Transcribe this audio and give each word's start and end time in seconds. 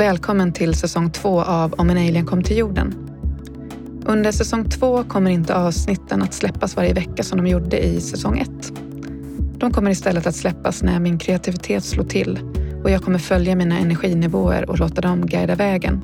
Välkommen 0.00 0.52
till 0.52 0.74
säsong 0.74 1.10
två 1.10 1.42
av 1.42 1.72
Om 1.72 1.90
en 1.90 1.96
alien 1.96 2.26
kom 2.26 2.42
till 2.42 2.56
jorden. 2.56 2.94
Under 4.06 4.32
säsong 4.32 4.68
två 4.68 5.04
kommer 5.04 5.30
inte 5.30 5.54
avsnitten 5.54 6.22
att 6.22 6.34
släppas 6.34 6.76
varje 6.76 6.94
vecka 6.94 7.22
som 7.22 7.38
de 7.38 7.46
gjorde 7.46 7.78
i 7.86 8.00
säsong 8.00 8.38
ett. 8.38 8.72
De 9.58 9.72
kommer 9.72 9.90
istället 9.90 10.26
att 10.26 10.34
släppas 10.34 10.82
när 10.82 11.00
min 11.00 11.18
kreativitet 11.18 11.84
slår 11.84 12.04
till 12.04 12.38
och 12.84 12.90
jag 12.90 13.02
kommer 13.02 13.18
följa 13.18 13.56
mina 13.56 13.78
energinivåer 13.78 14.70
och 14.70 14.78
låta 14.78 15.00
dem 15.00 15.26
guida 15.26 15.54
vägen. 15.54 16.02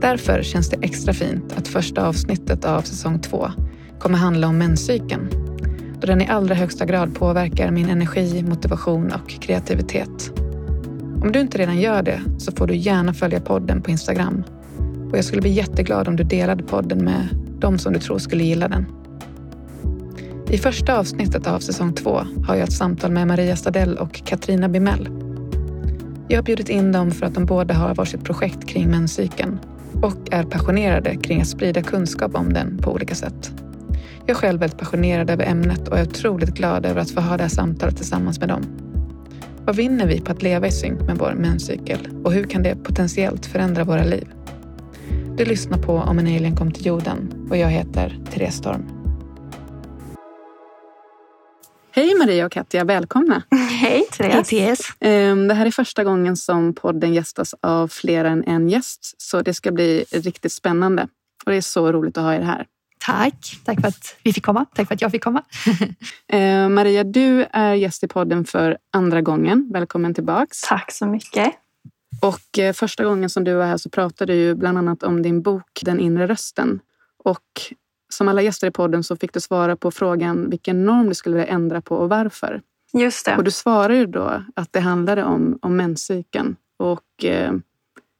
Därför 0.00 0.42
känns 0.42 0.70
det 0.70 0.76
extra 0.82 1.14
fint 1.14 1.54
att 1.58 1.68
första 1.68 2.06
avsnittet 2.06 2.64
av 2.64 2.82
säsong 2.82 3.20
två 3.20 3.50
kommer 3.98 4.18
handla 4.18 4.48
om 4.48 4.58
menscykeln 4.58 5.28
då 6.00 6.06
den 6.06 6.22
i 6.22 6.28
allra 6.28 6.54
högsta 6.54 6.84
grad 6.84 7.14
påverkar 7.14 7.70
min 7.70 7.88
energi, 7.88 8.42
motivation 8.42 9.12
och 9.12 9.30
kreativitet. 9.30 10.45
Om 11.22 11.32
du 11.32 11.40
inte 11.40 11.58
redan 11.58 11.80
gör 11.80 12.02
det 12.02 12.20
så 12.38 12.52
får 12.52 12.66
du 12.66 12.76
gärna 12.76 13.14
följa 13.14 13.40
podden 13.40 13.82
på 13.82 13.90
Instagram. 13.90 14.42
Och 15.10 15.18
jag 15.18 15.24
skulle 15.24 15.42
bli 15.42 15.50
jätteglad 15.50 16.08
om 16.08 16.16
du 16.16 16.24
delade 16.24 16.62
podden 16.62 17.04
med 17.04 17.28
de 17.58 17.78
som 17.78 17.92
du 17.92 17.98
tror 17.98 18.18
skulle 18.18 18.44
gilla 18.44 18.68
den. 18.68 18.86
I 20.50 20.58
första 20.58 20.98
avsnittet 20.98 21.46
av 21.46 21.58
säsong 21.58 21.92
två 21.92 22.20
har 22.46 22.54
jag 22.54 22.64
ett 22.64 22.72
samtal 22.72 23.10
med 23.10 23.26
Maria 23.26 23.56
Stadell 23.56 23.96
och 23.96 24.24
Katrina 24.24 24.68
Bimell. 24.68 25.08
Jag 26.28 26.38
har 26.38 26.42
bjudit 26.42 26.68
in 26.68 26.92
dem 26.92 27.10
för 27.10 27.26
att 27.26 27.34
de 27.34 27.46
båda 27.46 27.74
har 27.74 27.94
varsitt 27.94 28.24
projekt 28.24 28.66
kring 28.66 28.90
menscykeln 28.90 29.58
och 30.02 30.32
är 30.32 30.42
passionerade 30.42 31.16
kring 31.16 31.40
att 31.40 31.48
sprida 31.48 31.82
kunskap 31.82 32.34
om 32.34 32.52
den 32.52 32.78
på 32.78 32.92
olika 32.92 33.14
sätt. 33.14 33.52
Jag 34.26 34.30
är 34.30 34.34
själv 34.34 34.60
väldigt 34.60 34.78
passionerad 34.78 35.30
över 35.30 35.44
ämnet 35.44 35.88
och 35.88 35.98
är 35.98 36.02
otroligt 36.02 36.54
glad 36.54 36.86
över 36.86 37.00
att 37.00 37.10
få 37.10 37.20
ha 37.20 37.36
det 37.36 37.42
här 37.42 37.50
samtalet 37.50 37.96
tillsammans 37.96 38.40
med 38.40 38.48
dem. 38.48 38.62
Vad 39.66 39.76
vinner 39.76 40.06
vi 40.06 40.20
på 40.20 40.32
att 40.32 40.42
leva 40.42 40.66
i 40.66 40.72
synk 40.72 41.00
med 41.00 41.18
vår 41.18 41.32
menscykel 41.32 42.08
och 42.24 42.32
hur 42.32 42.44
kan 42.44 42.62
det 42.62 42.76
potentiellt 42.76 43.46
förändra 43.46 43.84
våra 43.84 44.04
liv? 44.04 44.28
Du 45.36 45.44
lyssnar 45.44 45.78
på 45.78 45.92
Om 45.92 46.18
en 46.18 46.26
alien 46.26 46.56
kom 46.56 46.72
till 46.72 46.86
jorden 46.86 47.46
och 47.50 47.56
jag 47.56 47.68
heter 47.68 48.18
Therese 48.32 48.54
Storm. 48.54 48.82
Hej 51.90 52.14
Maria 52.18 52.46
och 52.46 52.52
Katja, 52.52 52.84
välkomna! 52.84 53.42
Hej 53.80 54.06
Therese! 54.12 54.52
Hej, 54.52 54.76
ehm, 55.00 55.48
Det 55.48 55.54
här 55.54 55.66
är 55.66 55.70
första 55.70 56.04
gången 56.04 56.36
som 56.36 56.74
podden 56.74 57.14
gästas 57.14 57.54
av 57.62 57.88
fler 57.88 58.24
än 58.24 58.44
en 58.44 58.68
gäst, 58.68 59.14
så 59.18 59.42
det 59.42 59.54
ska 59.54 59.72
bli 59.72 60.04
riktigt 60.10 60.52
spännande. 60.52 61.08
Och 61.44 61.50
det 61.50 61.56
är 61.56 61.60
så 61.60 61.92
roligt 61.92 62.18
att 62.18 62.24
ha 62.24 62.34
er 62.34 62.40
här. 62.40 62.66
Tack! 63.06 63.60
Tack 63.64 63.80
för 63.80 63.88
att 63.88 64.16
vi 64.22 64.32
fick 64.32 64.44
komma. 64.44 64.66
Tack 64.74 64.88
för 64.88 64.94
att 64.94 65.02
jag 65.02 65.10
fick 65.10 65.24
komma. 65.24 65.42
eh, 66.28 66.68
Maria, 66.68 67.04
du 67.04 67.46
är 67.50 67.74
gäst 67.74 68.04
i 68.04 68.08
podden 68.08 68.44
för 68.44 68.78
andra 68.92 69.22
gången. 69.22 69.70
Välkommen 69.72 70.14
tillbaks. 70.14 70.60
Tack 70.60 70.92
så 70.92 71.06
mycket. 71.06 71.54
Och 72.22 72.58
eh, 72.58 72.72
första 72.72 73.04
gången 73.04 73.30
som 73.30 73.44
du 73.44 73.54
var 73.54 73.66
här 73.66 73.76
så 73.76 73.90
pratade 73.90 74.32
du 74.32 74.54
bland 74.54 74.78
annat 74.78 75.02
om 75.02 75.22
din 75.22 75.42
bok 75.42 75.80
Den 75.82 76.00
inre 76.00 76.26
rösten. 76.26 76.80
Och 77.24 77.42
som 78.08 78.28
alla 78.28 78.42
gäster 78.42 78.66
i 78.66 78.70
podden 78.70 79.04
så 79.04 79.16
fick 79.16 79.32
du 79.32 79.40
svara 79.40 79.76
på 79.76 79.90
frågan 79.90 80.50
vilken 80.50 80.84
norm 80.84 81.08
du 81.08 81.14
skulle 81.14 81.44
ändra 81.44 81.80
på 81.80 81.96
och 81.96 82.08
varför. 82.08 82.62
Just 82.92 83.26
det. 83.26 83.36
Och 83.36 83.44
du 83.44 83.50
svarade 83.50 84.06
då 84.06 84.42
att 84.56 84.72
det 84.72 84.80
handlade 84.80 85.24
om, 85.24 85.58
om 85.62 85.76
menscykeln 85.76 86.56
och 86.76 87.24
eh, 87.24 87.52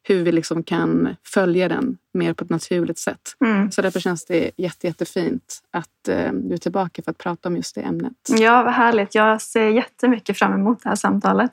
hur 0.09 0.25
vi 0.25 0.33
liksom 0.33 0.62
kan 0.62 1.17
följa 1.25 1.69
den 1.69 1.99
mer 2.15 2.33
på 2.35 2.45
ett 2.45 2.51
naturligt 2.51 2.99
sätt. 2.99 3.37
Mm. 3.45 3.71
Så 3.71 3.83
därför 3.83 4.01
känns 4.01 4.25
det 4.25 4.51
jätte, 4.57 4.87
jättefint 4.87 5.63
att 5.71 6.09
eh, 6.09 6.33
du 6.33 6.55
är 6.55 6.59
tillbaka 6.59 7.03
för 7.03 7.11
att 7.11 7.19
prata 7.19 7.48
om 7.48 7.57
just 7.57 7.75
det 7.75 7.81
ämnet. 7.81 8.13
Ja, 8.29 8.63
vad 8.63 8.73
härligt. 8.73 9.15
Jag 9.15 9.43
ser 9.43 9.69
jättemycket 9.69 10.39
fram 10.39 10.53
emot 10.53 10.83
det 10.83 10.89
här 10.89 10.97
samtalet. 10.97 11.53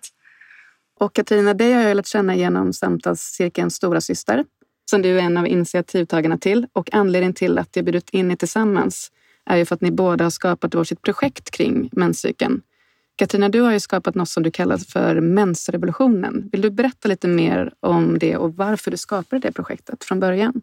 Och 0.99 1.13
Katarina, 1.13 1.53
dig 1.53 1.73
har 1.73 1.81
jag 1.81 1.97
lärt 1.97 2.07
känna 2.07 2.35
genom 2.35 2.73
samtalscirkeln 2.73 3.71
Stora 3.71 4.01
Syster 4.01 4.43
som 4.85 5.01
du 5.01 5.19
är 5.19 5.21
en 5.21 5.37
av 5.37 5.47
initiativtagarna 5.47 6.37
till. 6.37 6.67
Och 6.73 6.93
anledningen 6.93 7.33
till 7.33 7.57
att 7.57 7.75
jag 7.75 7.85
bjudit 7.85 8.09
in 8.09 8.31
er 8.31 8.35
tillsammans 8.35 9.11
är 9.45 9.57
ju 9.57 9.65
för 9.65 9.75
att 9.75 9.81
ni 9.81 9.91
båda 9.91 10.25
har 10.25 10.29
skapat 10.29 10.75
varsitt 10.75 11.01
projekt 11.01 11.51
kring 11.51 11.89
menscykeln. 11.91 12.61
Katarina, 13.15 13.49
du 13.49 13.61
har 13.61 13.71
ju 13.71 13.79
skapat 13.79 14.15
något 14.15 14.29
som 14.29 14.43
du 14.43 14.51
kallar 14.51 14.77
för 14.77 15.21
mensrevolutionen. 15.21 16.49
Vill 16.51 16.61
du 16.61 16.71
berätta 16.71 17.07
lite 17.07 17.27
mer 17.27 17.73
om 17.79 18.19
det 18.19 18.37
och 18.37 18.55
varför 18.55 18.91
du 18.91 18.97
skapade 18.97 19.39
det 19.39 19.51
projektet 19.51 20.03
från 20.03 20.19
början? 20.19 20.61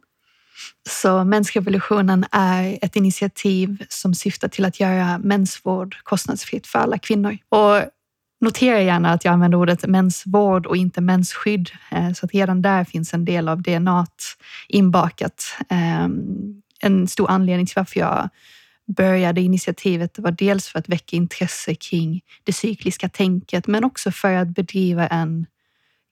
Så 0.89 1.25
Mensrevolutionen 1.25 2.25
är 2.31 2.79
ett 2.83 2.97
initiativ 2.97 3.85
som 3.89 4.15
syftar 4.15 4.49
till 4.49 4.65
att 4.65 4.81
göra 4.81 5.19
mensvård 5.19 5.97
kostnadsfritt 6.03 6.67
för 6.67 6.79
alla 6.79 6.99
kvinnor. 6.99 7.39
Och 7.49 7.83
notera 8.41 8.81
gärna 8.81 9.11
att 9.11 9.25
jag 9.25 9.33
använder 9.33 9.59
ordet 9.59 9.87
mensvård 9.87 10.67
och 10.67 10.77
inte 10.77 11.01
mensskydd. 11.01 11.71
Eh, 11.91 12.13
så 12.13 12.27
att 12.27 12.35
redan 12.35 12.63
där 12.63 12.85
finns 12.85 13.15
en 13.15 13.25
del 13.25 13.49
av 13.49 13.63
DNA 13.63 14.07
inbakat. 14.69 15.45
Ehm, 15.69 16.63
en 16.81 17.09
stor 17.09 17.31
anledning 17.31 17.67
till 17.67 17.77
varför 17.77 18.01
jag 18.01 18.29
började 18.97 19.41
initiativet 19.41 20.19
var 20.19 20.31
dels 20.31 20.69
för 20.69 20.79
att 20.79 20.89
väcka 20.89 21.17
intresse 21.17 21.75
kring 21.75 22.21
det 22.45 22.53
cykliska 22.53 23.09
tänket 23.09 23.67
men 23.67 23.85
också 23.85 24.11
för 24.11 24.33
att 24.33 24.49
bedriva 24.49 25.07
en 25.07 25.47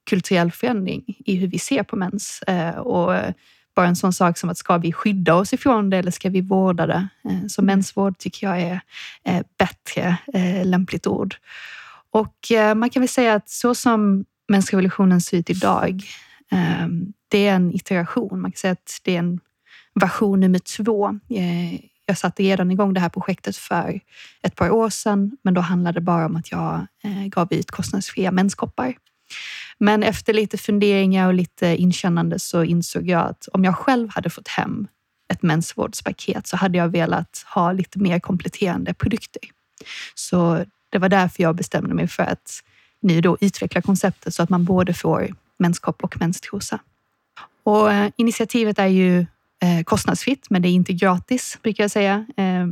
kulturell 0.09 0.51
förändring 0.51 1.03
i 1.25 1.35
hur 1.35 1.47
vi 1.47 1.59
ser 1.59 1.83
på 1.83 1.95
mens. 1.95 2.41
Eh, 2.41 2.77
och 2.77 3.33
bara 3.75 3.87
en 3.87 3.95
sån 3.95 4.13
sak 4.13 4.37
som 4.37 4.49
att 4.49 4.57
ska 4.57 4.77
vi 4.77 4.93
skydda 4.93 5.35
oss 5.35 5.53
ifrån 5.53 5.89
det 5.89 5.97
eller 5.97 6.11
ska 6.11 6.29
vi 6.29 6.41
vårda 6.41 6.87
det? 6.87 7.07
Eh, 7.29 7.47
så 7.47 7.61
mensvård 7.61 8.17
tycker 8.17 8.47
jag 8.47 8.61
är 8.61 8.81
eh, 9.23 9.41
bättre 9.57 10.17
lämpligt 10.63 11.07
ord. 11.07 11.35
Och 12.11 12.35
man 12.75 12.89
kan 12.89 13.01
väl 13.01 13.09
säga 13.09 13.33
att 13.33 13.49
så 13.49 13.75
som 13.75 14.25
mensrevolutionen 14.47 15.21
ser 15.21 15.37
ut 15.37 15.49
idag, 15.49 16.03
det 17.27 17.47
är 17.47 17.55
en 17.55 17.75
iteration. 17.75 18.41
Man 18.41 18.51
kan 18.51 18.57
säga 18.57 18.71
att 18.71 18.99
det 19.03 19.15
är 19.15 19.19
en 19.19 19.39
version 19.95 20.39
nummer 20.39 20.59
två 20.59 21.19
jag 22.09 22.17
satte 22.17 22.43
redan 22.43 22.71
igång 22.71 22.93
det 22.93 22.99
här 22.99 23.09
projektet 23.09 23.57
för 23.57 23.99
ett 24.41 24.55
par 24.55 24.69
år 24.69 24.89
sedan, 24.89 25.37
men 25.41 25.53
då 25.53 25.61
handlade 25.61 25.99
det 25.99 26.03
bara 26.03 26.25
om 26.25 26.35
att 26.35 26.51
jag 26.51 26.87
eh, 27.03 27.25
gav 27.25 27.53
ut 27.53 27.71
kostnadsfria 27.71 28.31
menskoppar. 28.31 28.95
Men 29.77 30.03
efter 30.03 30.33
lite 30.33 30.57
funderingar 30.57 31.27
och 31.27 31.33
lite 31.33 31.67
inkännande 31.67 32.39
så 32.39 32.63
insåg 32.63 33.09
jag 33.09 33.27
att 33.27 33.47
om 33.53 33.63
jag 33.63 33.75
själv 33.75 34.09
hade 34.09 34.29
fått 34.29 34.47
hem 34.47 34.87
ett 35.33 35.41
mensvårdspaket 35.41 36.47
så 36.47 36.57
hade 36.57 36.77
jag 36.77 36.89
velat 36.89 37.45
ha 37.53 37.71
lite 37.71 37.99
mer 37.99 38.19
kompletterande 38.19 38.93
produkter. 38.93 39.41
Så 40.15 40.65
det 40.89 40.97
var 40.97 41.09
därför 41.09 41.43
jag 41.43 41.55
bestämde 41.55 41.93
mig 41.93 42.07
för 42.07 42.23
att 42.23 42.63
nu 43.01 43.21
då 43.21 43.37
utveckla 43.41 43.81
konceptet 43.81 44.33
så 44.33 44.43
att 44.43 44.49
man 44.49 44.65
både 44.65 44.93
får 44.93 45.29
menskopp 45.59 46.03
och 46.03 46.19
menstrosa. 46.19 46.79
Och 47.63 47.91
eh, 47.91 48.11
initiativet 48.17 48.79
är 48.79 48.87
ju 48.87 49.25
Eh, 49.61 49.83
kostnadsfritt, 49.83 50.49
men 50.49 50.61
det 50.61 50.67
är 50.67 50.71
inte 50.71 50.93
gratis 50.93 51.59
brukar 51.61 51.83
jag 51.83 51.91
säga. 51.91 52.25
Eh, 52.37 52.67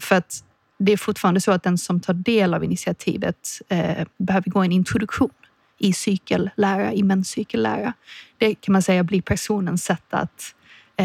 för 0.00 0.16
att 0.16 0.44
det 0.78 0.92
är 0.92 0.96
fortfarande 0.96 1.40
så 1.40 1.52
att 1.52 1.62
den 1.62 1.78
som 1.78 2.00
tar 2.00 2.14
del 2.14 2.54
av 2.54 2.64
initiativet 2.64 3.48
eh, 3.68 4.06
behöver 4.16 4.50
gå 4.50 4.62
en 4.62 4.72
introduktion 4.72 5.30
i 5.78 5.92
cykellära, 5.92 6.92
i 6.92 7.02
menscykellära. 7.02 7.92
Det 8.38 8.54
kan 8.54 8.72
man 8.72 8.82
säga 8.82 9.04
blir 9.04 9.22
personens 9.22 9.84
sätt 9.84 10.04
att 10.10 10.54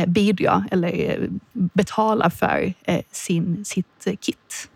bidra 0.07 0.65
eller 0.71 1.27
betala 1.53 2.29
för 2.29 2.73
sin, 3.11 3.65
sitt 3.65 4.07
kit. 4.19 4.69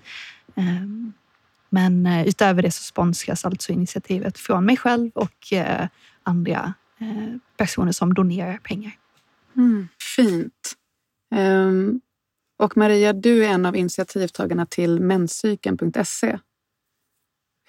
Men 1.70 2.06
utöver 2.06 2.62
det 2.62 2.72
så 2.72 2.84
sponsras 2.84 3.46
alltså 3.46 3.72
initiativet 3.72 4.38
från 4.38 4.66
mig 4.66 4.78
själv 4.78 5.12
och 5.16 5.54
andra 6.24 6.74
personer 7.58 7.92
som 7.92 8.14
donerar 8.14 8.58
pengar. 8.58 8.94
Mm, 9.56 9.88
fint. 10.16 10.76
Um, 11.36 12.02
och 12.58 12.78
Maria, 12.78 13.14
du 13.14 13.46
är 13.46 13.50
en 13.50 13.66
av 13.66 13.76
initiativtagarna 13.76 14.66
till 14.66 15.00
menscykeln.se. 15.00 16.40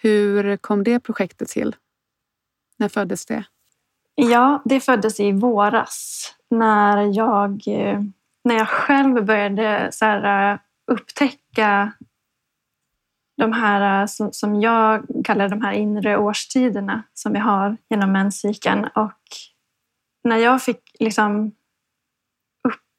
Hur 0.00 0.56
kom 0.56 0.84
det 0.84 1.00
projektet 1.00 1.48
till? 1.48 1.76
När 2.76 2.88
föddes 2.88 3.26
det? 3.26 3.44
Ja, 4.14 4.62
det 4.64 4.80
föddes 4.80 5.20
i 5.20 5.32
våras 5.32 6.30
när 6.50 7.16
jag, 7.16 7.68
eh, 7.68 8.00
när 8.44 8.54
jag 8.54 8.68
själv 8.68 9.24
började 9.24 9.88
så 9.92 10.04
här, 10.04 10.52
eh, 10.52 10.58
upptäcka 10.86 11.92
de 13.36 13.52
här 13.52 14.02
eh, 14.02 14.06
som, 14.32 14.60
jag 14.60 15.06
kallar 15.24 15.48
de 15.48 15.62
här 15.62 15.72
inre 15.72 16.18
årstiderna 16.18 17.02
som 17.14 17.32
vi 17.32 17.38
har 17.38 17.76
genom 17.90 18.12
menscykeln. 18.12 18.84
Och 18.84 19.22
när 20.24 20.36
jag 20.36 20.62
fick 20.62 20.96
liksom 21.00 21.52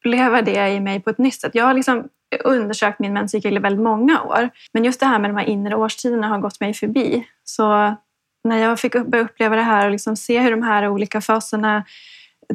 uppleva 0.05 0.41
det 0.41 0.69
i 0.69 0.79
mig 0.79 0.99
på 0.99 1.09
ett 1.09 1.17
nytt 1.17 1.41
sätt. 1.41 1.55
Jag 1.55 1.65
har 1.65 1.73
liksom 1.73 2.07
undersökt 2.43 2.99
min 2.99 3.13
menscykel 3.13 3.57
i 3.57 3.59
väldigt 3.59 3.83
många 3.83 4.23
år. 4.23 4.49
Men 4.73 4.83
just 4.83 4.99
det 4.99 5.05
här 5.05 5.19
med 5.19 5.29
de 5.29 5.37
här 5.37 5.45
inre 5.45 5.75
årstiderna 5.75 6.27
har 6.27 6.39
gått 6.39 6.59
mig 6.59 6.73
förbi. 6.73 7.27
Så 7.43 7.95
när 8.43 8.57
jag 8.57 8.79
fick 8.79 8.93
börja 8.93 9.23
uppleva 9.23 9.55
det 9.55 9.61
här 9.61 9.85
och 9.85 9.91
liksom 9.91 10.15
se 10.15 10.39
hur 10.39 10.51
de 10.51 10.63
här 10.63 10.87
olika 10.87 11.21
faserna 11.21 11.83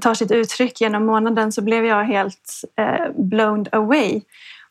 tar 0.01 0.15
sitt 0.15 0.31
uttryck 0.31 0.81
genom 0.81 1.07
månaden 1.07 1.53
så 1.53 1.63
blev 1.63 1.85
jag 1.85 2.05
helt 2.05 2.65
eh, 2.77 3.13
blown 3.17 3.67
away. 3.73 4.21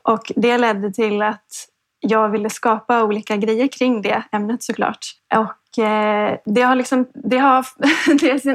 Och 0.03 0.31
det 0.35 0.57
ledde 0.57 0.93
till 0.93 1.21
att 1.21 1.67
jag 1.99 2.29
ville 2.29 2.49
skapa 2.49 3.03
olika 3.03 3.37
grejer 3.37 3.67
kring 3.67 4.01
det 4.01 4.23
ämnet 4.31 4.63
såklart. 4.63 5.05
Och 5.35 5.53
eh, 5.77 6.37
det, 6.45 6.61
har 6.61 6.75
liksom, 6.75 7.07
det, 7.13 7.37
har, 7.37 7.65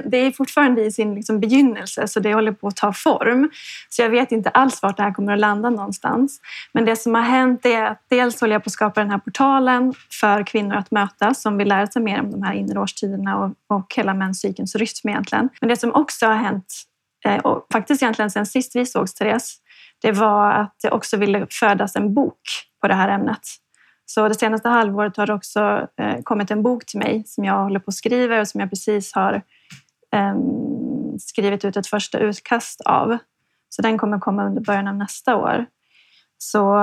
det 0.11 0.17
är 0.17 0.31
fortfarande 0.31 0.85
i 0.85 0.93
sin 0.93 1.15
liksom 1.15 1.41
begynnelse, 1.41 2.09
så 2.09 2.21
det 2.21 2.35
håller 2.35 2.53
på 2.53 2.69
att 2.69 2.77
ta 2.77 2.93
form. 2.93 3.51
Så 3.89 4.03
jag 4.03 4.11
vet 4.11 4.33
inte 4.33 4.51
alls 4.51 4.83
vart 4.83 4.97
det 4.97 5.03
här 5.03 5.13
kommer 5.13 5.33
att 5.33 5.39
landa 5.39 5.71
någonstans. 5.71 6.41
Men 6.73 6.85
det 6.85 6.97
som 6.97 7.15
har 7.15 7.23
hänt 7.23 7.67
är 7.67 7.85
att 7.85 8.03
dels 8.11 8.41
håller 8.41 8.55
jag 8.55 8.65
på 8.65 8.69
att 8.69 8.73
skapa 8.73 9.01
den 9.01 9.11
här 9.11 9.19
portalen 9.19 9.95
för 10.21 10.47
kvinnor 10.47 10.75
att 10.75 10.91
mötas 10.91 11.43
som 11.43 11.59
vill 11.59 11.69
lära 11.69 11.87
sig 11.87 12.03
mer 12.03 12.21
om 12.21 12.31
de 12.31 12.43
här 12.43 12.55
inre 12.55 12.81
årstiderna 12.81 13.39
och, 13.39 13.77
och 13.77 13.95
hela 13.97 14.15
menscykelns 14.15 14.77
rytm 14.77 15.09
egentligen. 15.09 15.49
Men 15.61 15.69
det 15.69 15.77
som 15.77 15.95
också 15.95 16.27
har 16.27 16.35
hänt, 16.35 16.75
eh, 17.25 17.39
och 17.39 17.67
faktiskt 17.73 18.03
egentligen 18.03 18.31
sen 18.31 18.47
sist 18.47 18.77
vi 18.77 18.87
sågs, 18.87 19.15
Therese, 19.15 19.57
det 20.03 20.13
var 20.13 20.53
att 20.53 20.77
det 20.83 20.91
också 20.91 21.17
ville 21.17 21.47
födas 21.51 21.97
en 21.97 22.15
bok 22.15 22.41
på 22.81 22.89
det 22.89 22.95
här 22.95 23.09
ämnet. 23.09 23.41
Så 24.07 24.29
det 24.29 24.35
senaste 24.35 24.69
halvåret 24.69 25.17
har 25.17 25.27
det 25.27 25.35
också 25.35 25.89
eh, 25.97 26.23
kommit 26.23 26.51
en 26.51 26.63
bok 26.63 26.87
till 26.87 26.99
mig 26.99 27.25
som 27.27 27.45
jag 27.45 27.63
håller 27.63 27.81
på 27.81 27.89
att 27.89 27.95
skriva 27.95 28.41
och 28.41 28.49
som 28.49 28.61
jag 28.61 28.71
precis 28.71 29.13
har 29.15 29.43
eh, 30.15 30.35
skrivit 31.19 31.65
ut 31.65 31.77
ett 31.77 31.87
första 31.87 32.19
utkast 32.19 32.81
av. 32.81 33.19
Så 33.69 33.83
den 33.83 33.99
kommer 33.99 34.19
komma 34.19 34.47
under 34.47 34.61
början 34.61 34.89
av 34.89 34.95
nästa 34.95 35.37
år. 35.37 35.67
Så 36.39 36.77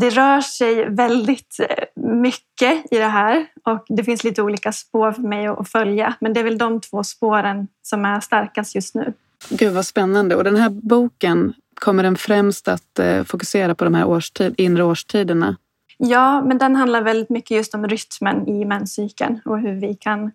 det 0.00 0.10
rör 0.10 0.40
sig 0.40 0.90
väldigt 0.90 1.56
eh, 1.68 2.02
mycket 2.02 2.92
i 2.92 2.98
det 2.98 3.06
här 3.06 3.46
och 3.64 3.84
det 3.88 4.04
finns 4.04 4.24
lite 4.24 4.42
olika 4.42 4.72
spår 4.72 5.12
för 5.12 5.22
mig 5.22 5.46
att 5.46 5.68
följa. 5.68 6.14
Men 6.20 6.32
det 6.32 6.40
är 6.40 6.44
väl 6.44 6.58
de 6.58 6.80
två 6.80 7.04
spåren 7.04 7.68
som 7.82 8.04
är 8.04 8.20
starkast 8.20 8.74
just 8.74 8.94
nu. 8.94 9.12
Gud 9.50 9.72
vad 9.72 9.86
spännande. 9.86 10.36
Och 10.36 10.44
den 10.44 10.56
här 10.56 10.70
boken, 10.70 11.54
kommer 11.74 12.02
den 12.02 12.16
främst 12.16 12.68
att 12.68 12.98
eh, 12.98 13.24
fokusera 13.24 13.74
på 13.74 13.84
de 13.84 13.94
här 13.94 14.04
årstid, 14.04 14.54
inre 14.58 14.84
årstiderna? 14.84 15.56
Ja, 16.04 16.44
men 16.44 16.58
den 16.58 16.76
handlar 16.76 17.02
väldigt 17.02 17.30
mycket 17.30 17.56
just 17.56 17.74
om 17.74 17.88
rytmen 17.88 18.48
i 18.48 18.64
menscykeln 18.64 19.40
och 19.44 19.60
hur 19.60 19.80
vi 19.80 19.94
kan 19.94 20.30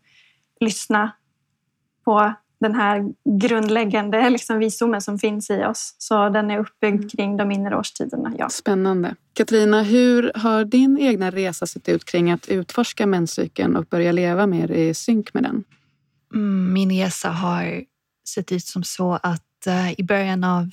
lyssna 0.60 1.12
på 2.06 2.34
den 2.60 2.76
här 2.76 3.14
grundläggande 3.40 4.30
liksom 4.30 4.60
visdomen 4.60 5.02
som 5.02 5.20
finns 5.20 5.50
i 5.50 5.64
oss. 5.64 5.96
Så 5.98 6.30
den 6.30 6.52
är 6.52 6.60
uppbyggd 6.60 7.00
mm. 7.00 7.10
kring 7.10 7.38
de 7.38 7.52
inre 7.52 7.78
årstiderna. 7.78 8.34
Ja. 8.38 8.50
Spännande. 8.50 9.16
Katarina, 9.34 9.82
hur 9.82 10.32
har 10.36 10.66
din 10.66 10.98
egna 11.00 11.32
resa 11.32 11.66
sett 11.66 11.90
ut 11.90 12.06
kring 12.06 12.32
att 12.32 12.48
utforska 12.48 13.06
menscykeln 13.06 13.76
och 13.76 13.86
börja 13.86 14.12
leva 14.12 14.48
mer 14.48 14.72
i 14.72 14.94
synk 14.94 15.34
med 15.34 15.44
den? 15.44 15.64
Mm, 16.34 16.74
min 16.74 16.92
resa 16.92 17.30
har 17.30 17.84
sett 18.28 18.52
ut 18.52 18.66
som 18.66 18.84
så 18.84 19.20
att 19.24 19.68
uh, 19.68 20.00
i 20.00 20.04
början 20.04 20.44
av 20.44 20.70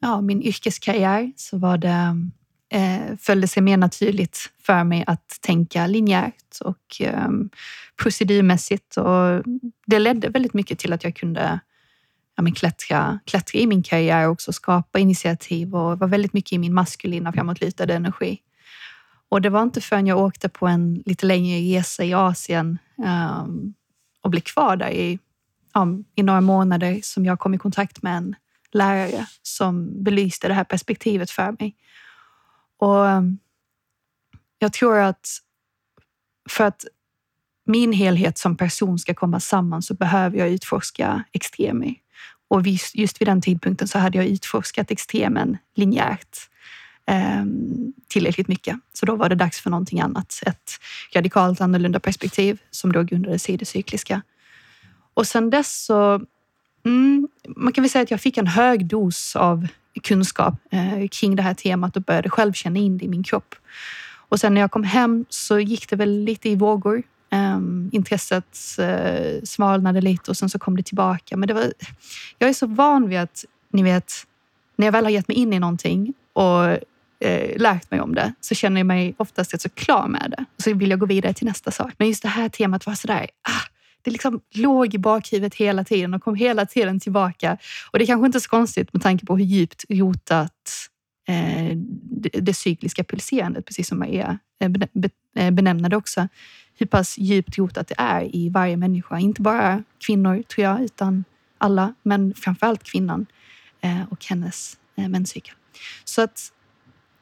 ja, 0.00 0.20
min 0.20 0.42
yrkeskarriär 0.42 1.32
så 1.36 1.58
var 1.58 1.78
det 1.78 2.30
eh, 2.70 3.16
följde 3.20 3.48
sig 3.48 3.62
mer 3.62 3.76
naturligt 3.76 4.50
för 4.62 4.84
mig 4.84 5.04
att 5.06 5.38
tänka 5.40 5.86
linjärt 5.86 6.58
och 6.60 7.00
eh, 7.00 7.28
procedurmässigt. 8.02 8.96
Och 8.96 9.42
det 9.86 9.98
ledde 9.98 10.28
väldigt 10.28 10.54
mycket 10.54 10.78
till 10.78 10.92
att 10.92 11.04
jag 11.04 11.16
kunde 11.16 11.60
ja, 12.36 12.42
men 12.42 12.52
klättra, 12.52 13.18
klättra 13.24 13.58
i 13.58 13.66
min 13.66 13.82
karriär 13.82 14.26
och 14.26 14.32
också 14.32 14.52
skapa 14.52 14.98
initiativ 14.98 15.74
och 15.74 15.98
var 15.98 16.08
väldigt 16.08 16.32
mycket 16.32 16.52
i 16.52 16.58
min 16.58 16.74
maskulina 16.74 17.32
framåtlutade 17.32 17.94
energi. 17.94 18.40
Och 19.28 19.40
det 19.42 19.50
var 19.50 19.62
inte 19.62 19.80
förrän 19.80 20.06
jag 20.06 20.18
åkte 20.18 20.48
på 20.48 20.66
en 20.66 21.02
lite 21.06 21.26
längre 21.26 21.78
resa 21.78 22.04
i 22.04 22.14
Asien 22.14 22.78
um, 22.96 23.74
och 24.22 24.30
blev 24.30 24.40
kvar 24.40 24.76
där 24.76 24.90
i, 24.90 25.18
um, 25.74 26.04
i 26.14 26.22
några 26.22 26.40
månader 26.40 27.00
som 27.02 27.24
jag 27.24 27.38
kom 27.38 27.54
i 27.54 27.58
kontakt 27.58 28.02
med 28.02 28.16
en 28.16 28.34
lärare 28.72 29.26
som 29.42 30.04
belyste 30.04 30.48
det 30.48 30.54
här 30.54 30.64
perspektivet 30.64 31.30
för 31.30 31.56
mig. 31.58 31.76
Och 32.78 33.08
eh, 33.08 33.22
jag 34.58 34.72
tror 34.72 34.98
att 34.98 35.28
för 36.50 36.64
att 36.64 36.84
min 37.66 37.92
helhet 37.92 38.38
som 38.38 38.56
person 38.56 38.98
ska 38.98 39.14
komma 39.14 39.40
samman 39.40 39.82
så 39.82 39.94
behöver 39.94 40.38
jag 40.38 40.48
utforska 40.48 41.24
extremer. 41.32 41.94
Och 42.48 42.66
just 42.94 43.20
vid 43.20 43.28
den 43.28 43.40
tidpunkten 43.40 43.88
så 43.88 43.98
hade 43.98 44.18
jag 44.18 44.26
utforskat 44.26 44.90
extremen 44.90 45.56
linjärt 45.74 46.38
eh, 47.06 47.44
tillräckligt 48.08 48.48
mycket. 48.48 48.76
Så 48.92 49.06
då 49.06 49.16
var 49.16 49.28
det 49.28 49.34
dags 49.34 49.60
för 49.60 49.70
någonting 49.70 50.00
annat. 50.00 50.42
Ett 50.46 50.70
radikalt 51.14 51.60
annorlunda 51.60 52.00
perspektiv 52.00 52.58
som 52.70 52.92
då 52.92 53.02
grundades 53.02 53.48
i 53.48 53.56
det 53.56 53.64
cykliska. 53.64 54.22
Och 55.14 55.26
sen 55.26 55.50
dess 55.50 55.84
så, 55.84 56.20
mm, 56.84 57.28
man 57.56 57.72
kan 57.72 57.82
väl 57.82 57.90
säga 57.90 58.02
att 58.02 58.10
jag 58.10 58.20
fick 58.20 58.38
en 58.38 58.46
hög 58.46 58.86
dos 58.86 59.36
av 59.36 59.66
kunskap 59.98 60.54
eh, 60.70 61.08
kring 61.08 61.36
det 61.36 61.42
här 61.42 61.54
temat 61.54 61.96
och 61.96 62.02
började 62.02 62.30
själv 62.30 62.52
känna 62.52 62.78
in 62.78 62.98
det 62.98 63.04
i 63.04 63.08
min 63.08 63.22
kropp. 63.22 63.54
Och 64.28 64.40
sen 64.40 64.54
när 64.54 64.60
jag 64.60 64.70
kom 64.70 64.84
hem 64.84 65.24
så 65.28 65.60
gick 65.60 65.90
det 65.90 65.96
väl 65.96 66.24
lite 66.24 66.48
i 66.48 66.56
vågor. 66.56 67.02
Um, 67.30 67.90
intresset 67.92 68.58
uh, 68.78 69.42
svalnade 69.44 70.00
lite 70.00 70.30
och 70.30 70.36
sen 70.36 70.50
så 70.50 70.58
kom 70.58 70.76
det 70.76 70.82
tillbaka. 70.82 71.36
Men 71.36 71.46
det 71.46 71.54
var, 71.54 71.72
jag 72.38 72.50
är 72.50 72.54
så 72.54 72.66
van 72.66 73.08
vid 73.08 73.18
att, 73.18 73.44
ni 73.72 73.82
vet, 73.82 74.12
när 74.76 74.86
jag 74.86 74.92
väl 74.92 75.04
har 75.04 75.10
gett 75.10 75.28
mig 75.28 75.36
in 75.36 75.52
i 75.52 75.58
någonting 75.58 76.14
och 76.32 76.64
uh, 77.24 77.56
lärt 77.56 77.90
mig 77.90 78.00
om 78.00 78.14
det 78.14 78.32
så 78.40 78.54
känner 78.54 78.80
jag 78.80 78.86
mig 78.86 79.14
oftast 79.16 79.54
rätt 79.54 79.62
så 79.62 79.68
klar 79.68 80.08
med 80.08 80.34
det. 80.36 80.44
Och 80.56 80.62
så 80.62 80.74
vill 80.74 80.90
jag 80.90 80.98
gå 80.98 81.06
vidare 81.06 81.32
till 81.32 81.46
nästa 81.46 81.70
sak. 81.70 81.92
Men 81.98 82.08
just 82.08 82.22
det 82.22 82.28
här 82.28 82.48
temat 82.48 82.86
var 82.86 82.94
sådär, 82.94 83.26
ah, 83.42 83.77
det 84.08 84.12
liksom 84.12 84.40
låg 84.54 84.94
i 84.94 84.98
bakhuvudet 84.98 85.54
hela 85.54 85.84
tiden 85.84 86.14
och 86.14 86.22
kom 86.22 86.34
hela 86.34 86.66
tiden 86.66 87.00
tillbaka. 87.00 87.58
Och 87.90 87.98
det 87.98 88.04
är 88.04 88.06
kanske 88.06 88.26
inte 88.26 88.38
är 88.38 88.40
så 88.40 88.48
konstigt 88.48 88.92
med 88.92 89.02
tanke 89.02 89.26
på 89.26 89.36
hur 89.36 89.44
djupt 89.44 89.84
rotat 89.88 90.52
eh, 91.28 91.76
det, 92.10 92.28
det 92.28 92.54
cykliska 92.54 93.04
pulserandet, 93.04 93.66
precis 93.66 93.88
som 93.88 93.98
Maria 93.98 94.38
eh, 94.60 94.70
eh, 95.44 95.50
benämnade 95.50 95.88
det 95.88 95.96
också, 95.96 96.28
hur 96.78 96.86
pass 96.86 97.18
djupt 97.18 97.58
rotat 97.58 97.88
det 97.88 97.94
är 97.98 98.36
i 98.36 98.48
varje 98.48 98.76
människa. 98.76 99.18
Inte 99.18 99.42
bara 99.42 99.82
kvinnor 100.06 100.42
tror 100.42 100.64
jag, 100.64 100.82
utan 100.82 101.24
alla, 101.58 101.94
men 102.02 102.34
framförallt 102.34 102.82
kvinnan 102.82 103.26
eh, 103.80 104.02
och 104.10 104.24
hennes 104.24 104.76
eh, 104.96 105.08
menscykel. 105.08 105.54
Så 106.04 106.22
att 106.22 106.52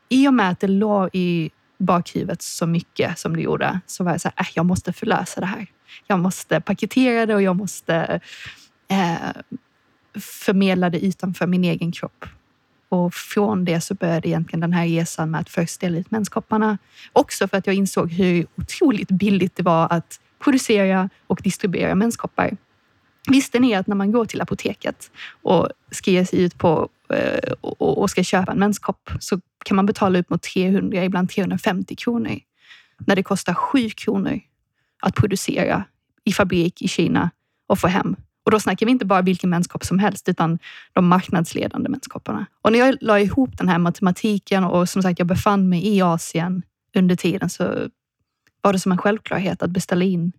i 0.09 0.29
och 0.29 0.35
med 0.35 0.51
att 0.51 0.61
det 0.61 0.69
låg 0.69 1.11
i 1.13 1.51
bakhuvudet 1.79 2.43
så 2.43 2.67
mycket 2.67 3.19
som 3.19 3.37
det 3.37 3.43
gjorde 3.43 3.81
så 3.87 4.05
var 4.05 4.13
jag 4.13 4.21
så 4.21 4.31
här, 4.35 4.45
äh, 4.45 4.53
jag 4.55 4.67
måste 4.67 4.93
förlösa 4.93 5.41
det 5.41 5.47
här. 5.47 5.67
Jag 6.07 6.19
måste 6.19 6.61
paketera 6.61 7.27
det 7.27 7.35
och 7.35 7.43
jag 7.43 7.57
måste 7.57 8.21
eh, 8.89 9.43
förmedla 10.21 10.91
det 10.91 11.05
utanför 11.05 11.47
min 11.47 11.65
egen 11.65 11.93
kropp. 11.93 12.25
Och 12.89 13.15
från 13.15 13.65
det 13.65 13.81
så 13.81 13.95
började 13.95 14.29
egentligen 14.29 14.61
den 14.61 14.73
här 14.73 14.87
resan 14.87 15.31
med 15.31 15.41
att 15.41 15.51
först 15.51 15.81
dela 15.81 15.99
ut 15.99 16.11
menskopparna. 16.11 16.79
Också 17.13 17.49
för 17.49 17.57
att 17.57 17.67
jag 17.67 17.77
insåg 17.77 18.13
hur 18.13 18.47
otroligt 18.57 19.11
billigt 19.11 19.57
det 19.57 19.63
var 19.63 19.93
att 19.93 20.21
producera 20.39 21.11
och 21.27 21.41
distribuera 21.43 21.95
menskoppar. 21.95 22.57
Visste 23.29 23.59
ni 23.59 23.75
att 23.75 23.87
när 23.87 23.97
man 23.97 24.13
går 24.13 24.25
till 24.25 24.41
apoteket 24.41 25.11
och 25.43 25.69
ska 25.91 26.11
ge 26.11 26.27
sig 26.27 26.43
ut 26.43 26.59
på 26.59 26.89
Eh, 27.11 27.53
och 27.61 28.11
ska 28.11 28.23
köpa 28.23 28.53
en 28.53 28.59
menskopp 28.59 29.11
så 29.21 29.41
kan 29.65 29.77
man 29.77 29.87
betala 29.87 30.19
upp 30.19 30.31
mot 30.31 30.43
300, 30.43 31.05
ibland 31.05 31.31
350 31.31 31.97
kronor. 31.97 32.39
När 32.99 33.17
det 33.17 33.23
kostar 33.23 33.55
7 33.55 33.91
kronor 33.91 34.41
att 35.03 35.15
producera 35.15 35.85
i 36.25 36.33
fabrik 36.33 36.83
i 36.83 36.89
Kina 36.89 37.31
och 37.67 37.79
få 37.79 37.87
hem. 37.87 38.17
Och 38.45 38.51
då 38.51 38.61
snackar 38.61 38.87
vi 38.87 38.93
inte 38.93 39.05
bara 39.05 39.23
vilken 39.23 39.51
menskopp 39.51 39.85
som 39.85 39.99
helst, 39.99 40.29
utan 40.29 40.59
de 40.93 41.09
marknadsledande 41.09 41.89
menskopparna. 41.89 42.47
Och 42.63 42.73
när 42.73 42.79
jag 42.79 42.97
la 43.01 43.21
ihop 43.21 43.59
den 43.59 43.69
här 43.69 43.79
matematiken 43.79 44.65
och 44.65 44.89
som 44.89 45.03
sagt, 45.03 45.19
jag 45.19 45.29
befann 45.29 45.69
mig 45.69 45.87
i 45.87 46.03
Asien 46.03 46.63
under 46.95 47.17
tiden 47.17 47.49
så 47.49 47.89
var 48.61 48.73
det 48.73 48.79
som 48.79 48.93
en 48.93 48.99
självklarhet 48.99 49.63
att 49.63 49.71
beställa 49.71 50.05
in 50.05 50.33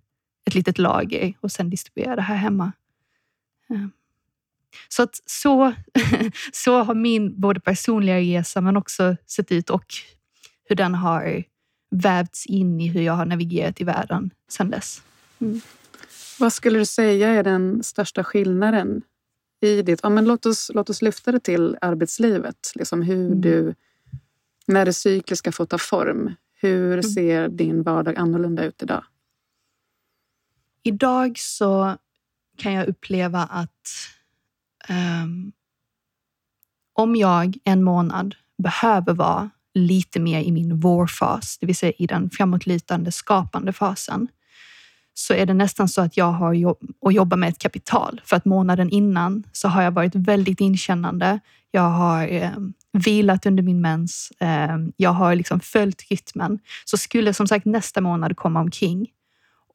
ett 0.48 0.56
litet 0.56 0.78
lager 0.78 1.34
och 1.42 1.52
sen 1.52 1.70
distribuera 1.70 2.16
det 2.16 2.22
här 2.22 2.36
hemma. 2.36 2.72
Eh, 3.70 3.88
så 4.90 5.04
att 5.04 5.22
så, 5.26 5.74
så 6.54 6.84
har 6.84 6.96
min 6.96 7.42
både 7.42 7.60
personliga 7.60 8.18
resa 8.18 8.62
men 8.62 8.78
också 8.78 9.16
sett 9.26 9.52
ut 9.52 9.70
och 9.70 9.86
hur 10.70 10.76
den 10.76 10.96
har 10.96 11.44
vävts 11.92 12.46
in 12.46 12.82
i 12.82 12.88
hur 12.88 13.02
jag 13.02 13.14
har 13.14 13.26
navigerat 13.26 13.82
i 13.82 13.84
världen 13.84 14.32
sedan 14.50 14.70
dess. 14.70 15.02
Mm. 15.40 15.62
Vad 16.40 16.54
skulle 16.54 16.80
du 16.80 16.86
säga 16.86 17.30
är 17.30 17.44
den 17.44 17.84
största 17.84 18.24
skillnaden 18.24 19.02
i 19.62 19.82
ditt... 19.82 20.00
Ja, 20.04 20.10
men 20.10 20.26
låt, 20.26 20.46
oss, 20.46 20.72
låt 20.74 20.90
oss 20.90 21.02
lyfta 21.02 21.32
det 21.32 21.40
till 21.40 21.78
arbetslivet. 21.82 22.72
Liksom 22.76 23.02
hur 23.02 23.28
mm. 23.28 23.42
du, 23.42 23.76
när 24.68 24.86
det 24.86 24.94
cykliska 24.94 25.52
får 25.52 25.66
ta 25.66 25.78
form. 25.78 26.34
Hur 26.60 26.92
mm. 26.94 27.04
ser 27.04 27.48
din 27.48 27.84
vardag 27.84 28.16
annorlunda 28.18 28.64
ut 28.64 28.84
idag? 28.84 29.04
Idag 30.84 31.40
så 31.40 31.98
kan 32.58 32.74
jag 32.74 32.88
uppleva 32.88 33.44
att 33.44 33.90
um, 34.90 35.52
om 36.94 37.16
jag 37.16 37.58
en 37.64 37.84
månad 37.84 38.36
behöver 38.64 39.14
vara 39.14 39.50
lite 39.74 40.20
mer 40.20 40.42
i 40.42 40.52
min 40.52 40.80
vårfas, 40.80 41.58
det 41.58 41.66
vill 41.66 41.76
säga 41.76 41.94
i 41.98 42.08
den 42.08 42.30
framåtlutande 42.30 43.12
skapande 43.12 43.74
fasen, 43.74 44.28
så 45.14 45.34
är 45.34 45.46
det 45.46 45.54
nästan 45.54 45.90
så 45.90 46.02
att 46.02 46.18
jag 46.18 46.32
har 46.32 46.54
jobb 46.54 46.78
att 47.06 47.14
jobba 47.14 47.36
med 47.36 47.50
ett 47.50 47.60
kapital. 47.60 48.22
För 48.26 48.36
att 48.36 48.46
månaden 48.46 48.90
innan 48.90 49.44
så 49.52 49.68
har 49.68 49.82
jag 49.82 49.92
varit 49.92 50.16
väldigt 50.16 50.62
inkännande. 50.62 51.40
Jag 51.72 51.90
har 51.90 52.28
eh, 52.28 52.52
vilat 52.94 53.46
under 53.46 53.64
min 53.64 53.82
mens. 53.82 54.32
Eh, 54.40 54.78
jag 54.98 55.10
har 55.10 55.36
liksom 55.36 55.60
följt 55.60 56.02
rytmen. 56.10 56.60
Så 56.86 56.98
skulle 56.98 57.34
som 57.34 57.48
sagt 57.48 57.66
nästa 57.66 58.02
månad 58.02 58.38
komma 58.38 58.60
omkring 58.60 59.08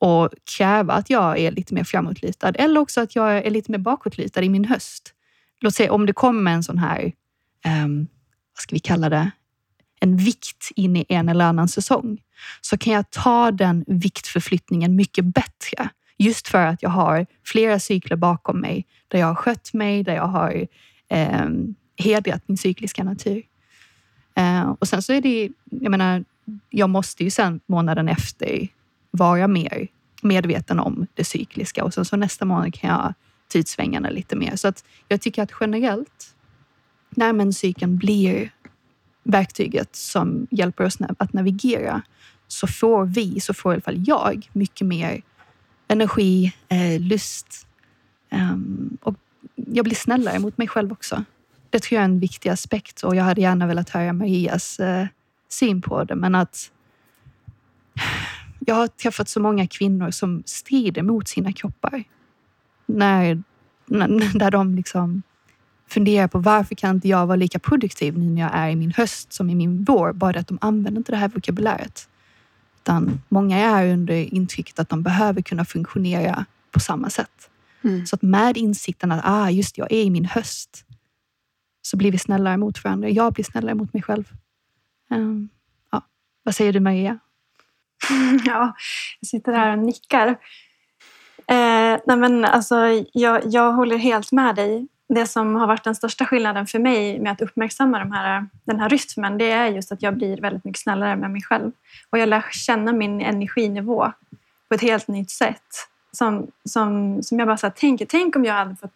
och 0.02 0.30
kräva 0.56 0.92
att 0.92 1.10
jag 1.10 1.38
är 1.38 1.50
lite 1.50 1.74
mer 1.74 1.84
framåtlutad 1.84 2.48
eller 2.48 2.80
också 2.80 3.00
att 3.00 3.16
jag 3.16 3.46
är 3.46 3.50
lite 3.50 3.70
mer 3.70 3.78
bakåtlutad 3.78 4.42
i 4.42 4.48
min 4.48 4.64
höst. 4.64 5.14
Låt 5.60 5.74
säga 5.74 5.92
om 5.92 6.06
det 6.06 6.12
kommer 6.12 6.52
en 6.52 6.62
sån 6.62 6.78
här, 6.78 7.12
um, 7.84 8.06
vad 8.54 8.62
ska 8.62 8.74
vi 8.74 8.78
kalla 8.78 9.08
det, 9.08 9.30
en 10.00 10.16
vikt 10.16 10.70
in 10.76 10.96
i 10.96 11.04
en 11.08 11.28
eller 11.28 11.44
annan 11.44 11.68
säsong 11.68 12.18
så 12.60 12.78
kan 12.78 12.92
jag 12.92 13.10
ta 13.10 13.50
den 13.50 13.84
viktförflyttningen 13.86 14.96
mycket 14.96 15.24
bättre. 15.24 15.88
Just 16.18 16.48
för 16.48 16.66
att 16.66 16.82
jag 16.82 16.90
har 16.90 17.26
flera 17.44 17.78
cykler 17.78 18.16
bakom 18.16 18.60
mig 18.60 18.86
där 19.08 19.18
jag 19.18 19.26
har 19.26 19.34
skött 19.34 19.72
mig, 19.72 20.02
där 20.02 20.14
jag 20.14 20.26
har 20.26 20.66
eh, 21.08 21.46
hedrat 21.96 22.42
min 22.46 22.58
cykliska 22.58 23.04
natur. 23.04 23.42
Eh, 24.36 24.74
och 24.78 24.88
sen 24.88 25.02
så 25.02 25.12
är 25.12 25.20
det, 25.20 25.50
jag 25.64 25.90
menar, 25.90 26.24
jag 26.70 26.90
måste 26.90 27.24
ju 27.24 27.30
sen 27.30 27.60
månaden 27.66 28.08
efter 28.08 28.68
vara 29.12 29.48
mer 29.48 29.88
medveten 30.22 30.80
om 30.80 31.06
det 31.14 31.24
cykliska 31.24 31.84
och 31.84 31.94
sen 31.94 32.04
så 32.04 32.16
nästa 32.16 32.44
månad 32.44 32.74
kan 32.74 32.90
jag 32.90 33.14
ta 33.52 33.58
ut 33.58 33.68
svängarna 33.68 34.10
lite 34.10 34.36
mer. 34.36 34.56
Så 34.56 34.68
att 34.68 34.84
jag 35.08 35.20
tycker 35.20 35.42
att 35.42 35.52
generellt, 35.60 36.34
när 37.10 37.32
menscykeln 37.32 37.96
blir 37.96 38.50
verktyget 39.22 39.96
som 39.96 40.46
hjälper 40.50 40.84
oss 40.84 40.98
att 41.18 41.32
navigera 41.32 42.02
så 42.48 42.66
får 42.66 43.04
vi, 43.04 43.40
så 43.40 43.54
får 43.54 43.72
i 43.72 43.74
alla 43.74 43.82
fall 43.82 44.04
jag, 44.06 44.48
mycket 44.52 44.86
mer 44.86 45.22
energi, 45.88 46.52
eh, 46.68 47.00
lust 47.00 47.66
um, 48.30 48.98
och 49.02 49.14
jag 49.54 49.84
blir 49.84 49.94
snällare 49.94 50.38
mot 50.38 50.58
mig 50.58 50.68
själv 50.68 50.92
också. 50.92 51.24
Det 51.70 51.78
tror 51.78 51.96
jag 51.96 52.00
är 52.00 52.04
en 52.04 52.20
viktig 52.20 52.48
aspekt 52.48 53.02
och 53.02 53.16
jag 53.16 53.24
hade 53.24 53.40
gärna 53.40 53.66
velat 53.66 53.90
höra 53.90 54.12
Marias 54.12 54.80
eh, 54.80 55.06
syn 55.48 55.82
på 55.82 56.04
det. 56.04 56.14
Men 56.14 56.34
att 56.34 56.70
jag 58.66 58.74
har 58.74 58.86
träffat 58.86 59.28
så 59.28 59.40
många 59.40 59.66
kvinnor 59.66 60.10
som 60.10 60.42
strider 60.46 61.02
mot 61.02 61.28
sina 61.28 61.52
kroppar. 61.52 62.04
När, 62.86 63.42
när, 63.86 64.38
där 64.38 64.50
de 64.50 64.74
liksom 64.74 65.22
funderar 65.88 66.28
på 66.28 66.38
varför 66.38 66.74
kan 66.74 66.94
inte 66.94 67.08
jag 67.08 67.26
vara 67.26 67.36
lika 67.36 67.58
produktiv 67.58 68.18
nu 68.18 68.30
när 68.30 68.42
jag 68.42 68.50
är 68.54 68.70
i 68.70 68.76
min 68.76 68.92
höst 68.92 69.32
som 69.32 69.50
i 69.50 69.54
min 69.54 69.84
vår? 69.84 70.12
Bara 70.12 70.40
att 70.40 70.48
de 70.48 70.58
använder 70.60 71.00
inte 71.00 71.12
det 71.12 71.18
här 71.18 71.28
vokabuläret. 71.28 72.08
Utan 72.82 73.20
många 73.28 73.58
är 73.58 73.92
under 73.92 74.34
intrycket 74.34 74.78
att 74.78 74.88
de 74.88 75.02
behöver 75.02 75.42
kunna 75.42 75.64
funktionera 75.64 76.44
på 76.70 76.80
samma 76.80 77.10
sätt. 77.10 77.50
Mm. 77.84 78.06
Så 78.06 78.16
att 78.16 78.22
med 78.22 78.56
insikten 78.56 79.12
att 79.12 79.20
ah, 79.24 79.50
just 79.50 79.78
jag 79.78 79.92
är 79.92 80.02
i 80.02 80.10
min 80.10 80.24
höst 80.24 80.84
så 81.82 81.96
blir 81.96 82.12
vi 82.12 82.18
snällare 82.18 82.56
mot 82.56 82.84
varandra. 82.84 83.08
Jag 83.08 83.32
blir 83.32 83.44
snällare 83.44 83.74
mot 83.74 83.92
mig 83.92 84.02
själv. 84.02 84.32
Um, 85.10 85.48
ja. 85.90 86.02
Vad 86.42 86.54
säger 86.54 86.72
du 86.72 86.80
Maria? 86.80 87.18
Ja, 88.44 88.74
jag 89.20 89.28
sitter 89.28 89.52
här 89.52 89.72
och 89.72 89.78
nickar. 89.78 90.28
Eh, 91.46 91.98
nej 92.06 92.16
men 92.16 92.44
alltså, 92.44 92.76
jag, 93.12 93.42
jag 93.44 93.72
håller 93.72 93.96
helt 93.96 94.32
med 94.32 94.56
dig 94.56 94.86
det 95.14 95.26
som 95.26 95.54
har 95.54 95.66
varit 95.66 95.84
den 95.84 95.94
största 95.94 96.24
skillnaden 96.24 96.66
för 96.66 96.78
mig 96.78 97.20
med 97.20 97.32
att 97.32 97.40
uppmärksamma 97.40 97.98
de 97.98 98.12
här, 98.12 98.46
den 98.64 98.80
här 98.80 98.88
rytmen, 98.88 99.38
det 99.38 99.50
är 99.50 99.66
just 99.66 99.92
att 99.92 100.02
jag 100.02 100.16
blir 100.16 100.40
väldigt 100.40 100.64
mycket 100.64 100.82
snällare 100.82 101.16
med 101.16 101.30
mig 101.30 101.42
själv. 101.42 101.72
Och 102.10 102.18
jag 102.18 102.28
lär 102.28 102.44
känna 102.50 102.92
min 102.92 103.20
energinivå 103.20 104.12
på 104.68 104.74
ett 104.74 104.80
helt 104.80 105.08
nytt 105.08 105.30
sätt. 105.30 105.88
Som, 106.12 106.50
som, 106.64 107.22
som 107.22 107.38
jag 107.38 107.48
bara 107.48 107.56
så 107.56 107.66
här, 107.66 107.72
tänker, 107.72 108.06
tänk 108.06 108.36
om 108.36 108.44
jag 108.44 108.54
hade 108.54 108.76
fått, 108.76 108.92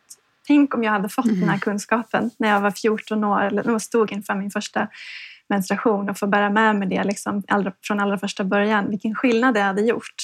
tänk 0.47 0.75
om 0.75 0.85
jag 0.85 0.93
hade 0.93 1.09
fått 1.09 1.25
mm. 1.25 1.41
den 1.41 1.49
här 1.49 1.55
mm. 1.55 1.61
kunskapen 1.61 2.31
när 2.37 2.49
jag 2.49 2.61
var 2.61 2.71
14 2.71 3.25
år, 3.25 3.43
eller 3.43 3.65
när 3.65 3.73
jag 3.73 3.83
stod 3.83 4.13
inför 4.13 4.35
min 4.35 4.51
första 4.51 4.89
menstruation 5.49 6.11
och 6.11 6.19
få 6.19 6.27
bära 6.27 6.51
med 6.51 6.77
mig 6.77 6.89
det 6.89 7.05
liksom, 7.05 7.43
allra, 7.49 7.73
från 7.83 8.01
allra 8.01 8.19
första 8.19 8.45
början. 8.45 8.91
Vilken 8.91 9.15
skillnad 9.15 9.55
det 9.55 9.61
hade 9.61 9.83
gjort. 9.83 10.15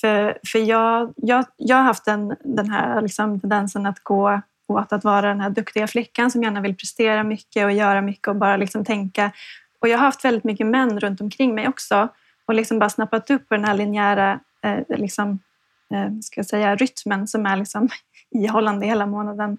För, 0.00 0.38
för 0.52 0.58
jag, 0.58 1.12
jag, 1.16 1.44
jag 1.56 1.76
har 1.76 1.82
haft 1.82 2.04
den, 2.04 2.36
den 2.44 2.70
här 2.70 3.02
liksom, 3.02 3.40
tendensen 3.40 3.86
att 3.86 4.04
gå 4.04 4.40
åt 4.68 4.92
att 4.92 5.04
vara 5.04 5.28
den 5.28 5.40
här 5.40 5.50
duktiga 5.50 5.86
flickan 5.86 6.30
som 6.30 6.42
gärna 6.42 6.60
vill 6.60 6.76
prestera 6.76 7.24
mycket 7.24 7.64
och 7.64 7.72
göra 7.72 8.02
mycket 8.02 8.28
och 8.28 8.36
bara 8.36 8.56
liksom 8.56 8.84
tänka. 8.84 9.32
Och 9.80 9.88
jag 9.88 9.98
har 9.98 10.04
haft 10.04 10.24
väldigt 10.24 10.44
mycket 10.44 10.66
män 10.66 11.00
runt 11.00 11.20
omkring 11.20 11.54
mig 11.54 11.68
också 11.68 12.08
och 12.46 12.54
liksom 12.54 12.78
bara 12.78 12.90
snappat 12.90 13.30
upp 13.30 13.48
på 13.48 13.54
den 13.54 13.64
här 13.64 13.74
linjära 13.74 14.40
eh, 14.62 14.98
liksom, 14.98 15.38
eh, 15.94 16.18
ska 16.22 16.38
jag 16.38 16.46
säga, 16.46 16.76
rytmen 16.76 17.28
som 17.28 17.46
är 17.46 17.56
liksom 17.56 17.88
ihållande 18.30 18.86
hela 18.86 19.06
månaden 19.06 19.58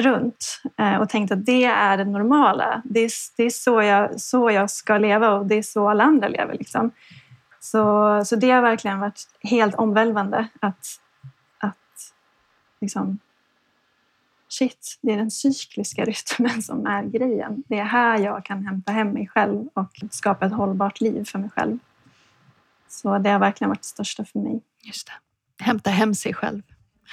runt 0.00 0.62
eh, 0.78 0.96
och 0.96 1.08
tänkt 1.08 1.32
att 1.32 1.46
det 1.46 1.64
är 1.64 1.96
det 1.96 2.04
normala. 2.04 2.82
Det 2.84 3.00
är, 3.00 3.10
det 3.36 3.42
är 3.42 3.50
så, 3.50 3.82
jag, 3.82 4.20
så 4.20 4.50
jag 4.50 4.70
ska 4.70 4.98
leva 4.98 5.30
och 5.30 5.46
det 5.46 5.54
är 5.54 5.62
så 5.62 5.88
alla 5.88 6.04
andra 6.04 6.28
lever. 6.28 6.54
Liksom. 6.58 6.90
Så, 7.60 8.24
så 8.24 8.36
det 8.36 8.50
har 8.50 8.62
verkligen 8.62 9.00
varit 9.00 9.28
helt 9.40 9.74
omvälvande 9.74 10.48
att, 10.60 10.86
att 11.58 11.76
liksom, 12.80 13.18
shit, 14.48 14.98
det 15.00 15.12
är 15.12 15.16
den 15.16 15.30
cykliska 15.30 16.04
rytmen 16.04 16.62
som 16.62 16.86
är 16.86 17.02
grejen. 17.02 17.62
Det 17.68 17.78
är 17.78 17.84
här 17.84 18.18
jag 18.18 18.44
kan 18.44 18.66
hämta 18.66 18.92
hem 18.92 19.08
mig 19.08 19.28
själv 19.28 19.68
och 19.74 19.90
skapa 20.10 20.46
ett 20.46 20.52
hållbart 20.52 21.00
liv 21.00 21.24
för 21.24 21.38
mig 21.38 21.50
själv. 21.50 21.78
Så 22.88 23.18
det 23.18 23.30
har 23.30 23.38
verkligen 23.38 23.68
varit 23.68 23.82
det 23.82 23.86
största 23.86 24.24
för 24.24 24.38
mig. 24.38 24.60
Just 24.82 25.06
det. 25.06 25.64
Hämta 25.64 25.90
hem 25.90 26.14
sig 26.14 26.34
själv. 26.34 26.62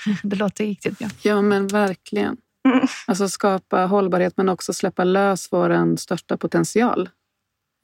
Det 0.24 0.36
låter 0.36 0.64
riktigt 0.64 1.00
bra. 1.00 1.08
Ja, 1.22 1.42
men 1.42 1.68
verkligen. 1.68 2.38
Mm. 2.68 2.88
Alltså 3.08 3.30
skapa 3.30 3.86
hållbarhet 3.86 4.38
men 4.38 4.50
också 4.50 4.74
släppa 4.74 5.04
lös 5.04 5.48
vår 5.52 5.96
största 5.96 6.38
potential. 6.38 7.10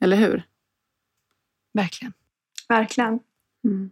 Eller 0.00 0.16
hur? 0.16 0.42
Verkligen. 1.72 2.12
Verkligen. 2.68 3.20
Mm. 3.64 3.90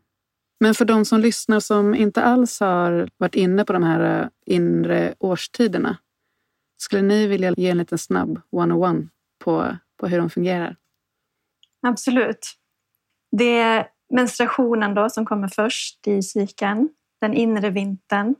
Men 0.60 0.74
för 0.74 0.84
de 0.84 1.04
som 1.04 1.20
lyssnar 1.20 1.60
som 1.60 1.94
inte 1.94 2.22
alls 2.22 2.60
har 2.60 3.08
varit 3.16 3.34
inne 3.34 3.64
på 3.64 3.72
de 3.72 3.82
här 3.82 4.22
eh, 4.22 4.28
inre 4.46 5.14
årstiderna. 5.18 5.96
Skulle 6.76 7.02
ni 7.02 7.26
vilja 7.26 7.54
ge 7.56 7.70
en 7.70 7.78
liten 7.78 7.98
snabb 7.98 8.40
one-on-one 8.50 9.08
på, 9.44 9.76
på 9.96 10.06
hur 10.06 10.18
de 10.18 10.30
fungerar? 10.30 10.76
Absolut. 11.86 12.58
Det 13.36 13.58
är 13.58 13.88
menstruationen 14.10 14.94
då 14.94 15.10
som 15.10 15.26
kommer 15.26 15.48
först 15.48 16.06
i 16.06 16.22
cykeln. 16.22 16.88
Den 17.20 17.34
inre 17.34 17.70
vintern. 17.70 18.34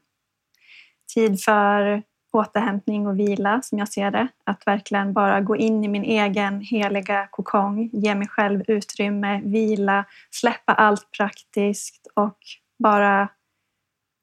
Tid 1.15 1.41
för 1.41 2.03
återhämtning 2.33 3.07
och 3.07 3.19
vila 3.19 3.63
som 3.63 3.79
jag 3.79 3.89
ser 3.89 4.11
det. 4.11 4.29
Att 4.45 4.67
verkligen 4.67 5.13
bara 5.13 5.41
gå 5.41 5.57
in 5.57 5.85
i 5.85 5.89
min 5.89 6.05
egen 6.05 6.61
heliga 6.61 7.29
kokong, 7.31 7.91
ge 7.93 8.15
mig 8.15 8.29
själv 8.29 8.63
utrymme, 8.69 9.41
vila, 9.45 10.05
släppa 10.31 10.75
allt 10.75 11.11
praktiskt 11.17 12.07
och 12.15 12.39
bara 12.79 13.29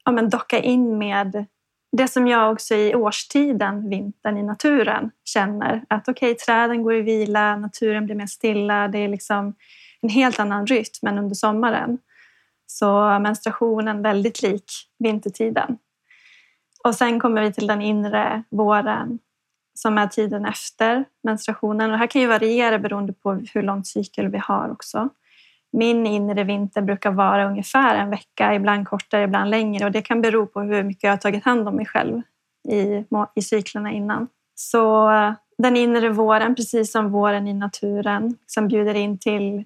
ja, 0.04 0.12
men 0.12 0.30
docka 0.30 0.58
in 0.58 0.98
med 0.98 1.46
det 1.92 2.08
som 2.08 2.26
jag 2.26 2.52
också 2.52 2.74
i 2.74 2.94
årstiden, 2.94 3.88
vintern 3.88 4.36
i 4.36 4.42
naturen, 4.42 5.10
känner. 5.24 5.84
Att 5.88 6.08
okej, 6.08 6.32
okay, 6.32 6.34
träden 6.34 6.82
går 6.82 6.94
i 6.94 7.02
vila, 7.02 7.56
naturen 7.56 8.06
blir 8.06 8.16
mer 8.16 8.26
stilla. 8.26 8.88
Det 8.88 8.98
är 8.98 9.08
liksom 9.08 9.54
en 10.00 10.08
helt 10.08 10.40
annan 10.40 10.66
rytm 10.66 11.06
än 11.06 11.18
under 11.18 11.34
sommaren. 11.34 11.98
Så 12.66 13.18
menstruationen 13.18 14.02
väldigt 14.02 14.42
lik 14.42 14.64
vintertiden. 14.98 15.78
Och 16.84 16.94
sen 16.94 17.20
kommer 17.20 17.42
vi 17.42 17.52
till 17.52 17.66
den 17.66 17.82
inre 17.82 18.42
våren 18.50 19.18
som 19.74 19.98
är 19.98 20.06
tiden 20.06 20.46
efter 20.46 21.04
menstruationen. 21.22 21.90
Och 21.90 21.92
det 21.92 21.98
här 21.98 22.06
kan 22.06 22.22
ju 22.22 22.28
variera 22.28 22.78
beroende 22.78 23.12
på 23.12 23.32
hur 23.54 23.62
lång 23.62 23.84
cykel 23.84 24.28
vi 24.28 24.38
har 24.38 24.70
också. 24.72 25.08
Min 25.72 26.06
inre 26.06 26.44
vinter 26.44 26.82
brukar 26.82 27.10
vara 27.10 27.48
ungefär 27.48 27.96
en 27.96 28.10
vecka, 28.10 28.54
ibland 28.54 28.88
kortare, 28.88 29.22
ibland 29.22 29.50
längre. 29.50 29.84
Och 29.84 29.92
det 29.92 30.02
kan 30.02 30.22
bero 30.22 30.46
på 30.46 30.60
hur 30.60 30.82
mycket 30.82 31.02
jag 31.02 31.10
har 31.10 31.16
tagit 31.16 31.44
hand 31.44 31.68
om 31.68 31.76
mig 31.76 31.86
själv 31.86 32.22
i, 32.68 33.04
i 33.34 33.42
cyklerna 33.42 33.92
innan. 33.92 34.28
Så 34.54 35.10
den 35.58 35.76
inre 35.76 36.08
våren, 36.08 36.54
precis 36.54 36.92
som 36.92 37.10
våren 37.10 37.48
i 37.48 37.54
naturen, 37.54 38.36
som 38.46 38.68
bjuder 38.68 38.94
in 38.94 39.18
till 39.18 39.64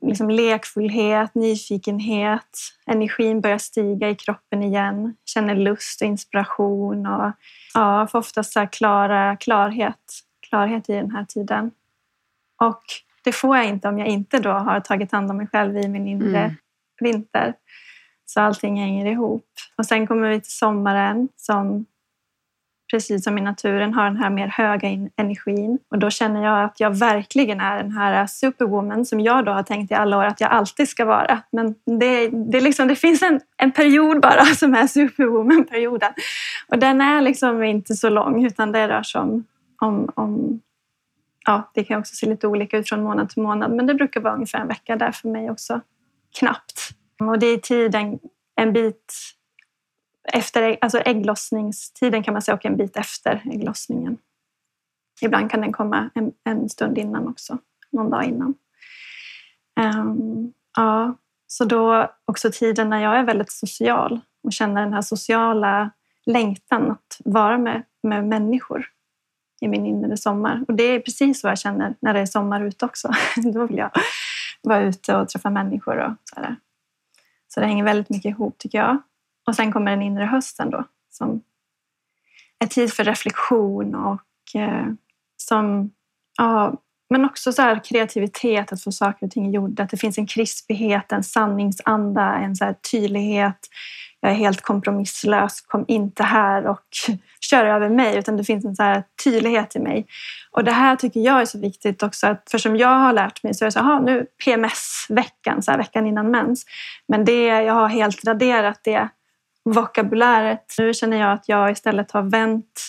liksom 0.00 0.30
lekfullhet, 0.30 1.34
nyfikenhet. 1.34 2.58
Energin 2.86 3.40
börjar 3.40 3.58
stiga 3.58 4.10
i 4.10 4.14
kroppen 4.14 4.62
igen. 4.62 5.16
Känner 5.24 5.54
lust 5.54 6.02
och 6.02 6.08
inspiration 6.08 7.06
och 7.06 7.32
ja, 7.74 8.06
får 8.06 8.18
oftast 8.18 8.52
så 8.52 8.66
klara, 8.66 9.36
klarhet, 9.36 10.20
klarhet 10.48 10.90
i 10.90 10.92
den 10.92 11.10
här 11.10 11.24
tiden. 11.24 11.70
Och 12.62 12.82
det 13.24 13.32
får 13.32 13.56
jag 13.56 13.66
inte 13.66 13.88
om 13.88 13.98
jag 13.98 14.08
inte 14.08 14.38
då 14.38 14.50
har 14.50 14.80
tagit 14.80 15.12
hand 15.12 15.30
om 15.30 15.36
mig 15.36 15.46
själv 15.46 15.76
i 15.76 15.88
min 15.88 16.08
inre 16.08 16.38
mm. 16.38 16.54
vinter. 17.00 17.54
Så 18.26 18.40
allting 18.40 18.80
hänger 18.80 19.06
ihop. 19.06 19.46
Och 19.78 19.86
sen 19.86 20.06
kommer 20.06 20.28
vi 20.28 20.40
till 20.40 20.52
sommaren 20.52 21.28
som 21.36 21.86
precis 22.90 23.24
som 23.24 23.38
i 23.38 23.40
naturen, 23.40 23.94
har 23.94 24.04
den 24.04 24.16
här 24.16 24.30
mer 24.30 24.48
höga 24.48 24.88
energin. 25.16 25.78
Och 25.90 25.98
då 25.98 26.10
känner 26.10 26.44
jag 26.44 26.64
att 26.64 26.80
jag 26.80 26.98
verkligen 26.98 27.60
är 27.60 27.82
den 27.82 27.92
här 27.92 28.20
äh, 28.20 28.26
superwoman 28.26 29.04
som 29.04 29.20
jag 29.20 29.44
då 29.44 29.52
har 29.52 29.62
tänkt 29.62 29.90
i 29.90 29.94
alla 29.94 30.18
år 30.18 30.24
att 30.24 30.40
jag 30.40 30.50
alltid 30.50 30.88
ska 30.88 31.04
vara. 31.04 31.42
Men 31.52 31.74
det, 32.00 32.28
det, 32.28 32.60
liksom, 32.60 32.88
det 32.88 32.96
finns 32.96 33.22
en, 33.22 33.40
en 33.56 33.72
period 33.72 34.20
bara 34.20 34.44
som 34.56 34.74
är 34.74 34.86
superwoman-perioden. 34.86 36.12
Och 36.68 36.78
den 36.78 37.00
är 37.00 37.20
liksom 37.20 37.62
inte 37.62 37.94
så 37.94 38.08
lång 38.08 38.46
utan 38.46 38.72
det 38.72 38.88
rör 38.88 39.02
sig 39.02 39.20
om, 39.20 39.44
om, 39.80 40.10
om 40.14 40.60
ja, 41.46 41.70
det 41.74 41.84
kan 41.84 41.98
också 42.00 42.14
se 42.14 42.26
lite 42.26 42.46
olika 42.46 42.78
ut 42.78 42.88
från 42.88 43.02
månad 43.02 43.28
till 43.28 43.42
månad 43.42 43.70
men 43.70 43.86
det 43.86 43.94
brukar 43.94 44.20
vara 44.20 44.34
ungefär 44.34 44.58
en 44.58 44.68
vecka 44.68 44.96
där 44.96 45.12
för 45.12 45.28
mig 45.28 45.50
också. 45.50 45.80
Knappt. 46.38 46.90
Och 47.20 47.38
det 47.38 47.46
är 47.46 47.56
tiden 47.56 48.18
en 48.56 48.72
bit 48.72 49.35
efter 50.32 50.78
alltså 50.80 50.98
ägglossningstiden 50.98 52.22
kan 52.22 52.32
man 52.32 52.42
säga 52.42 52.54
och 52.54 52.64
en 52.64 52.76
bit 52.76 52.96
efter 52.96 53.42
ägglossningen. 53.52 54.18
Ibland 55.22 55.50
kan 55.50 55.60
den 55.60 55.72
komma 55.72 56.10
en, 56.14 56.32
en 56.44 56.68
stund 56.68 56.98
innan 56.98 57.28
också, 57.28 57.58
någon 57.90 58.10
dag 58.10 58.24
innan. 58.24 58.54
Um, 59.80 60.52
ja, 60.76 61.14
så 61.46 61.64
då 61.64 62.10
också 62.24 62.50
tiden 62.52 62.90
när 62.90 63.02
jag 63.02 63.18
är 63.18 63.24
väldigt 63.24 63.52
social 63.52 64.20
och 64.42 64.52
känner 64.52 64.82
den 64.82 64.92
här 64.92 65.02
sociala 65.02 65.90
längtan 66.26 66.90
att 66.90 67.20
vara 67.24 67.58
med, 67.58 67.82
med 68.02 68.24
människor 68.24 68.86
i 69.60 69.68
min 69.68 69.86
inre 69.86 70.16
sommar. 70.16 70.64
Och 70.68 70.74
det 70.74 70.82
är 70.82 71.00
precis 71.00 71.40
så 71.40 71.48
jag 71.48 71.58
känner 71.58 71.94
när 72.00 72.14
det 72.14 72.20
är 72.20 72.26
sommar 72.26 72.60
ute 72.60 72.84
också. 72.84 73.10
Då 73.54 73.66
vill 73.66 73.78
jag 73.78 73.90
vara 74.62 74.80
ute 74.80 75.16
och 75.16 75.28
träffa 75.28 75.50
människor 75.50 75.96
och 75.96 76.12
sådär. 76.34 76.56
Så 77.48 77.60
det 77.60 77.66
hänger 77.66 77.84
väldigt 77.84 78.10
mycket 78.10 78.30
ihop 78.30 78.58
tycker 78.58 78.78
jag. 78.78 78.98
Och 79.46 79.56
sen 79.56 79.72
kommer 79.72 79.90
den 79.90 80.02
inre 80.02 80.24
hösten 80.24 80.70
då 80.70 80.84
som 81.10 81.42
är 82.58 82.66
tid 82.66 82.92
för 82.92 83.04
reflektion 83.04 83.94
och 83.94 84.60
eh, 84.60 84.86
som, 85.36 85.90
ja, 86.38 86.74
men 87.10 87.24
också 87.24 87.52
så 87.52 87.62
här 87.62 87.84
kreativitet, 87.84 88.72
att 88.72 88.82
få 88.82 88.92
saker 88.92 89.26
och 89.26 89.32
ting 89.32 89.50
gjorda. 89.50 89.82
Att 89.82 89.90
det 89.90 89.96
finns 89.96 90.18
en 90.18 90.26
krispighet, 90.26 91.12
en 91.12 91.22
sanningsanda, 91.22 92.34
en 92.34 92.56
så 92.56 92.64
här 92.64 92.74
tydlighet. 92.90 93.58
Jag 94.20 94.32
är 94.32 94.36
helt 94.36 94.60
kompromisslös, 94.60 95.60
kom 95.60 95.84
inte 95.88 96.22
här 96.22 96.66
och 96.66 96.86
kör 97.40 97.64
över 97.64 97.88
mig, 97.88 98.18
utan 98.18 98.36
det 98.36 98.44
finns 98.44 98.64
en 98.64 98.76
så 98.76 98.82
här 98.82 99.04
tydlighet 99.24 99.76
i 99.76 99.78
mig. 99.78 100.06
Och 100.50 100.64
det 100.64 100.72
här 100.72 100.96
tycker 100.96 101.20
jag 101.20 101.40
är 101.40 101.44
så 101.44 101.58
viktigt 101.58 102.02
också, 102.02 102.26
att 102.26 102.48
för 102.50 102.58
som 102.58 102.76
jag 102.76 102.98
har 102.98 103.12
lärt 103.12 103.42
mig 103.42 103.54
så 103.54 103.64
är 103.64 103.66
det 103.66 103.72
så 103.72 103.80
här, 103.80 104.00
nu 104.00 104.26
PMS-veckan, 104.44 105.62
så 105.62 105.70
här, 105.70 105.78
veckan 105.78 106.06
innan 106.06 106.30
mens. 106.30 106.64
Men 107.08 107.24
det, 107.24 107.46
jag 107.46 107.74
har 107.74 107.88
helt 107.88 108.24
raderat 108.24 108.80
det 108.84 109.08
vokabuläret. 109.66 110.74
Nu 110.78 110.94
känner 110.94 111.16
jag 111.16 111.32
att 111.32 111.48
jag 111.48 111.70
istället 111.70 112.10
har 112.10 112.22
vänt 112.22 112.80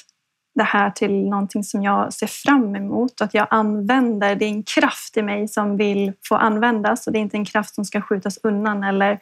det 0.56 0.64
här 0.64 0.92
till 0.92 1.30
någonting 1.30 1.64
som 1.64 1.84
jag 1.84 2.14
ser 2.14 2.28
fram 2.28 2.76
emot. 2.76 3.22
Att 3.22 3.34
jag 3.34 3.48
använder, 3.50 4.36
det 4.36 4.46
är 4.46 4.50
en 4.50 4.64
kraft 4.64 5.18
i 5.18 5.22
mig 5.22 5.48
som 5.48 5.78
vill 5.78 6.14
få 6.28 6.36
användas 6.36 7.08
och 7.08 7.14
det 7.14 7.20
är 7.20 7.22
inte 7.22 7.38
en 7.38 7.46
kraft 7.46 7.76
som 7.76 7.86
ska 7.86 8.02
skjutas 8.02 8.40
undan 8.44 8.84
eller 8.84 9.20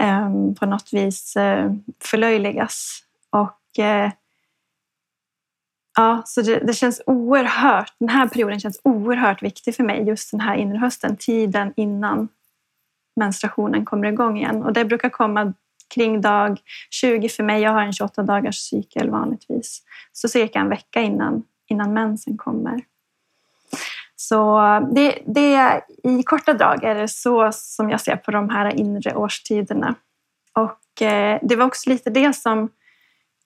eh, 0.00 0.30
på 0.60 0.66
något 0.66 0.92
vis 0.92 1.36
eh, 1.36 1.72
förlöjligas. 2.04 3.02
Och, 3.30 3.84
eh, 3.84 4.10
ja, 5.96 6.22
så 6.26 6.42
det, 6.42 6.58
det, 6.58 6.74
känns 6.74 7.02
oerhört, 7.06 7.92
den 7.98 8.08
här 8.08 8.28
perioden 8.28 8.60
känns 8.60 8.80
oerhört 8.84 9.42
viktig 9.42 9.76
för 9.76 9.84
mig, 9.84 10.02
just 10.02 10.30
den 10.30 10.40
här 10.40 10.56
inre 10.56 10.78
hösten, 10.78 11.16
tiden 11.16 11.72
innan 11.76 12.28
menstruationen 13.20 13.84
kommer 13.84 14.08
igång 14.08 14.38
igen. 14.38 14.62
Och 14.62 14.72
det 14.72 14.84
brukar 14.84 15.08
komma 15.08 15.52
kring 15.96 16.20
dag 16.20 16.60
20 16.90 17.28
för 17.28 17.42
mig. 17.42 17.62
Jag 17.62 17.72
har 17.72 17.82
en 17.82 17.92
28 17.92 18.22
dagars 18.22 18.56
cykel 18.56 19.10
vanligtvis. 19.10 19.82
Så 20.12 20.28
cirka 20.28 20.58
en 20.58 20.68
vecka 20.68 21.00
innan, 21.00 21.42
innan 21.68 21.92
mensen 21.92 22.36
kommer. 22.36 22.80
Så 24.16 24.60
det, 24.92 25.18
det, 25.26 25.82
i 26.02 26.22
korta 26.22 26.54
drag 26.54 26.84
är 26.84 26.94
det 26.94 27.08
så 27.08 27.52
som 27.52 27.90
jag 27.90 28.00
ser 28.00 28.16
på 28.16 28.30
de 28.30 28.48
här 28.50 28.74
inre 28.74 29.14
årstiderna. 29.14 29.94
Och 30.52 31.02
eh, 31.02 31.38
det 31.42 31.56
var 31.56 31.66
också 31.66 31.90
lite 31.90 32.10
det 32.10 32.36
som, 32.36 32.68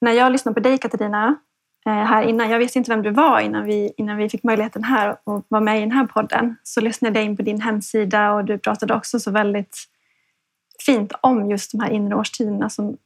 när 0.00 0.12
jag 0.12 0.32
lyssnade 0.32 0.54
på 0.54 0.60
dig 0.60 0.78
Katarina, 0.78 1.36
eh, 1.86 1.92
här 1.92 2.22
innan, 2.22 2.50
jag 2.50 2.58
visste 2.58 2.78
inte 2.78 2.90
vem 2.90 3.02
du 3.02 3.10
var 3.10 3.40
innan 3.40 3.64
vi, 3.64 3.92
innan 3.96 4.16
vi 4.16 4.28
fick 4.28 4.42
möjligheten 4.42 4.84
här 4.84 5.08
att 5.08 5.44
vara 5.48 5.60
med 5.60 5.78
i 5.78 5.80
den 5.80 5.92
här 5.92 6.06
podden, 6.06 6.56
så 6.62 6.80
lyssnade 6.80 7.18
jag 7.18 7.26
in 7.26 7.36
på 7.36 7.42
din 7.42 7.60
hemsida 7.60 8.32
och 8.32 8.44
du 8.44 8.58
pratade 8.58 8.94
också 8.94 9.20
så 9.20 9.30
väldigt 9.30 9.76
fint 10.86 11.12
om 11.20 11.50
just 11.50 11.72
de 11.72 11.80
här 11.80 11.90
inre 11.90 12.14
årstiderna 12.14 12.70
som, 12.70 12.96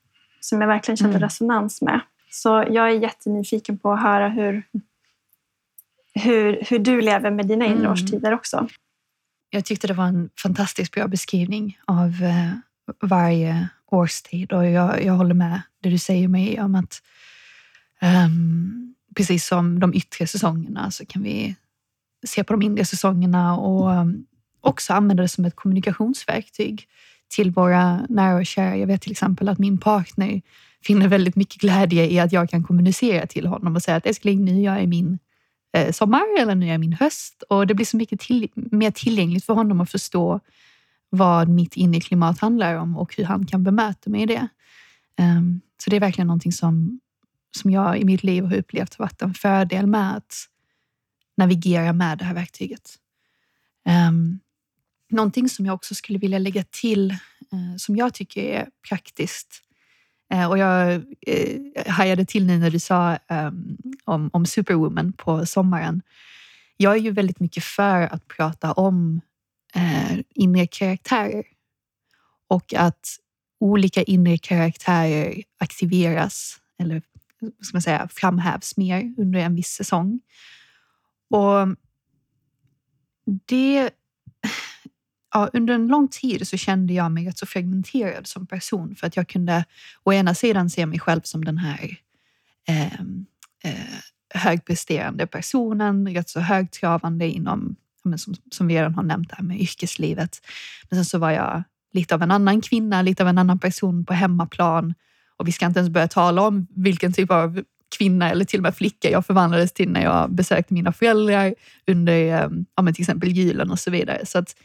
som 0.40 0.60
jag 0.60 0.68
verkligen 0.68 0.96
kände 0.96 1.16
mm. 1.16 1.22
resonans 1.22 1.82
med. 1.82 2.00
Så 2.30 2.48
jag 2.48 2.88
är 2.90 3.00
jättenyfiken 3.00 3.78
på 3.78 3.92
att 3.92 4.02
höra 4.02 4.28
hur, 4.28 4.62
hur, 6.14 6.64
hur 6.68 6.78
du 6.78 7.00
lever 7.00 7.30
med 7.30 7.46
dina 7.46 7.64
inre 7.64 7.78
mm. 7.78 7.92
årstider 7.92 8.34
också. 8.34 8.68
Jag 9.50 9.64
tyckte 9.64 9.86
det 9.86 9.94
var 9.94 10.06
en 10.06 10.30
fantastiskt 10.42 10.92
bra 10.92 11.08
beskrivning 11.08 11.78
av 11.84 12.08
eh, 12.08 12.50
varje 13.00 13.68
årstid 13.86 14.52
och 14.52 14.66
jag, 14.66 15.04
jag 15.04 15.12
håller 15.12 15.34
med 15.34 15.62
det 15.82 15.90
du 15.90 15.98
säger 15.98 16.28
mig 16.28 16.60
om 16.60 16.74
att 16.74 17.02
um, 18.26 18.94
precis 19.16 19.46
som 19.46 19.80
de 19.80 19.94
yttre 19.94 20.26
säsongerna 20.26 20.90
så 20.90 21.06
kan 21.06 21.22
vi 21.22 21.56
se 22.26 22.44
på 22.44 22.52
de 22.52 22.62
inre 22.62 22.84
säsongerna 22.84 23.56
och 23.56 23.90
um, 23.90 24.26
också 24.60 24.92
använda 24.92 25.22
det 25.22 25.28
som 25.28 25.44
ett 25.44 25.56
kommunikationsverktyg 25.56 26.88
till 27.28 27.50
våra 27.50 28.06
nära 28.08 28.36
och 28.36 28.46
kära. 28.46 28.76
Jag 28.76 28.86
vet 28.86 29.02
till 29.02 29.12
exempel 29.12 29.48
att 29.48 29.58
min 29.58 29.78
partner 29.78 30.42
finner 30.84 31.08
väldigt 31.08 31.36
mycket 31.36 31.60
glädje 31.60 32.10
i 32.10 32.20
att 32.20 32.32
jag 32.32 32.50
kan 32.50 32.62
kommunicera 32.62 33.26
till 33.26 33.46
honom 33.46 33.76
och 33.76 33.82
säga 33.82 33.96
att 33.96 34.06
älskling, 34.06 34.44
nu 34.44 34.58
är 34.58 34.64
jag 34.64 34.82
i 34.82 34.86
min 34.86 35.18
eh, 35.76 35.92
sommar 35.92 36.22
eller 36.40 36.54
nu 36.54 36.66
är 36.66 36.68
jag 36.68 36.74
i 36.74 36.78
min 36.78 36.92
höst. 36.92 37.42
Och 37.48 37.66
det 37.66 37.74
blir 37.74 37.86
så 37.86 37.96
mycket 37.96 38.20
till, 38.20 38.48
mer 38.54 38.90
tillgängligt 38.90 39.44
för 39.44 39.54
honom 39.54 39.80
att 39.80 39.90
förstå 39.90 40.40
vad 41.10 41.48
mitt 41.48 41.76
inre 41.76 42.00
klimat 42.00 42.38
handlar 42.38 42.74
om 42.74 42.96
och 42.96 43.16
hur 43.16 43.24
han 43.24 43.46
kan 43.46 43.64
bemöta 43.64 44.10
mig 44.10 44.22
i 44.22 44.26
det. 44.26 44.48
Um, 45.20 45.60
så 45.82 45.90
det 45.90 45.96
är 45.96 46.00
verkligen 46.00 46.26
någonting 46.26 46.52
som, 46.52 47.00
som 47.56 47.70
jag 47.70 47.98
i 47.98 48.04
mitt 48.04 48.22
liv 48.22 48.44
har 48.44 48.56
upplevt 48.56 48.94
har 48.94 49.04
varit 49.04 49.22
en 49.22 49.34
fördel 49.34 49.86
med 49.86 50.16
att 50.16 50.34
navigera 51.36 51.92
med 51.92 52.18
det 52.18 52.24
här 52.24 52.34
verktyget. 52.34 52.94
Um, 54.08 54.40
Någonting 55.10 55.48
som 55.48 55.66
jag 55.66 55.74
också 55.74 55.94
skulle 55.94 56.18
vilja 56.18 56.38
lägga 56.38 56.64
till 56.70 57.10
eh, 57.10 57.76
som 57.78 57.96
jag 57.96 58.14
tycker 58.14 58.42
är 58.42 58.68
praktiskt 58.88 59.62
eh, 60.32 60.50
och 60.50 60.58
jag 60.58 60.92
eh, 61.26 61.60
hajade 61.86 62.24
till 62.24 62.46
nu 62.46 62.58
när 62.58 62.70
du 62.70 62.78
sa 62.78 63.18
um, 63.28 63.78
om, 64.04 64.30
om 64.32 64.46
Superwoman 64.46 65.12
på 65.12 65.46
sommaren. 65.46 66.02
Jag 66.76 66.92
är 66.94 67.00
ju 67.00 67.10
väldigt 67.10 67.40
mycket 67.40 67.64
för 67.64 68.00
att 68.00 68.28
prata 68.28 68.72
om 68.72 69.20
eh, 69.74 70.18
inre 70.34 70.66
karaktärer 70.66 71.44
och 72.48 72.74
att 72.74 73.18
olika 73.60 74.02
inre 74.02 74.38
karaktärer 74.38 75.42
aktiveras 75.58 76.60
eller 76.78 77.02
ska 77.60 77.74
man 77.74 77.82
säga, 77.82 78.08
framhävs 78.12 78.76
mer 78.76 79.14
under 79.18 79.40
en 79.40 79.56
viss 79.56 79.68
säsong. 79.68 80.20
Och 81.30 81.76
det 83.24 83.90
ja, 85.34 85.50
under 85.52 85.74
en 85.74 85.86
lång 85.86 86.08
tid 86.08 86.48
så 86.48 86.56
kände 86.56 86.94
jag 86.94 87.12
mig 87.12 87.26
rätt 87.26 87.38
så 87.38 87.46
fragmenterad 87.46 88.26
som 88.26 88.46
person 88.46 88.94
för 88.94 89.06
att 89.06 89.16
jag 89.16 89.28
kunde 89.28 89.64
å 90.02 90.12
ena 90.12 90.34
sidan 90.34 90.70
se 90.70 90.86
mig 90.86 91.00
själv 91.00 91.20
som 91.24 91.44
den 91.44 91.58
här 91.58 91.96
eh, 92.68 93.00
eh, 93.64 93.94
högpresterande 94.34 95.26
personen, 95.26 96.08
rätt 96.08 96.28
så 96.28 96.40
högtravande 96.40 97.28
inom, 97.28 97.76
som, 98.16 98.34
som 98.50 98.66
vi 98.66 98.74
redan 98.74 98.94
har 98.94 99.02
nämnt 99.02 99.32
här 99.32 99.44
med 99.44 99.60
yrkeslivet. 99.60 100.40
Men 100.90 100.96
sen 100.96 101.04
så 101.04 101.18
var 101.18 101.30
jag 101.30 101.62
lite 101.92 102.14
av 102.14 102.22
en 102.22 102.30
annan 102.30 102.60
kvinna, 102.60 103.02
lite 103.02 103.22
av 103.22 103.28
en 103.28 103.38
annan 103.38 103.58
person 103.58 104.04
på 104.04 104.14
hemmaplan. 104.14 104.94
Och 105.36 105.48
vi 105.48 105.52
ska 105.52 105.66
inte 105.66 105.78
ens 105.78 105.92
börja 105.92 106.08
tala 106.08 106.42
om 106.42 106.66
vilken 106.74 107.12
typ 107.12 107.30
av 107.30 107.62
kvinna 107.98 108.30
eller 108.30 108.44
till 108.44 108.58
och 108.58 108.62
med 108.62 108.76
flicka 108.76 109.10
jag 109.10 109.26
förvandlades 109.26 109.72
till 109.72 109.88
när 109.88 110.02
jag 110.02 110.32
besökte 110.32 110.74
mina 110.74 110.92
föräldrar 110.92 111.54
under 111.86 112.12
ehm, 112.12 112.66
ja, 112.76 112.92
till 112.92 113.02
exempel 113.02 113.32
julen 113.32 113.70
och 113.70 113.78
så 113.78 113.90
vidare. 113.90 114.26
Så 114.26 114.38
att 114.38 114.56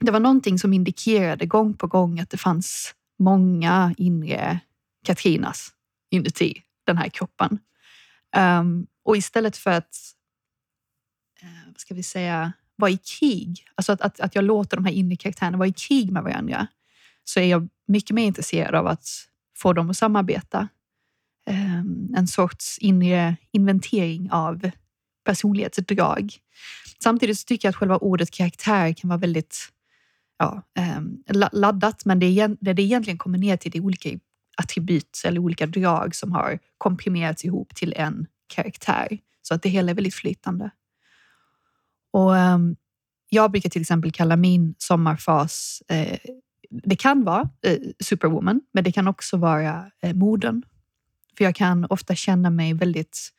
det 0.00 0.10
var 0.10 0.20
någonting 0.20 0.58
som 0.58 0.72
indikerade 0.72 1.46
gång 1.46 1.74
på 1.74 1.86
gång 1.86 2.20
att 2.20 2.30
det 2.30 2.36
fanns 2.36 2.94
många 3.18 3.94
inre 3.98 4.60
Katrinas 5.04 5.72
inuti 6.10 6.62
den 6.86 6.98
här 6.98 7.08
kroppen. 7.08 7.58
Um, 8.36 8.86
och 9.04 9.16
istället 9.16 9.56
för 9.56 9.70
att, 9.70 9.96
uh, 11.42 11.66
vad 11.66 11.80
ska 11.80 11.94
vi 11.94 12.02
säga, 12.02 12.52
vara 12.76 12.90
i 12.90 12.96
krig, 12.98 13.66
alltså 13.74 13.92
att, 13.92 14.00
att, 14.00 14.20
att 14.20 14.34
jag 14.34 14.44
låter 14.44 14.76
de 14.76 14.84
här 14.84 14.92
inre 14.92 15.16
karaktärerna 15.16 15.58
vara 15.58 15.68
i 15.68 15.72
krig 15.72 16.12
med 16.12 16.22
varandra, 16.22 16.66
så 17.24 17.40
är 17.40 17.44
jag 17.44 17.68
mycket 17.86 18.10
mer 18.10 18.26
intresserad 18.26 18.74
av 18.74 18.86
att 18.86 19.06
få 19.56 19.72
dem 19.72 19.90
att 19.90 19.96
samarbeta. 19.96 20.68
Um, 21.46 22.14
en 22.16 22.26
sorts 22.26 22.78
inre 22.78 23.36
inventering 23.52 24.30
av 24.30 24.70
personlighetsdrag. 25.24 26.32
Samtidigt 27.02 27.46
tycker 27.46 27.68
jag 27.68 27.70
att 27.70 27.76
själva 27.76 27.96
ordet 27.96 28.30
karaktär 28.30 28.92
kan 28.92 29.08
vara 29.08 29.18
väldigt 29.18 29.72
ja, 30.38 30.62
ehm, 30.74 31.22
laddat, 31.52 32.04
men 32.04 32.18
det, 32.18 32.46
det 32.60 32.72
det 32.72 32.82
egentligen 32.82 33.18
kommer 33.18 33.38
ner 33.38 33.56
till 33.56 33.70
det 33.70 33.78
är 33.78 33.82
olika 33.82 34.18
attribut 34.56 35.22
eller 35.24 35.40
olika 35.40 35.66
drag 35.66 36.14
som 36.14 36.32
har 36.32 36.58
komprimerats 36.78 37.44
ihop 37.44 37.74
till 37.74 37.94
en 37.96 38.26
karaktär 38.46 39.18
så 39.42 39.54
att 39.54 39.62
det 39.62 39.68
hela 39.68 39.90
är 39.90 39.94
väldigt 39.94 40.14
flytande. 40.14 40.70
Och 42.10 42.36
ehm, 42.36 42.76
jag 43.28 43.50
brukar 43.50 43.70
till 43.70 43.80
exempel 43.80 44.12
kalla 44.12 44.36
min 44.36 44.74
sommarfas, 44.78 45.82
eh, 45.88 46.18
det 46.70 46.96
kan 46.96 47.24
vara 47.24 47.48
eh, 47.62 47.78
superwoman, 48.00 48.60
men 48.72 48.84
det 48.84 48.92
kan 48.92 49.08
också 49.08 49.36
vara 49.36 49.90
eh, 50.02 50.14
moden. 50.14 50.62
För 51.36 51.44
jag 51.44 51.54
kan 51.54 51.86
ofta 51.90 52.14
känna 52.14 52.50
mig 52.50 52.74
väldigt 52.74 53.32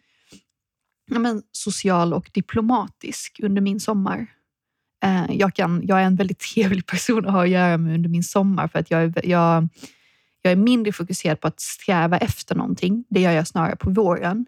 ja, 1.05 1.19
men, 1.19 1.43
social 1.51 2.13
och 2.13 2.29
diplomatisk 2.33 3.39
under 3.43 3.61
min 3.61 3.79
sommar. 3.79 4.27
Eh, 5.03 5.25
jag, 5.29 5.53
kan, 5.53 5.81
jag 5.85 6.01
är 6.01 6.03
en 6.03 6.15
väldigt 6.15 6.39
trevlig 6.39 6.85
person 6.85 7.25
att 7.25 7.31
ha 7.31 7.43
att 7.43 7.49
göra 7.49 7.77
med 7.77 7.95
under 7.95 8.09
min 8.09 8.23
sommar 8.23 8.67
för 8.67 8.79
att 8.79 8.91
jag, 8.91 9.25
jag, 9.25 9.67
jag 10.41 10.51
är 10.51 10.55
mindre 10.55 10.93
fokuserad 10.93 11.39
på 11.39 11.47
att 11.47 11.59
sträva 11.59 12.17
efter 12.17 12.55
någonting. 12.55 13.05
Det 13.09 13.21
gör 13.21 13.31
jag 13.31 13.47
snarare 13.47 13.75
på 13.75 13.89
våren. 13.89 14.45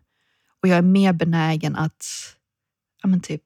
Och 0.62 0.68
jag 0.68 0.78
är 0.78 0.82
mer 0.82 1.14
benägen 1.14 1.76
att 1.76 2.06
ja, 3.02 3.10
men 3.10 3.22
typ, 3.22 3.44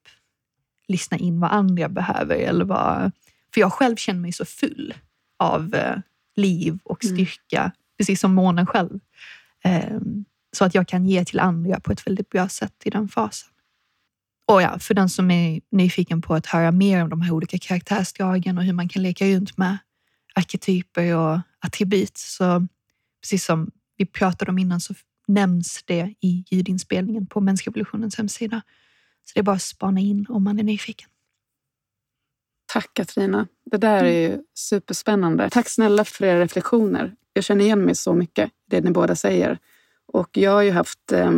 lyssna 0.88 1.16
in 1.16 1.40
vad 1.40 1.50
andra 1.50 1.88
behöver. 1.88 2.34
Eller 2.34 2.64
vad, 2.64 3.12
för 3.54 3.60
jag 3.60 3.72
själv 3.72 3.96
känner 3.96 4.20
mig 4.20 4.32
så 4.32 4.44
full 4.44 4.94
av 5.38 5.74
eh, 5.74 5.96
liv 6.36 6.78
och 6.84 7.04
mm. 7.04 7.16
styrka, 7.16 7.60
mm. 7.60 7.72
precis 7.98 8.20
som 8.20 8.34
månen 8.34 8.66
själv. 8.66 9.00
Eh, 9.64 10.00
så 10.52 10.64
att 10.64 10.74
jag 10.74 10.88
kan 10.88 11.06
ge 11.06 11.24
till 11.24 11.40
andra 11.40 11.80
på 11.80 11.92
ett 11.92 12.06
väldigt 12.06 12.30
bra 12.30 12.48
sätt 12.48 12.82
i 12.84 12.90
den 12.90 13.08
fasen. 13.08 13.48
Och 14.48 14.62
ja, 14.62 14.78
för 14.78 14.94
den 14.94 15.08
som 15.08 15.30
är 15.30 15.60
nyfiken 15.70 16.22
på 16.22 16.34
att 16.34 16.46
höra 16.46 16.72
mer 16.72 17.02
om 17.02 17.10
de 17.10 17.20
här 17.20 17.32
olika 17.32 17.58
karaktärsdragen 17.58 18.58
och 18.58 18.64
hur 18.64 18.72
man 18.72 18.88
kan 18.88 19.02
leka 19.02 19.26
runt 19.26 19.58
med 19.58 19.78
arketyper 20.34 21.16
och 21.16 21.40
attribut 21.60 22.16
så 22.16 22.66
precis 23.22 23.44
som 23.44 23.70
vi 23.96 24.06
pratade 24.06 24.50
om 24.50 24.58
innan 24.58 24.80
så 24.80 24.94
nämns 25.28 25.82
det 25.84 26.14
i 26.20 26.44
ljudinspelningen 26.50 27.26
på 27.26 27.40
Mänskliga 27.40 27.70
evolutionens 27.70 28.16
hemsida. 28.16 28.62
Så 29.24 29.32
det 29.34 29.40
är 29.40 29.44
bara 29.44 29.56
att 29.56 29.62
spana 29.62 30.00
in 30.00 30.26
om 30.28 30.44
man 30.44 30.58
är 30.58 30.62
nyfiken. 30.62 31.08
Tack 32.66 32.90
Katarina. 32.94 33.48
Det 33.70 33.76
där 33.76 34.04
är 34.04 34.28
ju 34.28 34.42
superspännande. 34.54 35.50
Tack 35.50 35.68
snälla 35.68 36.04
för 36.04 36.24
era 36.24 36.40
reflektioner. 36.40 37.16
Jag 37.32 37.44
känner 37.44 37.64
igen 37.64 37.84
mig 37.84 37.94
så 37.94 38.14
mycket 38.14 38.48
i 38.48 38.52
det 38.66 38.80
ni 38.80 38.90
båda 38.90 39.16
säger. 39.16 39.58
Och 40.06 40.28
jag 40.32 40.50
har 40.50 40.62
ju 40.62 40.70
haft 40.70 41.12
eh, 41.12 41.32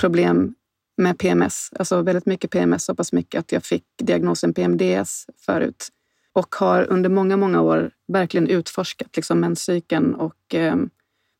problem 0.00 0.54
med 0.96 1.18
PMS, 1.18 1.70
alltså 1.78 2.02
väldigt 2.02 2.26
mycket 2.26 2.50
PMS, 2.50 2.84
så 2.84 2.94
pass 2.94 3.12
mycket 3.12 3.38
att 3.38 3.52
jag 3.52 3.64
fick 3.64 3.84
diagnosen 4.02 4.54
PMDS 4.54 5.26
förut. 5.38 5.88
Och 6.32 6.54
har 6.54 6.82
under 6.90 7.10
många, 7.10 7.36
många 7.36 7.60
år 7.60 7.90
verkligen 8.08 8.48
utforskat 8.48 9.16
liksom 9.16 9.40
menscykeln. 9.40 10.14
Och, 10.14 10.54
eh, 10.54 10.76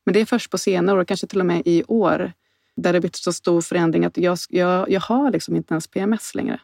men 0.05 0.13
det 0.13 0.19
är 0.19 0.25
först 0.25 0.51
på 0.51 0.57
senare 0.57 0.99
år, 0.99 1.05
kanske 1.05 1.27
till 1.27 1.39
och 1.39 1.45
med 1.45 1.61
i 1.65 1.83
år, 1.87 2.33
där 2.75 2.93
det 2.93 2.99
blivit 2.99 3.15
så 3.15 3.33
stor 3.33 3.61
förändring 3.61 4.05
att 4.05 4.17
jag, 4.17 4.37
jag, 4.49 4.89
jag 4.89 5.01
har 5.01 5.31
liksom 5.31 5.55
inte 5.55 5.73
ens 5.73 5.87
PMS 5.87 6.35
längre. 6.35 6.59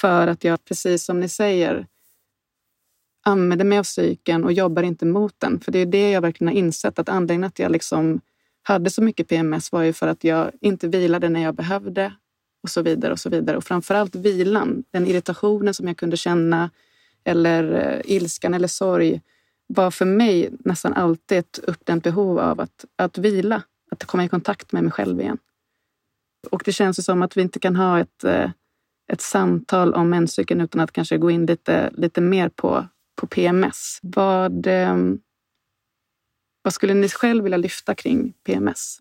För 0.00 0.26
att 0.26 0.44
jag, 0.44 0.64
precis 0.64 1.04
som 1.04 1.20
ni 1.20 1.28
säger, 1.28 1.86
använder 3.24 3.64
mig 3.64 3.78
av 3.78 3.82
psyken 3.82 4.44
och 4.44 4.52
jobbar 4.52 4.82
inte 4.82 5.06
mot 5.06 5.34
den. 5.38 5.60
För 5.60 5.72
det 5.72 5.78
är 5.78 5.86
det 5.86 6.10
jag 6.10 6.20
verkligen 6.20 6.48
har 6.48 6.58
insett, 6.58 6.98
att 6.98 7.08
anledningen 7.08 7.44
att 7.44 7.58
jag 7.58 7.72
liksom 7.72 8.20
hade 8.68 8.90
så 8.90 9.02
mycket 9.02 9.28
PMS 9.28 9.72
var 9.72 9.82
ju 9.82 9.92
för 9.92 10.06
att 10.06 10.24
jag 10.24 10.50
inte 10.60 10.88
vilade 10.88 11.28
när 11.28 11.42
jag 11.42 11.54
behövde 11.54 12.12
och 12.62 12.70
så 12.70 12.82
vidare. 12.82 13.12
och 13.12 13.18
så 13.18 13.30
vidare. 13.30 13.56
Och 13.56 13.64
framförallt 13.64 14.14
vilan, 14.14 14.84
den 14.90 15.06
irritationen 15.06 15.74
som 15.74 15.88
jag 15.88 15.96
kunde 15.96 16.16
känna 16.16 16.70
eller 17.24 17.72
eh, 17.72 18.12
ilskan 18.14 18.54
eller 18.54 18.68
sorg 18.68 19.20
var 19.66 19.90
för 19.90 20.04
mig 20.04 20.50
nästan 20.58 20.92
alltid 20.92 21.38
ett 21.38 21.58
uppdämt 21.58 22.04
behov 22.04 22.38
av 22.38 22.60
att, 22.60 22.84
att 22.96 23.18
vila, 23.18 23.62
att 23.90 24.04
komma 24.04 24.24
i 24.24 24.28
kontakt 24.28 24.72
med 24.72 24.82
mig 24.82 24.92
själv 24.92 25.20
igen. 25.20 25.38
Och 26.50 26.62
det 26.64 26.72
känns 26.72 27.04
som 27.04 27.22
att 27.22 27.36
vi 27.36 27.42
inte 27.42 27.58
kan 27.58 27.76
ha 27.76 28.00
ett, 28.00 28.24
eh, 28.24 28.50
ett 29.12 29.20
samtal 29.20 29.94
om 29.94 30.10
menscykeln 30.10 30.60
utan 30.60 30.80
att 30.80 30.92
kanske 30.92 31.18
gå 31.18 31.30
in 31.30 31.46
lite, 31.46 31.90
lite 31.92 32.20
mer 32.20 32.48
på, 32.48 32.86
på 33.16 33.26
PMS. 33.26 33.98
Vad, 34.02 34.66
ehm, 34.66 35.20
vad 36.68 36.72
skulle 36.72 36.94
ni 36.94 37.08
själv 37.08 37.44
vilja 37.44 37.58
lyfta 37.58 37.94
kring 37.94 38.32
PMS? 38.46 38.98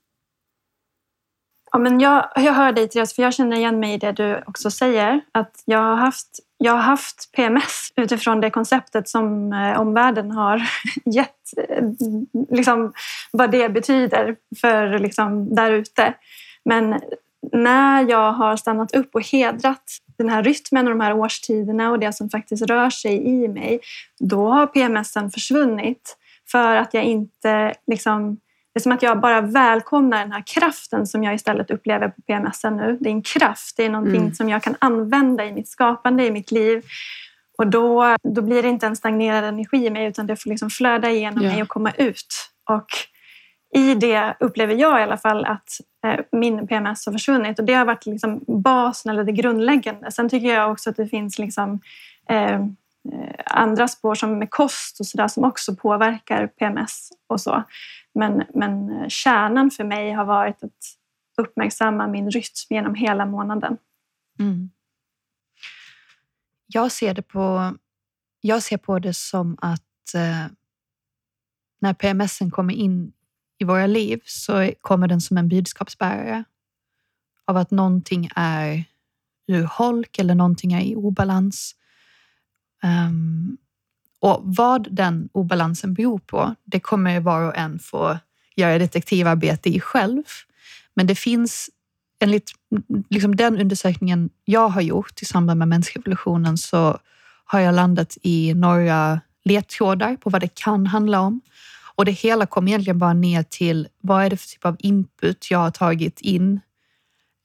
Ja, 1.72 1.80
men 1.80 2.00
jag, 2.00 2.32
jag 2.36 2.54
hör 2.54 2.72
dig 2.72 2.88
Therese, 2.88 3.14
för 3.16 3.24
jag 3.24 3.34
känner 3.34 3.58
igen 3.58 3.80
mig 3.80 3.94
i 3.94 3.98
det 3.98 4.12
du 4.12 4.44
också 4.46 4.72
säger. 4.72 5.22
Att 5.32 5.64
jag 5.66 5.80
har 5.80 5.96
haft, 5.96 6.28
jag 6.58 6.72
har 6.72 6.80
haft 6.80 7.32
PMS 7.36 7.92
utifrån 7.96 8.42
det 8.42 8.50
konceptet 8.50 9.10
som 9.10 9.54
eh, 9.54 9.80
omvärlden 9.80 10.32
har 10.32 10.70
gett. 11.06 11.70
Eh, 11.70 11.84
liksom, 12.50 12.94
vad 13.32 13.52
det 13.52 13.70
betyder 13.70 14.36
för 14.62 15.00
liksom, 15.00 15.56
där 15.56 15.72
ute. 15.72 16.14
Men 16.66 17.02
när 17.52 18.10
jag 18.10 18.32
har 18.32 18.58
stannat 18.58 18.96
upp 18.96 19.16
och 19.16 19.32
hedrat 19.32 19.84
den 20.18 20.30
här 20.30 20.44
rytmen 20.44 20.88
och 20.88 20.94
de 20.94 21.00
här 21.00 21.14
årstiderna 21.14 21.92
och 21.92 22.00
det 22.00 22.14
som 22.14 22.30
faktiskt 22.30 22.64
rör 22.64 22.90
sig 22.90 23.28
i 23.28 23.48
mig, 23.48 23.80
då 24.20 24.50
har 24.50 24.68
PMSen 24.68 25.32
försvunnit. 25.32 26.18
För 26.52 26.76
att 26.76 26.94
jag 26.94 27.04
inte 27.04 27.74
liksom, 27.88 28.36
det 28.74 28.80
är 28.80 28.82
som 28.82 28.92
att 28.92 29.04
jag 29.04 29.20
bara 29.20 29.42
välkomnar 29.42 30.20
den 30.20 30.32
här 30.32 30.44
kraften 30.46 31.08
som 31.08 31.24
jag 31.24 31.36
istället 31.36 31.72
upplever 31.72 32.10
på 32.10 32.22
PMS 32.22 32.64
nu. 32.64 32.98
Det 33.02 33.10
är 33.10 33.14
en 33.14 33.22
kraft, 33.22 33.78
det 33.78 33.86
är 33.86 33.90
någonting 33.90 34.22
mm. 34.22 34.34
som 34.34 34.50
jag 34.50 34.64
kan 34.64 34.76
använda 34.80 35.46
i 35.46 35.52
mitt 35.52 35.68
skapande, 35.68 36.26
i 36.26 36.32
mitt 36.32 36.52
liv. 36.52 36.84
Och 37.58 37.68
då, 37.68 38.16
då 38.24 38.42
blir 38.42 38.64
det 38.64 38.70
inte 38.70 38.88
en 38.88 38.96
stagnerad 38.96 39.44
energi 39.44 39.86
i 39.86 39.90
mig 39.90 40.06
utan 40.06 40.28
det 40.28 40.36
får 40.36 40.50
liksom 40.50 40.70
flöda 40.70 41.10
igenom 41.10 41.44
ja. 41.44 41.52
mig 41.52 41.62
och 41.62 41.68
komma 41.68 41.92
ut. 41.92 42.50
Och 42.70 42.88
i 43.76 43.96
det 43.96 44.38
upplever 44.40 44.76
jag 44.76 45.00
i 45.00 45.04
alla 45.04 45.18
fall 45.18 45.46
att 45.46 45.70
eh, 46.06 46.20
min 46.32 46.68
PMS 46.68 47.06
har 47.06 47.14
försvunnit 47.14 47.60
och 47.60 47.66
det 47.66 47.74
har 47.74 47.86
varit 47.86 48.06
liksom 48.06 48.44
basen 48.48 49.12
eller 49.12 49.24
det 49.24 49.32
grundläggande. 49.32 50.12
Sen 50.12 50.30
tycker 50.30 50.48
jag 50.48 50.72
också 50.72 50.90
att 50.90 50.96
det 50.96 51.08
finns 51.08 51.40
liksom, 51.40 51.80
Eh, 52.30 52.60
Eh, 53.14 53.44
andra 53.46 53.88
spår 53.88 54.16
som 54.16 54.40
med 54.40 54.52
kost 54.52 55.00
och 55.00 55.06
sådär 55.06 55.28
som 55.28 55.44
också 55.44 55.76
påverkar 55.76 56.48
PMS 56.48 57.10
och 57.28 57.42
så. 57.42 57.64
Men, 58.14 58.44
men 58.54 58.90
eh, 58.90 59.08
kärnan 59.08 59.72
för 59.72 59.84
mig 59.84 60.12
har 60.12 60.26
varit 60.26 60.64
att 60.64 60.98
uppmärksamma 61.42 62.08
min 62.08 62.32
rytm 62.32 62.68
genom 62.70 62.96
hela 62.96 63.26
månaden. 63.26 63.78
Mm. 64.40 64.70
Jag 66.68 66.92
ser 66.92 67.14
det 67.14 67.22
på, 67.22 67.78
jag 68.42 68.64
ser 68.64 68.78
på 68.78 69.00
det 69.00 69.14
som 69.14 69.58
att 69.62 70.14
eh, 70.16 70.46
när 71.80 71.94
PMSen 71.94 72.52
kommer 72.52 72.74
in 72.74 73.14
i 73.60 73.64
våra 73.64 73.88
liv 73.88 74.22
så 74.26 74.72
kommer 74.82 75.08
den 75.08 75.22
som 75.22 75.38
en 75.38 75.50
budskapsbärare 75.50 76.44
av 77.46 77.58
att 77.58 77.72
någonting 77.72 78.30
är 78.36 78.84
ur 79.48 79.64
holk 79.64 80.20
eller 80.20 80.36
någonting 80.36 80.74
är 80.74 80.82
i 80.82 80.96
obalans. 80.96 81.76
Um, 82.84 83.58
och 84.20 84.42
vad 84.44 84.88
den 84.92 85.30
obalansen 85.32 85.94
beror 85.94 86.20
på, 86.20 86.56
det 86.64 86.80
kommer 86.80 87.20
var 87.20 87.42
och 87.42 87.58
en 87.58 87.80
få 87.80 88.18
göra 88.56 88.78
detektivarbete 88.78 89.70
i 89.70 89.80
själv. 89.80 90.24
Men 90.94 91.08
det 91.08 91.16
finns 91.16 91.70
enligt 92.20 92.52
liksom 93.10 93.36
den 93.36 93.62
undersökningen 93.62 94.30
jag 94.46 94.70
har 94.70 94.82
gjort 94.82 95.22
i 95.22 95.26
samband 95.26 95.60
med 95.60 95.68
mänskrevolutionen 95.68 96.58
så 96.58 97.00
har 97.46 97.60
jag 97.60 97.76
landat 97.76 98.18
i 98.22 98.54
några 98.54 99.22
ledtrådar 99.44 100.16
på 100.16 100.30
vad 100.30 100.42
det 100.42 100.56
kan 100.56 100.88
handla 100.88 101.20
om. 101.20 101.42
Och 101.96 102.06
det 102.06 102.12
hela 102.12 102.46
kom 102.46 102.68
egentligen 102.68 103.00
bara 103.00 103.14
ner 103.14 103.44
till 103.44 103.88
vad 104.02 104.26
är 104.26 104.30
det 104.30 104.38
för 104.38 104.48
typ 104.48 104.66
av 104.66 104.76
input 104.80 105.52
jag 105.52 105.60
har 105.60 105.72
tagit 105.72 106.22
in 106.22 106.60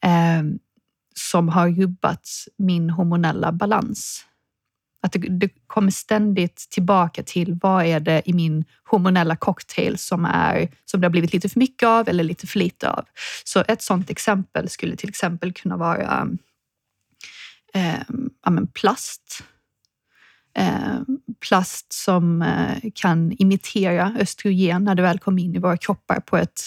eh, 0.04 0.42
som 1.14 1.48
har 1.48 1.70
rubbat 1.70 2.28
min 2.56 2.90
hormonella 2.90 3.52
balans. 3.52 4.24
Att 5.02 5.12
det, 5.12 5.18
det, 5.18 5.48
kommer 5.66 5.90
ständigt 5.90 6.56
tillbaka 6.70 7.22
till 7.22 7.58
vad 7.62 7.84
är 7.84 8.00
det 8.00 8.22
i 8.24 8.32
min 8.32 8.64
hormonella 8.84 9.36
cocktail 9.36 9.98
som, 9.98 10.24
är, 10.24 10.68
som 10.84 11.00
det 11.00 11.04
har 11.04 11.10
blivit 11.10 11.32
lite 11.32 11.48
för 11.48 11.58
mycket 11.58 11.86
av 11.86 12.08
eller 12.08 12.24
lite 12.24 12.46
för 12.46 12.58
lite 12.58 12.90
av. 12.90 13.04
Så 13.44 13.64
ett 13.68 13.82
sådant 13.82 14.10
exempel 14.10 14.68
skulle 14.68 14.96
till 14.96 15.08
exempel 15.08 15.52
kunna 15.52 15.76
vara 15.76 16.28
eh, 17.74 18.00
ja, 18.44 18.62
plast. 18.74 19.44
Eh, 20.54 21.00
plast 21.48 21.92
som 21.92 22.42
eh, 22.42 22.90
kan 22.94 23.32
imitera 23.32 24.16
östrogen 24.18 24.84
när 24.84 24.94
det 24.94 25.02
väl 25.02 25.18
kommer 25.18 25.42
in 25.42 25.54
i 25.54 25.58
våra 25.58 25.76
kroppar 25.76 26.20
på 26.20 26.36
ett 26.36 26.60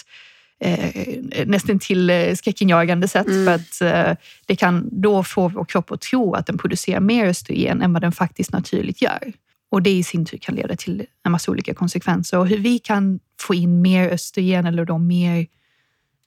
eh, 0.59 1.45
nästan 1.45 1.79
till 1.79 2.09
eh, 2.09 2.35
skräckinjagande 2.35 3.07
sätt. 3.07 3.27
Mm. 3.27 3.45
För 3.45 3.53
att 3.53 3.81
eh, 3.81 4.17
det 4.45 4.55
kan 4.55 4.89
då 4.91 5.23
få 5.23 5.47
vår 5.47 5.65
kropp 5.65 5.91
att 5.91 6.01
tro 6.01 6.33
att 6.33 6.45
den 6.45 6.57
producerar 6.57 6.99
mer 6.99 7.25
östrogen 7.25 7.81
än 7.81 7.93
vad 7.93 8.01
den 8.01 8.11
faktiskt 8.11 8.51
naturligt 8.51 9.01
gör. 9.01 9.33
Och 9.71 9.81
det 9.81 9.91
i 9.91 10.03
sin 10.03 10.25
tur 10.25 10.37
kan 10.37 10.55
leda 10.55 10.75
till 10.75 11.05
en 11.23 11.31
massa 11.31 11.51
olika 11.51 11.73
konsekvenser. 11.73 12.39
Och 12.39 12.47
hur 12.47 12.57
vi 12.57 12.79
kan 12.79 13.19
få 13.41 13.53
in 13.53 13.81
mer 13.81 14.09
östrogen 14.09 14.65
eller 14.65 14.85
då 14.85 14.97
mer 14.97 15.47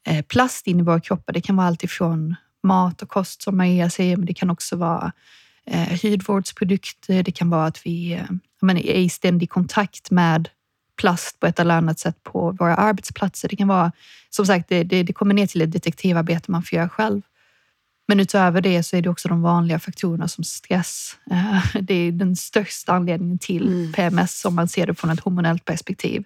eh, 0.07 0.25
plast 0.25 0.67
in 0.67 0.81
i 0.81 0.83
våra 0.83 1.01
kroppar, 1.01 1.33
det 1.33 1.41
kan 1.41 1.57
vara 1.57 1.67
allt 1.67 1.85
ifrån 1.85 2.37
mat 2.63 3.03
och 3.03 3.09
kost 3.09 3.43
som 3.43 3.57
Maria 3.57 3.91
säger, 3.91 4.17
men 4.17 4.27
det 4.27 4.35
kan 4.35 4.51
också 4.51 4.77
vara 4.77 5.13
eh, 5.67 6.03
hudvårdsprodukter. 6.03 7.23
Det 7.23 7.33
kan 7.33 7.51
vara 7.51 7.67
att 7.67 7.87
vi 7.87 8.13
eh, 8.13 8.71
är 8.71 8.77
i 8.77 9.09
ständig 9.09 9.51
kontakt 9.51 10.11
med 10.11 10.49
plast 10.99 11.41
på 11.41 11.47
ett 11.47 11.59
eller 11.59 11.75
annat 11.75 11.99
sätt 11.99 12.23
på 12.23 12.57
våra 12.59 12.75
arbetsplatser. 12.75 13.49
Det 13.49 13.57
kan 13.57 13.69
vara, 13.69 13.93
som 14.31 14.47
sagt, 14.47 14.69
det, 14.69 14.83
det, 14.83 15.03
det 15.03 15.13
kommer 15.13 15.35
ner 15.35 15.47
till 15.47 15.63
ett 15.63 15.73
detektivarbete 15.73 16.51
man 16.51 16.63
får 16.63 16.77
göra 16.77 16.89
själv. 16.89 17.23
Men 18.09 18.21
utöver 18.21 18.61
det 18.61 18.83
så 18.83 18.97
är 18.97 19.03
det 19.03 19.09
också 19.09 19.29
de 19.29 19.43
vanliga 19.43 19.79
faktorerna 19.79 20.29
som 20.29 20.45
stress. 20.45 21.17
Eh, 21.31 21.81
det 21.81 21.95
är 21.95 22.13
den 22.13 22.37
största 22.37 22.93
anledningen 22.93 23.39
till 23.39 23.69
mm. 23.69 23.93
PMS 23.93 24.45
om 24.45 24.55
man 24.55 24.69
ser 24.69 24.87
det 24.87 24.95
från 24.95 25.11
ett 25.11 25.21
hormonellt 25.21 25.65
perspektiv. 25.65 26.25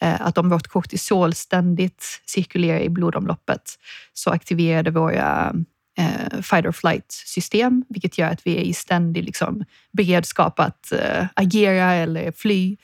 Eh, 0.00 0.20
att 0.20 0.38
om 0.38 0.48
vårt 0.48 0.66
kortisol 0.66 1.34
ständigt 1.34 2.20
cirkulerar 2.26 2.80
i 2.80 2.88
blodomloppet 2.88 3.78
så 4.12 4.30
aktiverar 4.30 4.82
det 4.82 4.90
våra 4.90 5.54
eh, 5.98 6.40
fight 6.42 6.66
or 6.66 6.72
flight-system, 6.72 7.84
vilket 7.88 8.18
gör 8.18 8.28
att 8.28 8.46
vi 8.46 8.56
är 8.56 8.62
i 8.62 8.74
ständig 8.74 9.24
liksom, 9.24 9.64
beredskap 9.92 10.60
att 10.60 10.92
agera 11.34 11.92
eller 11.92 12.32
fly. 12.32 12.76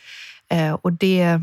Eh, 0.49 0.73
och 0.73 0.93
det, 0.93 1.41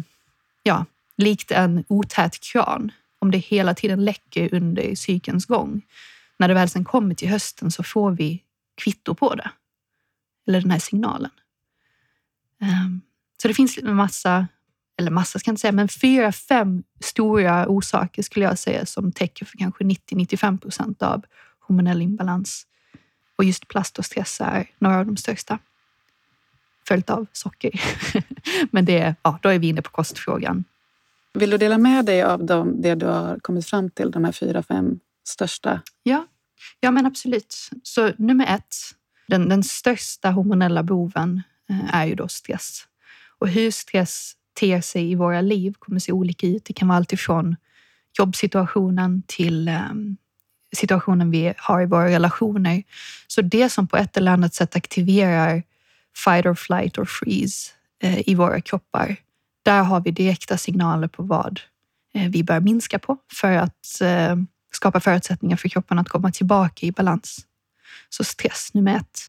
ja, 0.63 0.85
likt 1.17 1.51
en 1.51 1.83
otät 1.87 2.39
kran, 2.39 2.91
om 3.19 3.31
det 3.31 3.37
hela 3.37 3.73
tiden 3.73 4.05
läcker 4.05 4.53
under 4.53 4.95
cykelns 4.95 5.45
gång. 5.45 5.81
När 6.37 6.47
det 6.47 6.53
väl 6.53 6.69
sen 6.69 6.85
kommer 6.85 7.15
till 7.15 7.29
hösten 7.29 7.71
så 7.71 7.83
får 7.83 8.11
vi 8.11 8.43
kvitto 8.75 9.15
på 9.15 9.35
det. 9.35 9.51
Eller 10.47 10.61
den 10.61 10.71
här 10.71 10.79
signalen. 10.79 11.31
Ehm, 12.61 13.01
så 13.41 13.47
det 13.47 13.53
finns 13.53 13.77
en 13.77 13.95
massa, 13.95 14.47
eller 14.97 15.11
massa 15.11 15.39
ska 15.39 15.49
jag 15.49 15.53
inte 15.53 15.61
säga, 15.61 15.71
men 15.71 15.87
fyra, 15.87 16.31
fem 16.31 16.83
stora 16.99 17.67
orsaker 17.67 18.21
skulle 18.21 18.45
jag 18.45 18.59
säga 18.59 18.85
som 18.85 19.11
täcker 19.11 19.45
för 19.45 19.57
kanske 19.57 19.83
90-95 19.83 20.57
procent 20.57 21.01
av 21.01 21.25
hormonell 21.59 22.01
imbalans. 22.01 22.67
Och 23.35 23.43
just 23.43 23.67
plast 23.67 23.99
och 23.99 24.05
stress 24.05 24.41
är 24.41 24.69
några 24.79 24.99
av 24.99 25.05
de 25.05 25.17
största. 25.17 25.59
Följt 26.87 27.09
av 27.09 27.25
socker. 27.33 27.81
men 28.71 28.85
det, 28.85 29.15
ja, 29.21 29.39
då 29.41 29.49
är 29.49 29.59
vi 29.59 29.67
inne 29.67 29.81
på 29.81 29.91
kostfrågan. 29.91 30.63
Vill 31.33 31.49
du 31.49 31.57
dela 31.57 31.77
med 31.77 32.05
dig 32.05 32.23
av 32.23 32.45
dem, 32.45 32.81
det 32.81 32.95
du 32.95 33.05
har 33.05 33.39
kommit 33.39 33.65
fram 33.65 33.89
till, 33.89 34.11
de 34.11 34.25
här 34.25 34.31
fyra, 34.31 34.63
fem 34.63 34.99
största? 35.27 35.81
Ja, 36.03 36.27
ja 36.79 36.91
men 36.91 37.05
absolut. 37.05 37.55
Så 37.83 38.11
nummer 38.17 38.55
ett, 38.55 38.75
den, 39.27 39.49
den 39.49 39.63
största 39.63 40.31
hormonella 40.31 40.83
boven 40.83 41.41
eh, 41.69 41.95
är 41.95 42.05
ju 42.05 42.15
då 42.15 42.27
stress. 42.27 42.87
Och 43.39 43.47
hur 43.47 43.71
stress 43.71 44.33
ter 44.53 44.81
sig 44.81 45.11
i 45.11 45.15
våra 45.15 45.41
liv 45.41 45.73
kommer 45.79 45.99
se 45.99 46.11
olika 46.11 46.47
ut. 46.47 46.65
Det 46.65 46.73
kan 46.73 46.87
vara 46.87 46.97
alltifrån 46.97 47.55
jobbsituationen 48.17 49.23
till 49.27 49.69
um, 49.91 50.17
situationen 50.75 51.31
vi 51.31 51.53
har 51.57 51.81
i 51.81 51.85
våra 51.85 52.09
relationer. 52.09 52.83
Så 53.27 53.41
det 53.41 53.69
som 53.69 53.87
på 53.87 53.97
ett 53.97 54.17
eller 54.17 54.31
annat 54.31 54.53
sätt 54.53 54.75
aktiverar 54.75 55.63
fight 56.15 56.45
or 56.45 56.55
flight 56.55 56.97
or 56.97 57.05
freeze 57.05 57.71
eh, 58.03 58.29
i 58.29 58.35
våra 58.35 58.61
kroppar, 58.61 59.15
där 59.63 59.83
har 59.83 60.01
vi 60.01 60.11
direkta 60.11 60.57
signaler 60.57 61.07
på 61.07 61.23
vad 61.23 61.59
eh, 62.13 62.29
vi 62.29 62.43
bör 62.43 62.59
minska 62.59 62.99
på 62.99 63.17
för 63.33 63.51
att 63.51 64.01
eh, 64.01 64.35
skapa 64.71 64.99
förutsättningar 64.99 65.57
för 65.57 65.69
kroppen 65.69 65.99
att 65.99 66.09
komma 66.09 66.31
tillbaka 66.31 66.85
i 66.85 66.91
balans. 66.91 67.45
Så 68.09 68.23
stress 68.23 68.73
nummer 68.73 68.95
ett. 68.95 69.19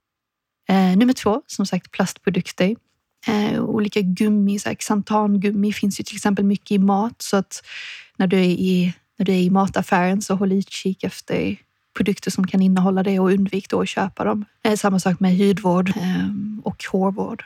Eh, 0.68 0.96
nummer 0.96 1.12
två, 1.12 1.42
som 1.46 1.66
sagt 1.66 1.90
plastprodukter. 1.90 2.76
Eh, 3.26 3.64
olika 3.64 4.00
gummi, 4.00 4.58
så 4.58 4.68
här, 4.68 4.76
xantangummi 4.76 5.72
finns 5.72 6.00
ju 6.00 6.04
till 6.04 6.16
exempel 6.16 6.44
mycket 6.44 6.70
i 6.70 6.78
mat. 6.78 7.22
Så 7.22 7.36
att 7.36 7.62
när 8.16 8.26
du 8.26 8.36
är 8.36 8.44
i, 8.44 8.94
när 9.18 9.26
du 9.26 9.32
är 9.32 9.40
i 9.40 9.50
mataffären 9.50 10.22
så 10.22 10.34
håll 10.34 10.52
utkik 10.52 11.04
efter 11.04 11.56
produkter 11.96 12.30
som 12.30 12.46
kan 12.46 12.62
innehålla 12.62 13.02
det 13.02 13.20
och 13.20 13.30
undvik 13.32 13.70
då 13.70 13.80
att 13.80 13.88
köpa 13.88 14.24
dem. 14.24 14.44
Samma 14.76 15.00
sak 15.00 15.20
med 15.20 15.38
hudvård 15.38 15.92
ehm, 15.96 16.62
och 16.64 16.84
hårvård. 16.92 17.44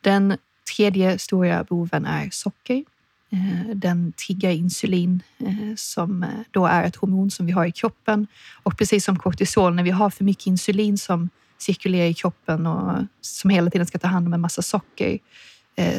Den 0.00 0.36
tredje 0.76 1.18
stora 1.18 1.64
boven 1.64 2.06
är 2.06 2.28
socker. 2.30 2.84
Eh, 3.32 3.76
den 3.76 4.12
triggar 4.12 4.50
insulin 4.50 5.22
eh, 5.38 5.74
som 5.76 6.22
eh, 6.22 6.28
då 6.50 6.66
är 6.66 6.84
ett 6.84 6.96
hormon 6.96 7.30
som 7.30 7.46
vi 7.46 7.52
har 7.52 7.66
i 7.66 7.72
kroppen. 7.72 8.26
Och 8.62 8.78
precis 8.78 9.04
som 9.04 9.18
kortisol, 9.18 9.74
när 9.74 9.82
vi 9.82 9.90
har 9.90 10.10
för 10.10 10.24
mycket 10.24 10.46
insulin 10.46 10.98
som 10.98 11.28
cirkulerar 11.58 12.06
i 12.06 12.14
kroppen 12.14 12.66
och 12.66 13.04
som 13.20 13.50
hela 13.50 13.70
tiden 13.70 13.86
ska 13.86 13.98
ta 13.98 14.08
hand 14.08 14.26
om 14.26 14.34
en 14.34 14.40
massa 14.40 14.62
socker 14.62 15.18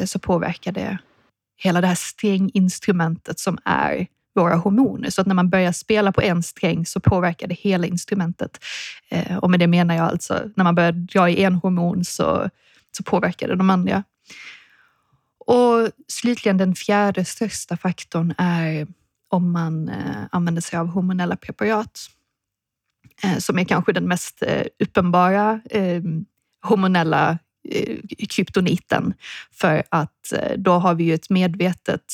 så 0.04 0.18
påverkar 0.18 0.72
det 0.72 0.98
hela 1.56 1.80
det 1.80 1.86
här 1.86 1.94
stränginstrumentet 1.94 3.38
som 3.38 3.58
är 3.64 4.06
våra 4.34 4.56
hormoner. 4.56 5.10
Så 5.10 5.20
att 5.20 5.26
när 5.26 5.34
man 5.34 5.50
börjar 5.50 5.72
spela 5.72 6.12
på 6.12 6.22
en 6.22 6.42
sträng 6.42 6.86
så 6.86 7.00
påverkar 7.00 7.46
det 7.46 7.54
hela 7.54 7.86
instrumentet. 7.86 8.64
Eh, 9.08 9.36
och 9.36 9.50
med 9.50 9.60
det 9.60 9.66
menar 9.66 9.94
jag 9.94 10.06
alltså, 10.06 10.50
när 10.56 10.64
man 10.64 10.74
börjar 10.74 10.92
dra 10.92 11.28
i 11.28 11.42
en 11.42 11.54
hormon 11.54 12.04
så, 12.04 12.50
så 12.96 13.02
påverkar 13.02 13.48
det 13.48 13.56
de 13.56 13.70
andra. 13.70 14.04
Och 15.46 15.90
slutligen 16.08 16.56
den 16.56 16.74
fjärde 16.74 17.24
största 17.24 17.76
faktorn 17.76 18.34
är 18.38 18.86
om 19.28 19.52
man 19.52 19.88
eh, 19.88 20.22
använder 20.30 20.62
sig 20.62 20.78
av 20.78 20.86
hormonella 20.86 21.36
preparat 21.36 22.00
eh, 23.22 23.38
som 23.38 23.58
är 23.58 23.64
kanske 23.64 23.92
den 23.92 24.08
mest 24.08 24.42
eh, 24.42 24.66
uppenbara 24.78 25.60
eh, 25.70 26.02
hormonella 26.62 27.38
kryptoniten. 28.28 29.14
För 29.52 29.82
att 29.88 30.32
då 30.56 30.72
har 30.72 30.94
vi 30.94 31.04
ju 31.04 31.14
ett 31.14 31.30
medvetet 31.30 32.12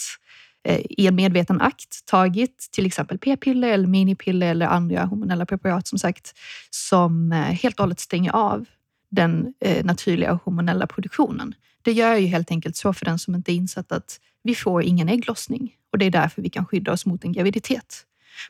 Eh, 0.68 0.80
i 0.90 1.06
en 1.06 1.14
medveten 1.14 1.60
akt 1.60 2.06
tagit 2.06 2.68
till 2.72 2.86
exempel 2.86 3.18
p-piller 3.18 3.68
eller 3.68 3.86
minipiller 3.86 4.50
eller 4.50 4.66
andra 4.66 5.04
hormonella 5.04 5.46
preparat 5.46 5.86
som 5.86 5.98
sagt 5.98 6.38
som 6.70 7.32
eh, 7.32 7.38
helt 7.38 7.78
och 7.78 7.82
hållet 7.82 8.00
stänger 8.00 8.32
av 8.32 8.64
den 9.10 9.54
eh, 9.60 9.84
naturliga 9.84 10.32
hormonella 10.32 10.86
produktionen. 10.86 11.54
Det 11.82 11.92
gör 11.92 12.14
ju 12.14 12.26
helt 12.26 12.50
enkelt 12.50 12.76
så 12.76 12.92
för 12.92 13.04
den 13.04 13.18
som 13.18 13.34
inte 13.34 13.52
är 13.52 13.54
insatt 13.54 13.92
att 13.92 14.20
vi 14.42 14.54
får 14.54 14.82
ingen 14.82 15.08
ägglossning 15.08 15.74
och 15.92 15.98
det 15.98 16.04
är 16.04 16.10
därför 16.10 16.42
vi 16.42 16.50
kan 16.50 16.66
skydda 16.66 16.92
oss 16.92 17.06
mot 17.06 17.24
en 17.24 17.32
graviditet. 17.32 18.04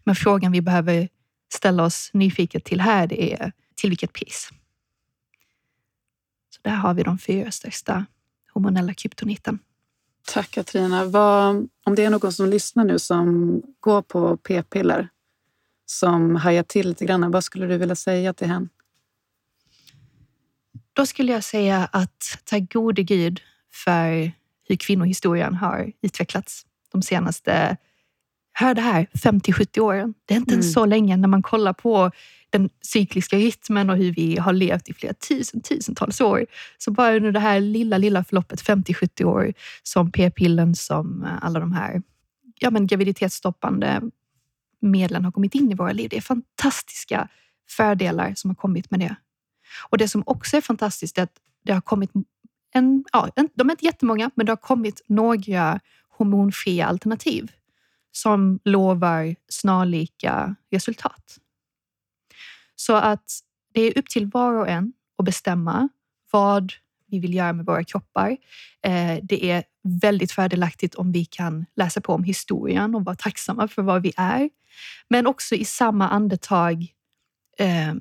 Men 0.04 0.14
frågan 0.14 0.52
vi 0.52 0.60
behöver 0.60 1.08
ställa 1.54 1.84
oss 1.84 2.10
nyfiket 2.12 2.64
till 2.64 2.80
här 2.80 3.06
det 3.06 3.32
är 3.32 3.52
till 3.74 3.90
vilket 3.90 4.12
pris? 4.12 4.50
Så 6.50 6.60
där 6.62 6.74
har 6.74 6.94
vi 6.94 7.02
de 7.02 7.18
fyra 7.18 7.50
största 7.50 8.06
hormonella 8.52 8.94
kryptoniten. 8.94 9.58
Tack 10.26 10.50
Katarina. 10.50 11.04
Vad, 11.04 11.68
om 11.84 11.94
det 11.94 12.04
är 12.04 12.10
någon 12.10 12.32
som 12.32 12.48
lyssnar 12.48 12.84
nu 12.84 12.98
som 12.98 13.62
går 13.80 14.02
på 14.02 14.36
p-piller 14.36 15.08
som 15.86 16.36
hajar 16.36 16.62
till 16.62 16.88
lite 16.88 17.04
grann, 17.04 17.30
vad 17.30 17.44
skulle 17.44 17.66
du 17.66 17.78
vilja 17.78 17.96
säga 17.96 18.32
till 18.32 18.46
henne? 18.46 18.68
Då 20.92 21.06
skulle 21.06 21.32
jag 21.32 21.44
säga 21.44 21.88
att 21.92 22.38
tack 22.44 22.72
gode 22.72 23.02
gud 23.02 23.40
för 23.72 24.32
hur 24.68 24.76
kvinnohistorien 24.76 25.54
har 25.54 25.92
utvecklats 26.02 26.66
de 26.92 27.02
senaste, 27.02 27.76
hör 28.60 28.74
det 28.74 28.80
här, 28.80 29.06
50-70 29.12 29.80
åren. 29.80 30.14
Det 30.26 30.34
är 30.34 30.38
inte 30.38 30.52
ens 30.52 30.66
mm. 30.66 30.72
så 30.72 30.86
länge 30.86 31.16
när 31.16 31.28
man 31.28 31.42
kollar 31.42 31.72
på 31.72 32.10
den 32.50 32.70
cykliska 32.82 33.36
rytmen 33.36 33.90
och 33.90 33.96
hur 33.96 34.12
vi 34.12 34.36
har 34.38 34.52
levt 34.52 34.88
i 34.88 34.94
flera 34.94 35.14
tusen, 35.14 35.60
tusentals 35.60 36.20
år. 36.20 36.46
Så 36.78 36.90
bara 36.90 37.16
under 37.16 37.32
det 37.32 37.40
här 37.40 37.60
lilla, 37.60 37.98
lilla 37.98 38.24
förloppet, 38.24 38.62
50-70 38.62 39.24
år, 39.24 39.52
som 39.82 40.12
p-pillen, 40.12 40.74
som 40.74 41.26
alla 41.42 41.60
de 41.60 41.72
här 41.72 42.02
ja, 42.58 42.70
men 42.70 42.86
graviditetsstoppande 42.86 44.02
medlen 44.80 45.24
har 45.24 45.32
kommit 45.32 45.54
in 45.54 45.72
i 45.72 45.74
våra 45.74 45.92
liv. 45.92 46.08
Det 46.10 46.16
är 46.16 46.20
fantastiska 46.20 47.28
fördelar 47.70 48.32
som 48.36 48.50
har 48.50 48.54
kommit 48.54 48.90
med 48.90 49.00
det. 49.00 49.16
Och 49.88 49.98
det 49.98 50.08
som 50.08 50.22
också 50.26 50.56
är 50.56 50.60
fantastiskt 50.60 51.18
är 51.18 51.22
att 51.22 51.36
det 51.64 51.72
har 51.72 51.80
kommit 51.80 52.10
en, 52.74 53.04
ja, 53.12 53.28
de 53.54 53.68
är 53.68 53.70
inte 53.70 53.84
jättemånga, 53.84 54.30
men 54.34 54.46
det 54.46 54.52
har 54.52 54.56
kommit 54.56 55.02
några 55.06 55.80
hormonfria 56.08 56.86
alternativ 56.86 57.50
som 58.18 58.60
lovar 58.64 59.36
snarlika 59.48 60.54
resultat. 60.70 61.38
Så 62.76 62.94
att 62.94 63.40
det 63.74 63.80
är 63.80 63.98
upp 63.98 64.08
till 64.08 64.26
var 64.26 64.54
och 64.54 64.68
en 64.68 64.92
att 65.18 65.24
bestämma 65.24 65.88
vad 66.30 66.72
vi 67.06 67.18
vill 67.18 67.34
göra 67.34 67.52
med 67.52 67.66
våra 67.66 67.84
kroppar. 67.84 68.36
Eh, 68.82 69.18
det 69.22 69.50
är 69.50 69.64
väldigt 69.82 70.32
fördelaktigt 70.32 70.94
om 70.94 71.12
vi 71.12 71.24
kan 71.24 71.66
läsa 71.76 72.00
på 72.00 72.12
om 72.12 72.24
historien 72.24 72.94
och 72.94 73.04
vara 73.04 73.16
tacksamma 73.16 73.68
för 73.68 73.82
vad 73.82 74.02
vi 74.02 74.12
är. 74.16 74.50
Men 75.08 75.26
också 75.26 75.54
i 75.54 75.64
samma 75.64 76.08
andetag 76.08 76.86
eh, 77.58 77.94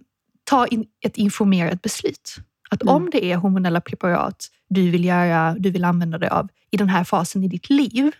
ta 0.43 0.67
in 0.67 0.85
ett 1.05 1.17
informerat 1.17 1.81
beslut. 1.81 2.35
Att 2.69 2.81
mm. 2.81 2.95
om 2.95 3.09
det 3.09 3.25
är 3.25 3.35
hormonella 3.35 3.81
preparat 3.81 4.51
du 4.69 4.91
vill, 4.91 5.05
göra, 5.05 5.55
du 5.59 5.71
vill 5.71 5.83
använda 5.83 6.17
dig 6.17 6.29
av 6.29 6.47
i 6.71 6.77
den 6.77 6.89
här 6.89 7.03
fasen 7.03 7.43
i 7.43 7.47
ditt 7.47 7.69
liv, 7.69 8.11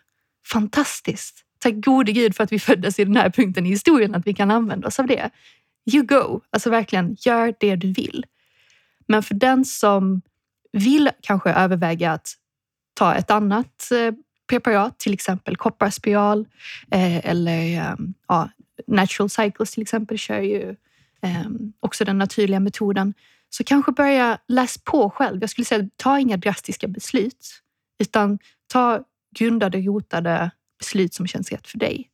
fantastiskt. 0.51 1.46
Tack 1.59 1.73
gode 1.73 2.11
gud 2.11 2.35
för 2.35 2.43
att 2.43 2.51
vi 2.51 2.59
föddes 2.59 2.99
i 2.99 3.05
den 3.05 3.15
här 3.15 3.29
punkten 3.29 3.65
i 3.65 3.69
historien, 3.69 4.15
att 4.15 4.27
vi 4.27 4.33
kan 4.33 4.51
använda 4.51 4.87
oss 4.87 4.99
av 4.99 5.07
det. 5.07 5.29
You 5.91 6.03
go! 6.03 6.41
Alltså 6.49 6.69
verkligen, 6.69 7.15
gör 7.19 7.53
det 7.59 7.75
du 7.75 7.93
vill. 7.93 8.25
Men 9.07 9.23
för 9.23 9.35
den 9.35 9.65
som 9.65 10.21
vill 10.71 11.09
kanske 11.21 11.49
överväga 11.49 12.11
att 12.11 12.33
ta 12.93 13.15
ett 13.15 13.31
annat 13.31 13.91
eh, 13.91 14.13
preparat, 14.49 14.99
till 14.99 15.13
exempel 15.13 15.55
kopparspiral 15.55 16.47
eh, 16.91 17.29
eller 17.29 17.77
ehm, 17.77 18.13
ja, 18.27 18.49
Natural 18.87 19.29
Cycles 19.29 19.71
till 19.71 19.81
exempel 19.81 20.17
kör 20.17 20.39
ju 20.39 20.75
ehm, 21.21 21.73
också 21.79 22.05
den 22.05 22.17
naturliga 22.17 22.59
metoden. 22.59 23.13
Så 23.49 23.63
kanske 23.63 23.91
börja 23.91 24.37
läsa 24.47 24.79
på 24.83 25.09
själv. 25.09 25.41
Jag 25.41 25.49
skulle 25.49 25.65
säga, 25.65 25.89
ta 25.95 26.19
inga 26.19 26.37
drastiska 26.37 26.87
beslut, 26.87 27.61
utan 27.99 28.39
ta 28.67 29.03
grundade, 29.35 29.77
rotade 29.81 30.51
beslut 30.77 31.13
som 31.13 31.27
känns 31.27 31.51
rätt 31.51 31.67
för 31.67 31.77
dig. 31.77 32.09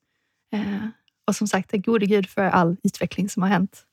Eh, 0.51 0.87
och 1.27 1.35
som 1.35 1.47
sagt, 1.47 1.71
gode 1.71 2.05
gud 2.05 2.29
för 2.29 2.43
all 2.43 2.77
utveckling 2.83 3.29
som 3.29 3.43
har 3.43 3.49
hänt. 3.49 3.85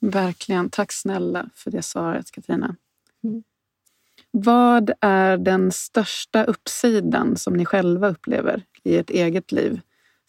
Verkligen. 0.00 0.70
Tack 0.70 0.92
snälla 0.92 1.50
för 1.54 1.70
det 1.70 1.82
svaret, 1.82 2.30
Katarina. 2.30 2.76
Mm. 3.24 3.42
Vad 4.30 4.90
är 5.00 5.36
den 5.36 5.72
största 5.72 6.44
uppsidan 6.44 7.36
som 7.36 7.54
ni 7.54 7.64
själva 7.64 8.08
upplever 8.08 8.62
i 8.82 8.96
ert 8.96 9.10
eget 9.10 9.52
liv 9.52 9.80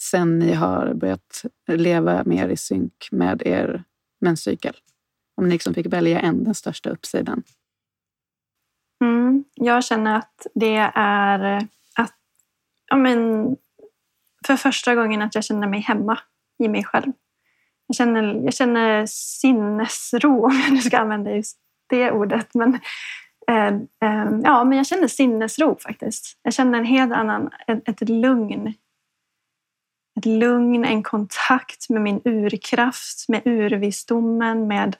sen 0.02 0.40
ni 0.40 0.54
har 0.54 0.94
börjat 0.94 1.46
leva 1.68 2.24
mer 2.24 2.50
i 2.50 2.58
synk 2.58 3.10
med 3.12 3.42
er 3.46 3.84
menscykel? 4.22 4.76
Om 5.36 5.44
ni 5.44 5.52
liksom 5.52 5.74
fick 5.74 5.86
välja 5.86 6.20
en, 6.20 6.44
den 6.44 6.56
största 6.56 6.90
uppsidan. 6.90 7.44
Mm, 9.04 9.44
jag 9.56 9.84
känner 9.84 10.16
att 10.16 10.48
det 10.56 10.92
är 10.96 11.68
ja, 12.90 12.96
men, 12.96 13.56
för 14.48 14.56
första 14.56 14.96
gången 14.96 15.22
att 15.22 15.36
jag 15.36 15.44
känner 15.44 15.68
mig 15.68 15.80
hemma 15.80 16.20
i 16.64 16.68
mig 16.68 16.84
själv. 16.84 17.12
Jag 17.88 17.96
känner, 17.96 18.44
jag 18.44 18.54
känner 18.54 19.06
sinnesro, 19.06 20.46
om 20.46 20.62
jag 20.66 20.74
nu 20.74 20.82
ska 20.82 20.98
använda 20.98 21.36
just 21.36 21.58
det 21.90 22.12
ordet. 22.12 22.54
Men, 22.54 22.74
eh, 23.48 23.68
eh, 24.04 24.40
ja, 24.44 24.64
men 24.64 24.78
jag 24.78 24.88
känner 24.88 25.08
sinnesro 25.08 25.78
faktiskt. 25.80 26.40
Jag 26.44 26.54
känner 26.54 26.80
en 26.80 26.86
helt 26.86 27.14
annan, 27.14 27.50
ett, 27.68 27.90
ett 27.90 28.10
lugn. 28.10 28.74
Ett 30.20 30.26
lugn, 30.26 30.86
en 30.86 31.04
kontakt 31.04 31.90
med 31.90 32.02
min 32.02 32.22
urkraft, 32.26 33.30
med 33.30 33.42
urvisdomen, 33.46 34.68
med... 34.68 34.96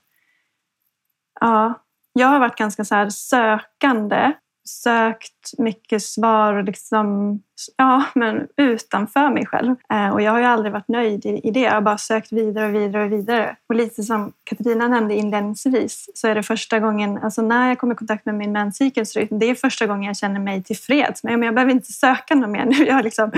Ja, 1.40 1.74
jag 2.14 2.28
har 2.28 2.40
varit 2.40 2.58
ganska 2.58 2.86
så 2.86 2.96
här 2.96 3.10
sökande 3.10 4.34
sökt 4.70 5.58
mycket 5.58 6.04
svar 6.04 6.54
och 6.54 6.64
liksom, 6.64 7.40
ja, 7.78 8.06
men 8.16 8.48
utanför 8.58 9.30
mig 9.30 9.46
själv. 9.46 9.76
Eh, 9.90 10.10
och 10.10 10.22
jag 10.22 10.32
har 10.32 10.40
ju 10.40 10.46
aldrig 10.46 10.74
varit 10.74 10.88
nöjd 10.88 11.26
i, 11.26 11.48
i 11.48 11.52
det. 11.52 11.60
Jag 11.60 11.72
har 11.72 11.82
bara 11.82 11.98
sökt 11.98 12.32
vidare 12.32 12.68
och 12.68 12.76
vidare 12.76 13.06
och 13.06 13.12
vidare. 13.12 13.56
Och 13.68 13.76
lite 13.76 14.04
som 14.04 14.34
Katarina 14.44 14.88
nämnde 14.88 15.16
inledningsvis 15.16 16.10
så 16.14 16.28
är 16.28 16.36
det 16.36 16.44
första 16.44 16.80
gången, 16.80 17.18
alltså 17.18 17.42
när 17.42 17.70
jag 17.70 17.80
kommer 17.80 17.94
i 17.94 17.98
kontakt 17.98 18.26
med 18.26 18.36
min 18.36 18.52
menscykelrytm, 18.52 19.40
det 19.40 19.46
är 19.46 19.56
första 19.56 19.88
gången 19.88 20.04
jag 20.04 20.18
känner 20.18 20.40
mig 20.40 20.64
tillfreds. 20.64 21.24
Men 21.24 21.44
jag 21.44 21.56
behöver 21.56 21.72
inte 21.72 21.94
söka 21.94 22.36
något 22.36 22.50
mer 22.50 22.66
nu. 22.66 22.86
Jag 22.86 23.04
liksom, 23.04 23.32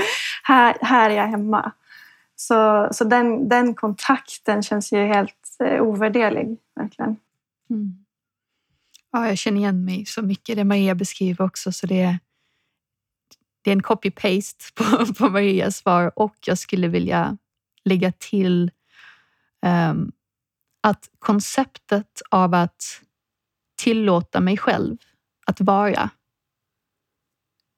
här, 0.43 0.77
här 0.81 1.09
är 1.09 1.15
jag 1.15 1.27
hemma. 1.27 1.71
Så, 2.35 2.89
så 2.91 3.03
den, 3.03 3.49
den 3.49 3.73
kontakten 3.73 4.63
känns 4.63 4.93
ju 4.93 5.05
helt 5.05 5.57
eh, 5.63 5.81
ovärderlig, 5.81 6.57
verkligen. 6.75 7.17
Mm. 7.69 8.00
Ja, 9.11 9.27
jag 9.27 9.37
känner 9.37 9.57
igen 9.57 9.85
mig 9.85 10.05
så 10.05 10.21
mycket. 10.21 10.55
Det 10.55 10.63
Maria 10.63 10.95
beskriver 10.95 11.45
också. 11.45 11.71
Så 11.71 11.87
det, 11.87 12.01
är, 12.01 12.19
det 13.61 13.69
är 13.69 13.75
en 13.75 13.81
copy-paste 13.81 14.73
på, 14.73 15.13
på 15.17 15.29
Marias 15.29 15.77
svar 15.77 16.11
och 16.15 16.35
jag 16.45 16.57
skulle 16.57 16.87
vilja 16.87 17.37
lägga 17.85 18.11
till 18.11 18.71
um, 19.65 20.11
att 20.81 21.09
konceptet 21.19 22.21
av 22.29 22.53
att 22.53 23.01
tillåta 23.75 24.39
mig 24.39 24.57
själv 24.57 24.97
att 25.45 25.61
vara, 25.61 26.09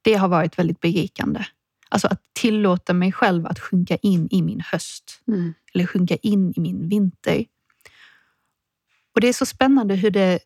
det 0.02 0.13
har 0.13 0.28
varit 0.28 0.60
väldigt 0.60 0.80
berikande. 0.80 1.46
Alltså 1.89 2.08
att 2.08 2.22
tillåta 2.34 2.93
mig 2.93 3.12
själv 3.12 3.48
att 3.48 3.60
sjunka 3.60 3.96
in 3.96 4.28
i 4.32 4.41
min 4.41 4.62
höst 4.62 5.22
mm. 5.28 5.54
eller 5.74 5.86
sjunka 5.86 6.15
in 6.15 6.54
i 6.56 6.60
min 6.60 6.89
vinter. 6.89 7.46
Och 9.15 9.22
det 9.22 9.28
är 9.28 9.34
så 9.34 9.46
spännande 9.46 9.96
hur 9.96 10.12
det 10.12 10.39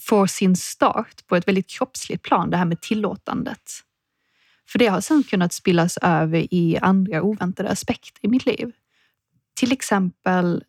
får 0.00 0.26
sin 0.26 0.56
start 0.56 1.26
på 1.26 1.36
ett 1.36 1.48
väldigt 1.48 1.70
kroppsligt 1.70 2.22
plan, 2.22 2.50
det 2.50 2.56
här 2.56 2.64
med 2.64 2.80
tillåtandet. 2.80 3.70
För 4.68 4.78
det 4.78 4.86
har 4.86 5.00
sen 5.00 5.22
kunnat 5.22 5.52
spillas 5.52 5.98
över 6.02 6.54
i 6.54 6.78
andra 6.78 7.22
oväntade 7.22 7.70
aspekter 7.70 8.24
i 8.24 8.28
mitt 8.28 8.46
liv. 8.46 8.72
Till 9.54 9.72
exempel 9.72 10.64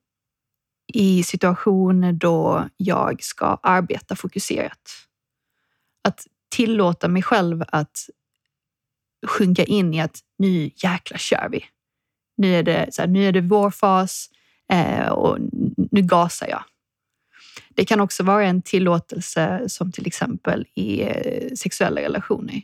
i 0.93 1.23
situationer 1.23 2.13
då 2.13 2.69
jag 2.77 3.23
ska 3.23 3.45
arbeta 3.63 4.15
fokuserat. 4.15 4.91
Att 6.03 6.27
tillåta 6.49 7.07
mig 7.07 7.23
själv 7.23 7.63
att 7.67 8.09
sjunka 9.27 9.63
in 9.63 9.93
i 9.93 10.01
att 10.01 10.19
nu 10.37 10.71
jäkla 10.75 11.17
kör 11.17 11.49
vi. 11.51 11.65
Nu 12.37 12.55
är 12.55 12.63
det, 12.63 12.87
så 12.91 13.01
här, 13.01 13.09
nu 13.09 13.27
är 13.27 13.31
det 13.31 13.41
vårfas 13.41 14.29
eh, 14.69 15.07
och 15.07 15.37
nu 15.91 16.01
gasar 16.01 16.47
jag. 16.47 16.63
Det 17.75 17.85
kan 17.85 18.01
också 18.01 18.23
vara 18.23 18.45
en 18.45 18.61
tillåtelse 18.61 19.63
som 19.67 19.91
till 19.91 20.07
exempel 20.07 20.65
i 20.75 21.01
eh, 21.01 21.53
sexuella 21.55 22.01
relationer. 22.01 22.61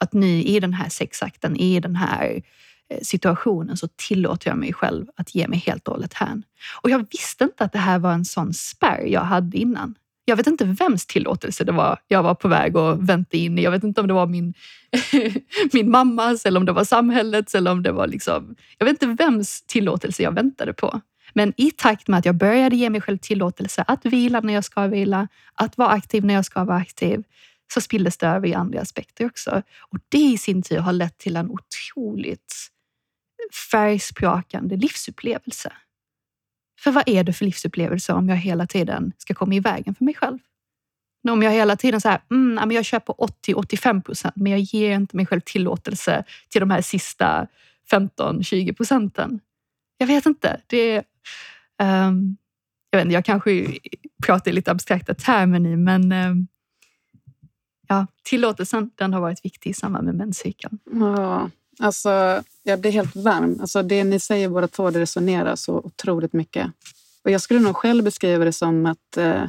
Att 0.00 0.12
nu 0.12 0.42
i 0.42 0.60
den 0.60 0.72
här 0.72 0.88
sexakten, 0.88 1.56
i 1.56 1.80
den 1.80 1.96
här 1.96 2.42
eh, 2.88 3.00
situationen 3.02 3.76
så 3.76 3.88
tillåter 3.96 4.50
jag 4.50 4.58
mig 4.58 4.72
själv 4.72 5.06
att 5.16 5.34
ge 5.34 5.48
mig 5.48 5.58
helt 5.58 5.88
och 5.88 5.94
hållet 5.94 6.14
hän. 6.14 6.42
Och 6.82 6.90
jag 6.90 7.06
visste 7.10 7.44
inte 7.44 7.64
att 7.64 7.72
det 7.72 7.78
här 7.78 7.98
var 7.98 8.12
en 8.12 8.24
sån 8.24 8.54
spärr 8.54 9.06
jag 9.06 9.20
hade 9.20 9.58
innan. 9.58 9.94
Jag 10.24 10.36
vet 10.36 10.46
inte 10.46 10.64
vems 10.64 11.06
tillåtelse 11.06 11.64
det 11.64 11.72
var 11.72 11.98
jag 12.08 12.22
var 12.22 12.34
på 12.34 12.48
väg 12.48 12.76
att 12.76 12.98
vänta 12.98 13.36
in 13.36 13.58
i. 13.58 13.62
Jag 13.62 13.70
vet 13.70 13.84
inte 13.84 14.00
om 14.00 14.06
det 14.06 14.14
var 14.14 14.26
min, 14.26 14.54
min 15.72 15.90
mammas 15.90 16.46
eller 16.46 16.60
om 16.60 16.66
det 16.66 16.72
var 16.72 16.84
samhällets 16.84 17.54
eller 17.54 17.72
om 17.72 17.82
det 17.82 17.92
var 17.92 18.06
liksom... 18.06 18.56
Jag 18.78 18.86
vet 18.86 19.02
inte 19.02 19.24
vems 19.24 19.62
tillåtelse 19.62 20.22
jag 20.22 20.34
väntade 20.34 20.72
på. 20.72 21.00
Men 21.34 21.52
i 21.56 21.70
takt 21.70 22.08
med 22.08 22.18
att 22.18 22.24
jag 22.24 22.34
började 22.34 22.76
ge 22.76 22.90
mig 22.90 23.00
själv 23.00 23.18
tillåtelse 23.18 23.84
att 23.86 24.04
vila 24.04 24.40
när 24.40 24.54
jag 24.54 24.64
ska 24.64 24.86
vila, 24.86 25.28
att 25.54 25.78
vara 25.78 25.88
aktiv 25.88 26.24
när 26.24 26.34
jag 26.34 26.44
ska 26.44 26.64
vara 26.64 26.78
aktiv, 26.78 27.22
så 27.74 27.80
spilldes 27.80 28.16
det 28.16 28.26
över 28.26 28.48
i 28.48 28.54
andra 28.54 28.80
aspekter 28.80 29.26
också. 29.26 29.62
Och 29.80 29.98
det 30.08 30.18
i 30.18 30.38
sin 30.38 30.62
tur 30.62 30.78
har 30.78 30.92
lett 30.92 31.18
till 31.18 31.36
en 31.36 31.50
otroligt 31.50 32.54
färgsprakande 33.70 34.76
livsupplevelse. 34.76 35.72
För 36.80 36.90
vad 36.90 37.08
är 37.08 37.24
det 37.24 37.32
för 37.32 37.44
livsupplevelse 37.44 38.12
om 38.12 38.28
jag 38.28 38.36
hela 38.36 38.66
tiden 38.66 39.12
ska 39.18 39.34
komma 39.34 39.54
i 39.54 39.60
vägen 39.60 39.94
för 39.94 40.04
mig 40.04 40.14
själv? 40.14 40.38
Om 41.28 41.42
jag 41.42 41.52
hela 41.52 41.76
tiden 41.76 42.00
säger 42.00 42.20
mm, 42.30 42.70
jag 42.70 42.84
kör 42.84 42.98
på 42.98 43.28
80-85 43.46 44.02
procent, 44.02 44.36
men 44.36 44.52
jag 44.52 44.60
ger 44.60 44.94
inte 44.94 45.16
mig 45.16 45.26
själv 45.26 45.40
tillåtelse 45.40 46.24
till 46.48 46.60
de 46.60 46.70
här 46.70 46.82
sista 46.82 47.46
15-20 47.90 48.74
procenten. 48.74 49.40
Jag 49.98 50.06
vet 50.06 50.26
inte. 50.26 50.60
Det, 50.66 51.02
Um, 51.82 52.36
jag, 52.90 52.98
vet 52.98 53.04
inte, 53.04 53.14
jag 53.14 53.24
kanske 53.24 53.78
pratar 54.26 54.50
i 54.50 54.54
lite 54.54 54.70
abstrakta 54.70 55.14
termer 55.14 55.58
nu, 55.58 55.76
men 55.76 56.12
um, 56.12 56.48
ja, 57.88 58.06
tillåtelsen 58.22 58.90
den 58.94 59.12
har 59.12 59.20
varit 59.20 59.44
viktig 59.44 59.70
i 59.70 59.74
samband 59.74 60.04
med 60.04 60.14
menscykeln. 60.14 60.78
Ja, 60.92 61.50
alltså, 61.78 62.42
jag 62.62 62.80
blir 62.80 62.90
helt 62.90 63.16
varm. 63.16 63.56
Alltså, 63.60 63.82
det 63.82 64.04
ni 64.04 64.20
säger 64.20 64.48
båda 64.48 64.68
två 64.68 64.90
det 64.90 65.00
resonerar 65.00 65.56
så 65.56 65.76
otroligt 65.76 66.32
mycket. 66.32 66.72
Och 67.24 67.30
jag 67.30 67.40
skulle 67.40 67.60
nog 67.60 67.76
själv 67.76 68.04
beskriva 68.04 68.44
det 68.44 68.52
som 68.52 68.86
att, 68.86 69.16
eh, 69.16 69.42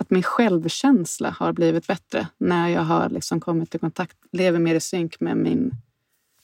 att 0.00 0.10
min 0.10 0.22
självkänsla 0.22 1.30
har 1.38 1.52
blivit 1.52 1.86
bättre 1.86 2.26
när 2.38 2.68
jag 2.68 2.82
har 2.82 3.08
liksom 3.08 3.40
kommit 3.40 3.74
i 3.74 3.78
kontakt, 3.78 4.16
lever 4.32 4.58
mer 4.58 4.74
i 4.74 4.80
synk 4.80 5.20
med 5.20 5.36
min 5.36 5.72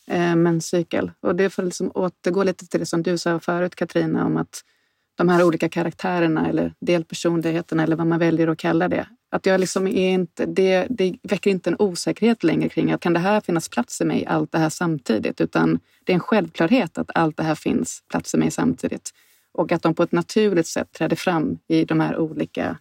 eh, 0.06 0.36
menscykel. 0.36 1.10
Och 1.20 1.34
det 1.34 1.50
får 1.50 1.62
liksom 1.62 1.90
återgå 1.94 2.44
lite 2.44 2.66
till 2.66 2.80
det 2.80 2.86
som 2.86 3.02
du 3.02 3.18
sa 3.18 3.40
förut 3.40 3.74
Katrina 3.74 4.26
om 4.26 4.36
att 4.36 4.64
de 5.14 5.28
här 5.28 5.44
olika 5.44 5.68
karaktärerna 5.68 6.48
eller 6.48 6.74
delpersonligheterna 6.80 7.82
eller 7.82 7.96
vad 7.96 8.06
man 8.06 8.18
väljer 8.18 8.48
att 8.48 8.58
kalla 8.58 8.88
det. 8.88 9.06
Att 9.30 9.46
jag 9.46 9.60
liksom 9.60 9.86
är 9.86 10.10
inte, 10.10 10.46
det, 10.46 10.86
det 10.90 11.16
väcker 11.22 11.50
inte 11.50 11.70
en 11.70 11.76
osäkerhet 11.78 12.44
längre 12.44 12.68
kring 12.68 12.92
att 12.92 13.00
kan 13.00 13.12
det 13.12 13.20
här 13.20 13.40
finnas 13.40 13.68
plats 13.68 14.00
i 14.00 14.04
mig, 14.04 14.26
allt 14.26 14.52
det 14.52 14.58
här 14.58 14.68
samtidigt? 14.68 15.40
Utan 15.40 15.80
det 16.04 16.12
är 16.12 16.14
en 16.14 16.20
självklarhet 16.20 16.98
att 16.98 17.10
allt 17.14 17.36
det 17.36 17.42
här 17.42 17.54
finns 17.54 18.02
plats 18.10 18.34
i 18.34 18.38
mig 18.38 18.50
samtidigt. 18.50 19.10
Och 19.52 19.72
att 19.72 19.82
de 19.82 19.94
på 19.94 20.02
ett 20.02 20.12
naturligt 20.12 20.66
sätt 20.66 20.92
träder 20.92 21.16
fram 21.16 21.58
i 21.68 21.84
de 21.84 22.00
här 22.00 22.18
olika 22.18 22.78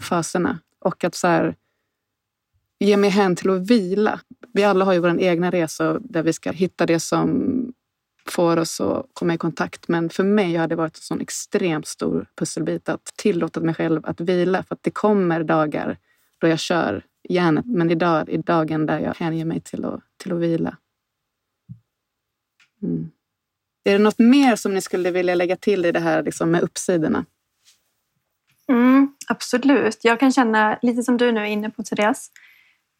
faserna. 0.00 0.58
Och 0.80 1.04
att 1.04 1.14
så 1.14 1.26
här, 1.26 1.54
ge 2.80 2.96
mig 2.96 3.10
hän 3.10 3.36
till 3.36 3.50
att 3.50 3.70
vila. 3.70 4.20
Vi 4.52 4.64
alla 4.64 4.84
har 4.84 4.92
ju 4.92 4.98
vår 4.98 5.20
egna 5.20 5.50
resa 5.50 5.98
där 5.98 6.22
vi 6.22 6.32
ska 6.32 6.50
hitta 6.50 6.86
det 6.86 7.00
som 7.00 7.72
får 8.26 8.56
oss 8.56 8.80
att 8.80 9.06
komma 9.12 9.34
i 9.34 9.38
kontakt. 9.38 9.88
Men 9.88 10.10
för 10.10 10.24
mig 10.24 10.56
har 10.56 10.68
det 10.68 10.76
varit 10.76 10.96
en 10.96 11.00
sån 11.00 11.20
extremt 11.20 11.86
stor 11.86 12.26
pusselbit 12.34 12.88
att 12.88 13.04
tillåta 13.16 13.60
mig 13.60 13.74
själv 13.74 14.06
att 14.06 14.20
vila. 14.20 14.62
För 14.62 14.74
att 14.74 14.82
det 14.82 14.90
kommer 14.90 15.44
dagar 15.44 15.98
då 16.38 16.48
jag 16.48 16.58
kör 16.58 17.04
järnet. 17.28 17.66
Men 17.66 17.90
idag 17.90 18.28
är 18.28 18.38
dagen 18.38 18.86
där 18.86 18.98
jag 18.98 19.14
hänger 19.14 19.44
mig 19.44 19.60
till 19.60 19.84
att, 19.84 20.00
till 20.16 20.32
att 20.32 20.38
vila. 20.38 20.76
Mm. 22.82 23.10
Är 23.84 23.92
det 23.92 23.98
något 23.98 24.18
mer 24.18 24.56
som 24.56 24.74
ni 24.74 24.80
skulle 24.80 25.10
vilja 25.10 25.34
lägga 25.34 25.56
till 25.56 25.86
i 25.86 25.92
det 25.92 26.00
här 26.00 26.22
liksom 26.22 26.50
med 26.50 26.62
uppsidorna? 26.62 27.24
Mm, 28.68 29.14
absolut. 29.28 29.98
Jag 30.02 30.20
kan 30.20 30.32
känna, 30.32 30.78
lite 30.82 31.02
som 31.02 31.16
du 31.16 31.32
nu 31.32 31.40
är 31.40 31.44
inne 31.44 31.70
på 31.70 31.82
Therese, 31.82 32.30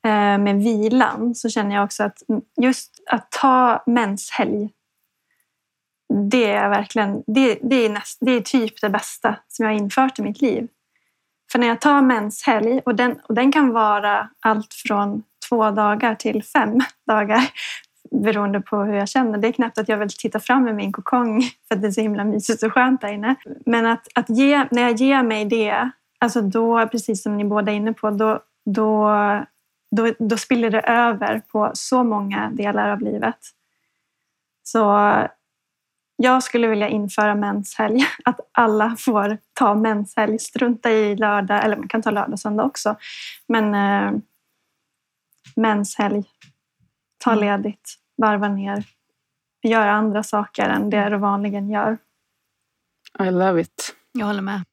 Eh, 0.06 0.38
med 0.38 0.56
vilan 0.56 1.34
så 1.34 1.48
känner 1.48 1.74
jag 1.76 1.84
också 1.84 2.02
att 2.02 2.22
just 2.60 3.02
att 3.06 3.30
ta 3.30 3.82
menshelg 3.86 4.70
det 6.30 6.50
är 6.50 6.68
verkligen 6.68 7.22
det, 7.26 7.58
det, 7.62 7.76
är 7.76 7.90
näst, 7.90 8.18
det 8.20 8.30
är 8.30 8.40
typ 8.40 8.80
det 8.80 8.90
bästa 8.90 9.36
som 9.48 9.64
jag 9.64 9.72
har 9.72 9.78
infört 9.78 10.18
i 10.18 10.22
mitt 10.22 10.42
liv. 10.42 10.68
För 11.52 11.58
när 11.58 11.66
jag 11.66 11.80
tar 11.80 12.02
menshelg, 12.02 12.80
och 12.84 12.94
den, 12.94 13.20
och 13.28 13.34
den 13.34 13.52
kan 13.52 13.72
vara 13.72 14.28
allt 14.40 14.74
från 14.74 15.22
två 15.48 15.70
dagar 15.70 16.14
till 16.14 16.42
fem 16.42 16.80
dagar 17.06 17.50
beroende 18.10 18.60
på 18.60 18.76
hur 18.76 18.94
jag 18.94 19.08
känner. 19.08 19.38
Det 19.38 19.48
är 19.48 19.52
knappt 19.52 19.78
att 19.78 19.88
jag 19.88 19.96
vill 19.96 20.08
titta 20.08 20.40
fram 20.40 20.68
i 20.68 20.72
min 20.72 20.92
kokong 20.92 21.42
för 21.68 21.74
att 21.74 21.82
det 21.82 21.88
är 21.88 21.92
så 21.92 22.00
himla 22.00 22.24
mysigt 22.24 22.62
och 22.62 22.72
skönt 22.72 23.00
där 23.00 23.12
inne. 23.12 23.34
Men 23.66 23.86
att, 23.86 24.08
att 24.14 24.30
ge, 24.30 24.66
när 24.70 24.82
jag 24.82 24.92
ger 24.92 25.22
mig 25.22 25.44
det, 25.44 25.90
alltså 26.18 26.40
då, 26.40 26.88
precis 26.88 27.22
som 27.22 27.36
ni 27.36 27.44
båda 27.44 27.72
är 27.72 27.76
inne 27.76 27.92
på, 27.92 28.10
då, 28.10 28.40
då, 28.64 29.10
då, 29.96 30.14
då 30.18 30.36
spiller 30.36 30.70
det 30.70 30.80
över 30.80 31.40
på 31.40 31.70
så 31.74 32.04
många 32.04 32.50
delar 32.50 32.88
av 32.90 33.00
livet. 33.00 33.38
Så 34.62 34.80
jag 36.16 36.42
skulle 36.42 36.66
vilja 36.68 36.88
införa 36.88 37.34
menshelg. 37.34 38.00
Att 38.24 38.40
alla 38.52 38.96
får 38.98 39.38
ta 39.52 39.74
menshelg. 39.74 40.38
Strunta 40.38 40.90
i 40.90 41.16
lördag, 41.16 41.64
eller 41.64 41.76
man 41.76 41.88
kan 41.88 42.02
ta 42.02 42.10
lördag 42.10 42.32
och 42.32 42.40
söndag 42.40 42.64
också. 42.64 42.96
Men 43.46 43.74
eh, 43.74 44.20
menshelg. 45.56 46.24
Ta 47.24 47.32
Mm. 47.32 47.44
ledigt, 47.44 47.94
varva 48.16 48.48
ner. 48.48 48.84
Göra 49.62 49.92
andra 49.92 50.22
saker 50.22 50.68
än 50.68 50.90
det 50.90 51.08
du 51.08 51.16
vanligen 51.16 51.70
gör. 51.70 51.98
I 53.20 53.30
love 53.30 53.60
it. 53.60 53.94
Jag 54.12 54.26
håller 54.26 54.42
med. 54.42 54.64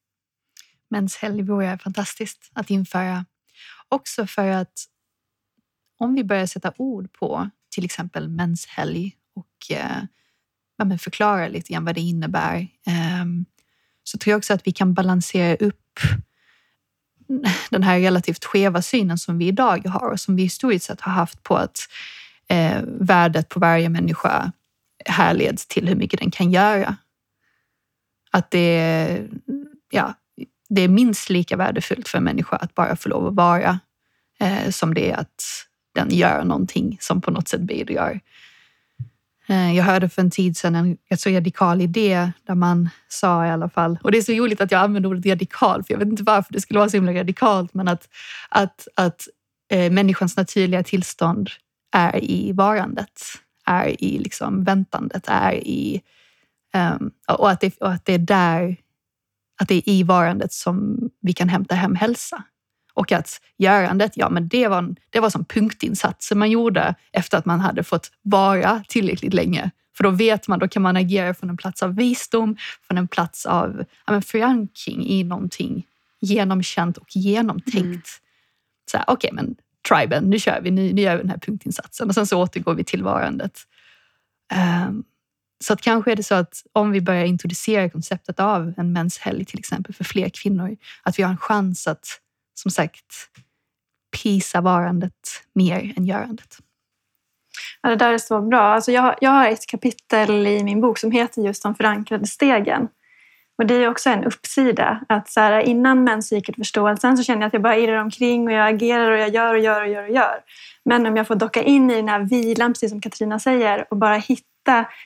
Menshelg 0.89 1.41
vore 1.41 1.77
fantastiskt 1.77 2.51
att 2.55 2.69
införa. 2.69 3.25
Också 3.89 4.27
för 4.27 4.47
att 4.47 4.85
om 5.97 6.15
vi 6.15 6.23
börjar 6.23 6.45
sätta 6.45 6.73
ord 6.77 7.13
på 7.13 7.49
till 7.69 7.85
exempel 7.85 8.29
menshelg 8.29 9.15
och 9.35 9.71
eh, 9.71 10.97
förklara 10.97 11.47
lite 11.47 11.73
grann 11.73 11.85
vad 11.85 11.95
det 11.95 12.01
innebär 12.01 12.57
eh, 12.87 13.25
så 14.03 14.17
tror 14.17 14.31
jag 14.31 14.37
också 14.37 14.53
att 14.53 14.67
vi 14.67 14.71
kan 14.71 14.93
balansera 14.93 15.55
upp 15.55 15.99
den 17.69 17.83
här 17.83 17.99
relativt 17.99 18.45
skeva 18.45 18.81
synen 18.81 19.17
som 19.17 19.37
vi 19.37 19.47
idag 19.47 19.87
har 19.87 20.11
och 20.11 20.19
som 20.19 20.35
vi 20.35 20.43
historiskt 20.43 20.85
sett 20.85 21.01
har 21.01 21.11
haft 21.11 21.43
på 21.43 21.55
att 21.55 21.79
eh, 22.47 22.81
värdet 22.85 23.49
på 23.49 23.59
varje 23.59 23.89
människa 23.89 24.51
härleds 25.05 25.67
till 25.67 25.87
hur 25.87 25.95
mycket 25.95 26.19
den 26.19 26.31
kan 26.31 26.51
göra. 26.51 26.95
Att 28.31 28.51
det, 28.51 29.27
ja, 29.89 30.13
det 30.69 30.81
är 30.81 30.87
minst 30.87 31.29
lika 31.29 31.57
värdefullt 31.57 32.07
för 32.07 32.17
en 32.17 32.23
människa 32.23 32.55
att 32.55 32.75
bara 32.75 32.95
få 32.95 33.09
lov 33.09 33.27
att 33.27 33.35
vara 33.35 33.79
eh, 34.39 34.69
som 34.69 34.93
det 34.93 35.11
är 35.11 35.17
att 35.17 35.66
den 35.97 36.09
gör 36.15 36.43
någonting 36.43 36.97
som 36.99 37.21
på 37.21 37.31
något 37.31 37.47
sätt 37.47 37.61
bidrar. 37.61 38.19
Eh, 39.47 39.75
jag 39.75 39.83
hörde 39.83 40.09
för 40.09 40.21
en 40.21 40.31
tid 40.31 40.57
sedan 40.57 40.75
en 40.75 40.97
rätt 41.09 41.21
så 41.21 41.29
radikal 41.29 41.81
idé 41.81 42.31
där 42.47 42.55
man 42.55 42.89
sa 43.07 43.45
i 43.45 43.49
alla 43.49 43.69
fall, 43.69 43.99
och 44.03 44.11
det 44.11 44.17
är 44.17 44.21
så 44.21 44.31
roligt 44.31 44.61
att 44.61 44.71
jag 44.71 44.81
använder 44.81 45.09
ordet 45.09 45.25
radikal, 45.25 45.83
för 45.83 45.93
jag 45.93 45.99
vet 45.99 46.07
inte 46.07 46.23
varför 46.23 46.53
det 46.53 46.61
skulle 46.61 46.79
vara 46.79 46.89
så 46.89 46.97
himla 46.97 47.13
radikalt, 47.13 47.73
men 47.73 47.87
att, 47.87 48.09
att, 48.49 48.87
att 48.95 49.27
eh, 49.71 49.91
människans 49.91 50.37
naturliga 50.37 50.83
tillstånd 50.83 51.49
är 51.91 52.23
i 52.23 52.51
varandet, 52.51 53.21
är 53.65 54.03
i 54.03 54.19
liksom 54.19 54.63
väntandet, 54.63 55.23
är 55.27 55.53
i 55.53 56.01
Um, 56.75 57.11
och, 57.27 57.49
att 57.49 57.61
det, 57.61 57.77
och 57.77 57.91
att 57.91 58.05
det 58.05 58.13
är 58.13 58.19
där, 58.19 58.77
att 59.61 59.67
det 59.67 59.75
är 59.75 59.89
i 59.89 60.03
varandet 60.03 60.53
som 60.53 60.97
vi 61.21 61.33
kan 61.33 61.49
hämta 61.49 61.75
hem 61.75 61.95
hälsa. 61.95 62.43
Och 62.97 63.11
att 63.11 63.41
görandet, 63.57 64.11
ja 64.15 64.29
men 64.29 64.47
det 64.47 64.67
var, 64.67 64.95
det 65.09 65.19
var 65.19 65.29
som 65.29 65.45
punktinsatser 65.45 66.35
man 66.35 66.51
gjorde 66.51 66.95
efter 67.11 67.37
att 67.37 67.45
man 67.45 67.59
hade 67.59 67.83
fått 67.83 68.11
vara 68.21 68.83
tillräckligt 68.87 69.33
länge. 69.33 69.71
För 69.97 70.03
då 70.03 70.09
vet 70.09 70.47
man, 70.47 70.59
då 70.59 70.67
kan 70.67 70.81
man 70.81 70.97
agera 70.97 71.33
från 71.33 71.49
en 71.49 71.57
plats 71.57 71.83
av 71.83 71.95
visdom, 71.95 72.57
från 72.87 72.97
en 72.97 73.07
plats 73.07 73.45
av 73.45 73.85
ja, 74.05 74.13
men 74.13 74.21
förankring 74.21 75.07
i 75.07 75.23
någonting 75.23 75.85
genomkänt 76.19 76.97
och 76.97 77.15
genomtänkt. 77.15 77.83
Mm. 77.83 78.01
Så 78.91 78.97
här, 78.97 79.05
okej 79.07 79.31
men 79.33 79.55
triben, 79.89 80.23
nu 80.23 80.39
kör 80.39 80.61
vi, 80.61 80.71
nu, 80.71 80.93
nu 80.93 81.01
gör 81.01 81.15
vi 81.15 81.21
den 81.21 81.31
här 81.31 81.37
punktinsatsen 81.37 82.07
och 82.07 82.13
sen 82.13 82.27
så 82.27 82.41
återgår 82.41 82.73
vi 82.73 82.83
till 82.83 83.03
varandet. 83.03 83.59
Um, 84.87 85.03
så 85.63 85.73
att 85.73 85.81
kanske 85.81 86.11
är 86.11 86.15
det 86.15 86.23
så 86.23 86.35
att 86.35 86.63
om 86.73 86.91
vi 86.91 87.01
börjar 87.01 87.25
introducera 87.25 87.89
konceptet 87.89 88.39
av 88.39 88.73
en 88.77 88.93
menshelg 88.93 89.45
till 89.45 89.59
exempel 89.59 89.95
för 89.95 90.03
fler 90.03 90.29
kvinnor, 90.29 90.77
att 91.03 91.19
vi 91.19 91.23
har 91.23 91.31
en 91.31 91.37
chans 91.37 91.87
att 91.87 92.21
som 92.59 92.71
sagt 92.71 93.29
pisa 94.23 94.61
varandet 94.61 95.13
mer 95.53 95.93
än 95.97 96.05
görandet. 96.05 96.57
Ja, 97.81 97.89
det 97.89 97.95
där 97.95 98.13
är 98.13 98.17
så 98.17 98.41
bra. 98.41 98.61
Alltså 98.61 98.91
jag, 98.91 99.15
jag 99.21 99.31
har 99.31 99.47
ett 99.47 99.67
kapitel 99.67 100.47
i 100.47 100.63
min 100.63 100.81
bok 100.81 100.97
som 100.97 101.11
heter 101.11 101.41
just 101.41 101.63
de 101.63 101.75
förankrade 101.75 102.27
stegen. 102.27 102.87
Och 103.57 103.65
det 103.65 103.75
är 103.75 103.89
också 103.89 104.09
en 104.09 104.23
uppsida. 104.23 105.01
Att 105.09 105.29
så 105.29 105.39
här, 105.39 105.59
innan 105.59 106.03
menscykelförståelsen 106.03 107.17
så 107.17 107.23
känner 107.23 107.41
jag 107.41 107.47
att 107.47 107.53
jag 107.53 107.61
bara 107.61 107.77
irrar 107.77 107.97
omkring 108.01 108.47
och 108.47 108.53
jag 108.53 108.67
agerar 108.67 109.11
och 109.11 109.17
jag 109.17 109.29
gör 109.29 109.53
och 109.53 109.59
gör 109.59 109.81
och 109.81 109.89
gör 109.89 110.03
och 110.03 110.15
gör. 110.15 110.39
Men 110.85 111.05
om 111.05 111.17
jag 111.17 111.27
får 111.27 111.35
docka 111.35 111.63
in 111.63 111.91
i 111.91 111.95
den 111.95 112.09
här 112.09 112.19
vilan, 112.19 112.73
precis 112.73 112.89
som 112.89 113.01
Katarina 113.01 113.39
säger, 113.39 113.85
och 113.89 113.97
bara 113.97 114.15
hitta 114.15 114.56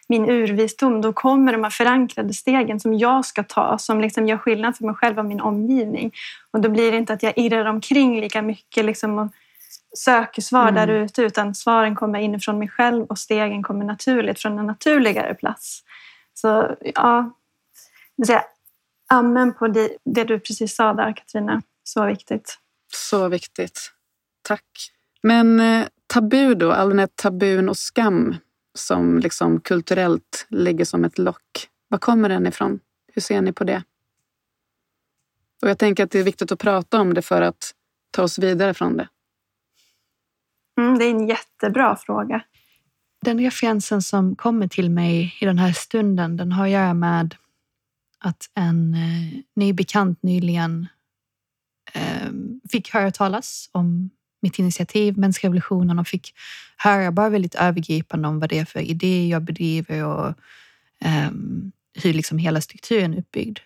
min 0.07 0.29
urvisdom, 0.29 1.01
då 1.01 1.13
kommer 1.13 1.51
de 1.51 1.63
här 1.63 1.71
förankrade 1.71 2.33
stegen 2.33 2.79
som 2.79 2.93
jag 2.93 3.25
ska 3.25 3.43
ta, 3.43 3.77
som 3.77 4.01
liksom 4.01 4.27
gör 4.27 4.37
skillnad 4.37 4.77
för 4.77 4.85
mig 4.85 4.95
själv 4.95 5.19
och 5.19 5.25
min 5.25 5.41
omgivning. 5.41 6.11
Och 6.51 6.61
då 6.61 6.69
blir 6.69 6.91
det 6.91 6.97
inte 6.97 7.13
att 7.13 7.23
jag 7.23 7.33
irrar 7.35 7.65
omkring 7.65 8.21
lika 8.21 8.41
mycket 8.41 8.85
liksom 8.85 9.19
och 9.19 9.27
söker 9.97 10.41
svar 10.41 10.69
Mm. 10.69 10.75
där 10.75 10.87
ute, 10.87 11.21
utan 11.21 11.55
svaren 11.55 11.95
kommer 11.95 12.19
inifrån 12.19 12.59
mig 12.59 12.67
själv 12.67 13.05
och 13.05 13.19
stegen 13.19 13.63
kommer 13.63 13.85
naturligt 13.85 14.39
från 14.39 14.59
en 14.59 14.67
naturligare 14.67 15.33
plats. 15.33 15.83
Så 16.33 16.75
ja, 16.95 17.31
vill 18.17 18.27
säga 18.27 18.43
amen 19.09 19.53
på 19.53 19.67
det, 19.67 19.89
det 20.05 20.23
du 20.23 20.39
precis 20.39 20.75
sa 20.75 20.93
där 20.93 21.13
Katarina. 21.13 21.61
Så 21.83 22.05
viktigt. 22.05 22.57
Så 22.93 23.27
viktigt. 23.27 23.91
Tack. 24.41 24.65
Men 25.23 25.59
eh, 25.59 25.87
tabu 26.07 26.55
då, 26.55 26.71
all 26.71 26.89
den 26.89 26.99
här 26.99 27.09
tabun 27.15 27.69
och 27.69 27.77
skam 27.77 28.35
som 28.73 29.19
liksom 29.19 29.61
kulturellt 29.61 30.45
ligger 30.49 30.85
som 30.85 31.05
ett 31.05 31.17
lock. 31.17 31.69
Var 31.87 31.97
kommer 31.97 32.29
den 32.29 32.47
ifrån? 32.47 32.79
Hur 33.13 33.21
ser 33.21 33.41
ni 33.41 33.53
på 33.53 33.63
det? 33.63 33.83
Och 35.61 35.69
jag 35.69 35.77
tänker 35.77 36.03
att 36.03 36.11
det 36.11 36.19
är 36.19 36.23
viktigt 36.23 36.51
att 36.51 36.59
prata 36.59 37.01
om 37.01 37.13
det 37.13 37.21
för 37.21 37.41
att 37.41 37.71
ta 38.11 38.23
oss 38.23 38.39
vidare 38.39 38.73
från 38.73 38.97
det. 38.97 39.07
Mm, 40.77 40.97
det 40.97 41.05
är 41.05 41.09
en 41.09 41.27
jättebra 41.27 41.95
fråga. 41.95 42.43
Den 43.21 43.39
referensen 43.39 44.01
som 44.01 44.35
kommer 44.35 44.67
till 44.67 44.89
mig 44.89 45.37
i 45.41 45.45
den 45.45 45.57
här 45.57 45.73
stunden, 45.73 46.37
den 46.37 46.51
har 46.51 46.65
att 46.65 46.71
göra 46.71 46.93
med 46.93 47.35
att 48.19 48.49
en 48.53 48.93
eh, 48.93 49.41
ny 49.55 49.73
bekant 49.73 50.23
nyligen 50.23 50.87
eh, 51.93 52.31
fick 52.71 52.93
höra 52.93 53.11
talas 53.11 53.69
om 53.71 54.09
mitt 54.41 54.59
initiativ, 54.59 55.17
Mänskrevolutionen 55.17 55.99
och 55.99 56.07
fick 56.07 56.33
höra 56.77 57.11
bara 57.11 57.29
väldigt 57.29 57.55
övergripande 57.55 58.27
om 58.27 58.39
vad 58.39 58.49
det 58.49 58.59
är 58.59 58.65
för 58.65 58.79
idé 58.79 59.27
jag 59.27 59.43
bedriver 59.43 60.05
och 60.05 60.35
um, 61.29 61.71
hur 61.93 62.13
liksom 62.13 62.37
hela 62.37 62.61
strukturen 62.61 63.13
är 63.13 63.17
uppbyggd. 63.17 63.59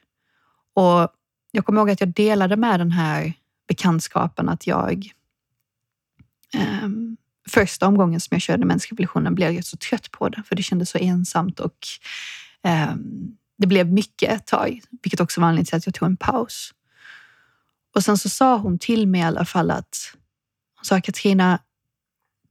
Och 0.74 1.10
jag 1.52 1.66
kommer 1.66 1.82
ihåg 1.82 1.90
att 1.90 2.00
jag 2.00 2.14
delade 2.14 2.56
med 2.56 2.80
den 2.80 2.92
här 2.92 3.34
bekantskapen 3.68 4.50
att 4.50 4.68
jag 4.68 5.12
um, 6.84 7.18
första 7.50 7.88
omgången 7.88 8.20
som 8.20 8.36
jag 8.36 8.42
körde 8.42 8.66
mänskliga 8.66 8.96
revolutionen 8.96 9.36
blev 9.36 9.52
jag 9.52 9.66
så 9.66 9.78
trött 9.78 10.12
på 10.12 10.30
det, 10.30 10.44
för 10.46 10.56
det 10.56 10.64
kändes 10.64 10.90
så 10.90 10.98
ensamt 10.98 11.60
och 11.60 11.88
um, 12.92 13.38
det 13.58 13.68
blev 13.68 13.94
mycket 13.94 14.32
ett 14.32 14.48
tag, 14.48 14.82
vilket 15.04 15.20
också 15.20 15.42
var 15.42 15.48
anledningen 15.48 15.66
till 15.66 15.76
att 15.76 15.86
jag 15.86 15.96
tog 15.96 16.08
en 16.08 16.18
paus. 16.18 16.72
Och 17.96 18.04
sen 18.04 18.18
så 18.18 18.30
sa 18.30 18.58
hon 18.58 18.80
till 18.80 19.08
mig 19.08 19.22
i 19.22 19.24
alla 19.24 19.46
fall 19.46 19.72
att 19.72 20.16
sa 20.86 21.02
Katrina, 21.02 21.60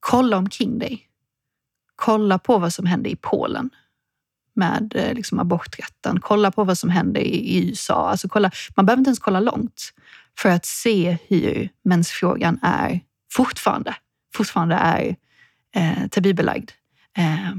kolla 0.00 0.36
omkring 0.36 0.78
dig. 0.78 1.08
Kolla 1.96 2.38
på 2.38 2.58
vad 2.58 2.72
som 2.72 2.86
hände 2.86 3.10
i 3.10 3.16
Polen 3.16 3.70
med 4.54 4.92
eh, 4.96 5.14
liksom 5.14 5.38
aborträtten. 5.38 6.20
Kolla 6.20 6.50
på 6.50 6.64
vad 6.64 6.78
som 6.78 6.90
hände 6.90 7.20
i, 7.20 7.56
i 7.56 7.68
USA. 7.68 8.10
Alltså 8.10 8.28
kolla, 8.28 8.50
man 8.76 8.86
behöver 8.86 9.00
inte 9.00 9.08
ens 9.08 9.18
kolla 9.18 9.40
långt 9.40 9.92
för 10.38 10.48
att 10.48 10.66
se 10.66 11.18
hur 11.28 11.68
mensfrågan 11.84 12.58
är 12.62 13.00
fortfarande, 13.32 13.96
fortfarande 14.34 14.74
är 14.74 15.16
eh, 15.76 16.08
tabubelagd. 16.08 16.70
Eh, 17.16 17.52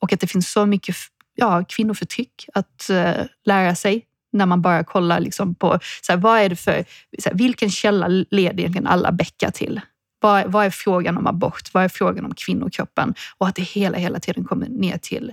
och 0.00 0.12
att 0.12 0.20
det 0.20 0.26
finns 0.26 0.52
så 0.52 0.66
mycket 0.66 0.96
ja, 1.34 1.64
kvinnoförtryck 1.68 2.46
att 2.54 2.90
eh, 2.90 3.24
lära 3.44 3.74
sig 3.74 4.06
när 4.32 4.46
man 4.46 4.62
bara 4.62 4.84
kollar 4.84 5.20
liksom 5.20 5.54
på 5.54 5.78
så 6.02 6.12
här, 6.12 6.20
vad 6.20 6.40
är 6.40 6.48
det 6.48 6.56
för, 6.56 6.84
så 7.18 7.28
här, 7.28 7.36
vilken 7.36 7.70
källa 7.70 8.08
leder 8.08 8.60
egentligen 8.60 8.86
alla 8.86 9.12
bäckar 9.12 9.50
till? 9.50 9.80
Vad, 10.20 10.52
vad 10.52 10.66
är 10.66 10.70
frågan 10.70 11.18
om 11.18 11.26
abort? 11.26 11.74
Vad 11.74 11.84
är 11.84 11.88
frågan 11.88 12.24
om 12.24 12.34
kvinnokroppen? 12.34 13.14
Och 13.38 13.48
att 13.48 13.54
det 13.54 13.62
hela, 13.62 13.98
hela 13.98 14.20
tiden 14.20 14.44
kommer 14.44 14.68
ner 14.68 14.98
till 14.98 15.32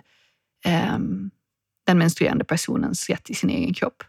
ehm, 0.65 1.31
den 1.85 1.97
menstruerande 1.97 2.43
personens 2.43 3.09
rätt 3.09 3.23
till 3.23 3.35
sin 3.35 3.49
egen 3.49 3.73
kropp. 3.73 4.03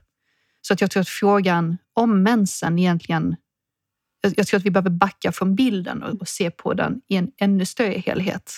Så 0.60 0.72
att 0.72 0.80
jag 0.80 0.90
tror 0.90 1.00
att 1.00 1.08
frågan 1.08 1.78
om 1.94 2.22
mensen 2.22 2.78
egentligen 2.78 3.36
jag, 4.20 4.34
jag 4.36 4.46
tror 4.46 4.58
att 4.58 4.66
vi 4.66 4.70
behöver 4.70 4.90
backa 4.90 5.32
från 5.32 5.54
bilden 5.54 6.02
och, 6.02 6.20
och 6.20 6.28
se 6.28 6.50
på 6.50 6.74
den 6.74 7.00
i 7.08 7.16
en 7.16 7.30
ännu 7.38 7.66
större 7.66 7.98
helhet 7.98 8.52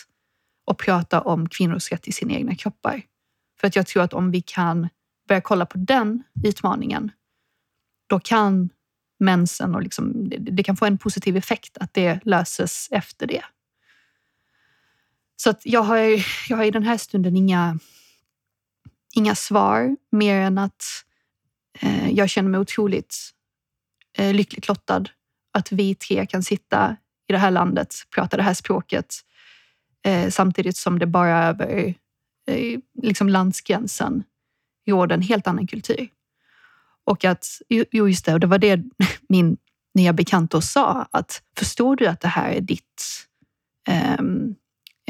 och 0.66 0.78
prata 0.78 1.20
om 1.20 1.48
kvinnors 1.48 1.92
rätt 1.92 2.02
till 2.02 2.14
sina 2.14 2.32
egna 2.32 2.54
kroppar. 2.54 3.02
För 3.60 3.66
att 3.66 3.76
jag 3.76 3.86
tror 3.86 4.02
att 4.02 4.14
om 4.14 4.30
vi 4.30 4.40
kan 4.40 4.88
börja 5.30 5.40
kolla 5.40 5.66
på 5.66 5.78
den 5.78 6.22
utmaningen, 6.44 7.10
då 8.06 8.20
kan 8.20 8.70
mensen 9.18 9.74
och 9.74 9.82
liksom, 9.82 10.28
det, 10.28 10.36
det 10.36 10.62
kan 10.62 10.76
få 10.76 10.86
en 10.86 10.98
positiv 10.98 11.36
effekt 11.36 11.78
att 11.78 11.94
det 11.94 12.20
löses 12.24 12.88
efter 12.90 13.26
det. 13.26 13.44
Så 15.36 15.50
att 15.50 15.66
jag, 15.66 15.82
har, 15.82 15.96
jag 16.48 16.56
har 16.56 16.64
i 16.64 16.70
den 16.70 16.82
här 16.82 16.96
stunden 16.96 17.36
inga, 17.36 17.78
inga 19.14 19.34
svar 19.34 19.96
mer 20.12 20.40
än 20.40 20.58
att 20.58 20.84
eh, 21.80 22.10
jag 22.10 22.30
känner 22.30 22.50
mig 22.50 22.60
otroligt 22.60 23.16
eh, 24.18 24.34
lyckligt 24.34 24.68
lottad 24.68 25.04
att 25.52 25.72
vi 25.72 25.94
tre 25.94 26.26
kan 26.26 26.42
sitta 26.42 26.96
i 27.28 27.32
det 27.32 27.38
här 27.38 27.50
landet, 27.50 27.94
prata 28.14 28.36
det 28.36 28.42
här 28.42 28.54
språket, 28.54 29.14
eh, 30.04 30.30
samtidigt 30.30 30.76
som 30.76 30.98
det 30.98 31.06
bara 31.06 31.44
över 31.48 31.94
eh, 32.46 32.80
liksom 33.02 33.28
landsgränsen 33.28 34.24
råder 34.88 35.14
en 35.14 35.22
helt 35.22 35.46
annan 35.46 35.66
kultur. 35.66 36.08
Och 37.04 37.24
att, 37.24 37.46
jo 37.68 38.08
just 38.08 38.24
det, 38.24 38.32
och 38.32 38.40
det 38.40 38.46
var 38.46 38.58
det 38.58 38.82
min 39.28 39.56
nya 39.94 40.12
bekant 40.12 40.50
då 40.50 40.60
sa, 40.60 41.08
att 41.10 41.42
förstår 41.56 41.96
du 41.96 42.06
att 42.06 42.20
det 42.20 42.28
här 42.28 42.50
är 42.50 42.60
ditt... 42.60 43.26
Um, 44.18 44.54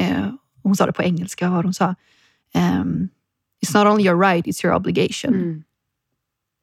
uh, 0.00 0.34
hon 0.62 0.76
sa 0.76 0.86
det 0.86 0.92
på 0.92 1.02
engelska, 1.02 1.50
vad 1.50 1.64
hon 1.64 1.74
sa. 1.74 1.94
Um, 2.54 3.08
it's 3.66 3.74
not 3.74 3.86
only 3.86 4.04
your 4.04 4.20
right, 4.20 4.46
it's 4.46 4.64
your 4.64 4.76
obligation. 4.76 5.34
Mm. 5.34 5.62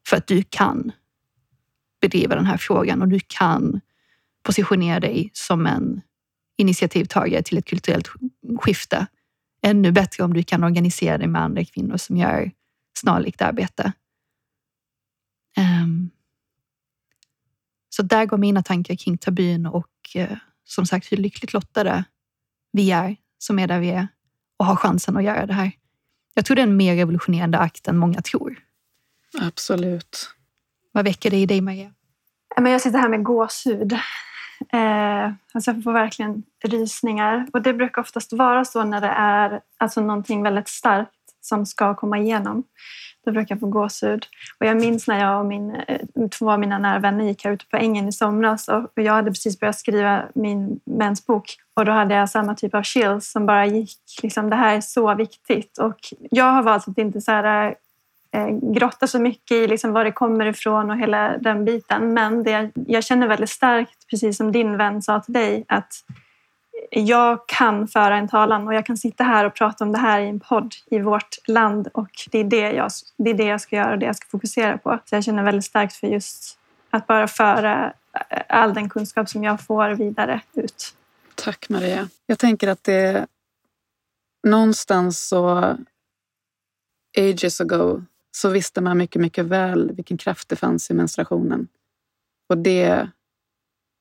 För 0.07 0.17
att 0.17 0.27
du 0.27 0.43
kan 0.43 0.91
bedriva 2.01 2.35
den 2.35 2.45
här 2.45 2.57
frågan 2.57 3.01
och 3.01 3.07
du 3.07 3.19
kan 3.27 3.81
positionera 4.43 4.99
dig 4.99 5.29
som 5.33 5.65
en 5.65 6.01
initiativtagare 6.57 7.43
till 7.43 7.57
ett 7.57 7.65
kulturellt 7.65 8.09
skifte. 8.59 9.07
Ännu 9.61 9.91
bättre 9.91 10.23
om 10.23 10.33
du 10.33 10.43
kan 10.43 10.63
organisera 10.63 11.17
dig 11.17 11.27
med 11.27 11.41
andra 11.41 11.65
kvinnor 11.65 11.97
som 11.97 12.17
gör 12.17 12.51
snarlikt 12.99 13.41
arbete. 13.41 13.91
Um, 15.57 16.09
så 17.89 18.03
där 18.03 18.25
går 18.25 18.37
mina 18.37 18.63
tankar 18.63 18.95
kring 18.95 19.17
tabun 19.17 19.65
och 19.65 20.15
uh, 20.15 20.37
som 20.63 20.85
sagt 20.85 21.11
hur 21.11 21.17
lyckligt 21.17 21.53
lottade 21.53 22.03
vi 22.71 22.91
är 22.91 23.15
som 23.37 23.59
är 23.59 23.67
där 23.67 23.79
vi 23.79 23.89
är 23.89 24.07
och 24.57 24.65
har 24.65 24.75
chansen 24.75 25.17
att 25.17 25.23
göra 25.23 25.45
det 25.45 25.53
här. 25.53 25.71
Jag 26.33 26.45
tror 26.45 26.55
det 26.55 26.61
är 26.61 26.67
en 26.67 26.77
mer 26.77 26.95
revolutionerande 26.95 27.59
akt 27.59 27.87
än 27.87 27.97
många 27.97 28.21
tror. 28.21 28.59
Absolut. 29.41 30.29
Vad 30.91 31.05
väcker 31.05 31.31
det 31.31 31.37
i 31.37 31.45
dig, 31.45 31.61
Maria? 31.61 31.93
Jag 32.55 32.81
sitter 32.81 32.99
här 32.99 33.09
med 33.09 33.23
gåshud. 33.23 33.93
Eh, 34.73 35.31
alltså 35.53 35.71
jag 35.71 35.83
får 35.83 35.93
verkligen 35.93 36.43
rysningar. 36.63 37.47
Och 37.53 37.61
det 37.61 37.73
brukar 37.73 38.01
oftast 38.01 38.33
vara 38.33 38.65
så 38.65 38.83
när 38.83 39.01
det 39.01 39.07
är 39.07 39.61
alltså 39.77 40.01
någonting 40.01 40.43
väldigt 40.43 40.67
starkt 40.67 41.16
som 41.47 41.65
ska 41.65 41.95
komma 41.95 42.17
igenom. 42.17 42.63
Då 43.25 43.31
brukar 43.31 43.55
jag 43.55 43.59
få 43.59 43.67
gåshud. 43.67 44.25
Och 44.59 44.65
jag 44.65 44.77
minns 44.77 45.07
när 45.07 45.19
jag 45.19 45.39
och 45.39 45.45
min, 45.45 45.75
eh, 45.75 46.27
två 46.39 46.51
av 46.51 46.59
mina 46.59 46.79
nära 46.79 46.99
vänner 46.99 47.25
gick 47.25 47.45
här 47.45 47.51
ute 47.51 47.65
på 47.65 47.77
ängen 47.77 48.07
i 48.07 48.11
somras 48.11 48.67
och 48.67 48.91
jag 48.93 49.13
hade 49.13 49.31
precis 49.31 49.59
börjat 49.59 49.79
skriva 49.79 50.23
min 50.35 50.79
mensbok 50.85 51.55
och 51.73 51.85
då 51.85 51.91
hade 51.91 52.15
jag 52.15 52.29
samma 52.29 52.55
typ 52.55 52.75
av 52.75 52.83
chills 52.83 53.31
som 53.31 53.45
bara 53.45 53.65
gick. 53.65 53.99
Liksom, 54.23 54.49
det 54.49 54.55
här 54.55 54.75
är 54.75 54.81
så 54.81 55.15
viktigt. 55.15 55.77
Och 55.77 55.99
jag 56.31 56.51
har 56.51 56.63
valt 56.63 56.87
att 56.87 56.97
inte 56.97 57.21
så 57.21 57.31
här, 57.31 57.75
eh, 58.31 58.47
grotta 58.47 59.07
så 59.07 59.19
mycket 59.19 59.51
i 59.51 59.67
liksom 59.67 59.93
var 59.93 60.03
det 60.03 60.11
kommer 60.11 60.45
ifrån 60.45 60.89
och 60.89 60.97
hela 60.97 61.37
den 61.37 61.65
biten. 61.65 62.13
Men 62.13 62.43
det, 62.43 62.71
jag 62.73 63.03
känner 63.03 63.27
väldigt 63.27 63.49
starkt, 63.49 64.07
precis 64.09 64.37
som 64.37 64.51
din 64.51 64.77
vän 64.77 65.01
sa 65.01 65.19
till 65.19 65.33
dig, 65.33 65.65
att 65.67 65.93
jag 66.91 67.47
kan 67.47 67.87
föra 67.87 68.17
en 68.17 68.27
talan 68.27 68.67
och 68.67 68.73
jag 68.73 68.85
kan 68.85 68.97
sitta 68.97 69.23
här 69.23 69.45
och 69.45 69.55
prata 69.55 69.83
om 69.83 69.91
det 69.91 69.97
här 69.97 70.21
i 70.21 70.27
en 70.27 70.39
podd 70.39 70.75
i 70.85 70.99
vårt 70.99 71.47
land 71.47 71.87
och 71.93 72.09
det 72.31 72.39
är 72.39 72.43
det 72.43 72.71
jag, 72.71 72.91
det 73.17 73.29
är 73.29 73.33
det 73.33 73.45
jag 73.45 73.61
ska 73.61 73.75
göra 73.75 73.91
och 73.91 73.99
det 73.99 74.05
jag 74.05 74.15
ska 74.15 74.27
fokusera 74.27 74.77
på. 74.77 74.99
Så 75.05 75.15
jag 75.15 75.23
känner 75.23 75.43
väldigt 75.43 75.65
starkt 75.65 75.95
för 75.95 76.07
just 76.07 76.59
att 76.89 77.07
bara 77.07 77.27
föra 77.27 77.93
eh, 78.29 78.41
all 78.49 78.73
den 78.73 78.89
kunskap 78.89 79.29
som 79.29 79.43
jag 79.43 79.61
får 79.61 79.89
vidare 79.89 80.41
ut. 80.53 80.95
Tack 81.35 81.69
Maria. 81.69 82.09
Jag 82.25 82.39
tänker 82.39 82.67
att 82.67 82.83
det 82.83 83.27
någonstans 84.47 85.27
så 85.27 85.75
ages 87.17 87.61
ago 87.61 88.01
så 88.31 88.49
visste 88.49 88.81
man 88.81 88.97
mycket, 88.97 89.21
mycket 89.21 89.45
väl 89.45 89.91
vilken 89.91 90.17
kraft 90.17 90.49
det 90.49 90.55
fanns 90.55 90.91
i 90.91 90.93
menstruationen. 90.93 91.67
Och 92.49 92.57
det 92.57 93.09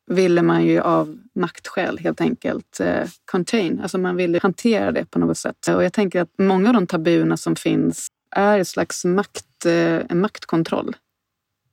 ville 0.07 0.43
man 0.43 0.65
ju 0.65 0.81
av 0.81 1.19
maktskäl 1.35 1.99
helt 1.99 2.21
enkelt 2.21 2.81
eh, 2.81 3.09
contain. 3.25 3.81
Alltså 3.81 3.99
man 3.99 4.17
ville 4.17 4.41
hantera 4.43 4.93
det 4.93 5.11
på 5.11 5.19
något 5.19 5.39
sätt. 5.39 5.69
Och 5.69 5.85
jag 5.85 5.93
tänker 5.93 6.21
att 6.21 6.31
många 6.39 6.69
av 6.69 6.75
de 6.75 6.87
tabuerna 6.87 7.37
som 7.37 7.57
finns 7.57 8.09
är 8.31 8.59
ett 8.59 8.69
slags 8.69 9.05
makt, 9.05 9.67
eh, 9.67 9.73
en 10.09 10.21
maktkontroll. 10.21 10.97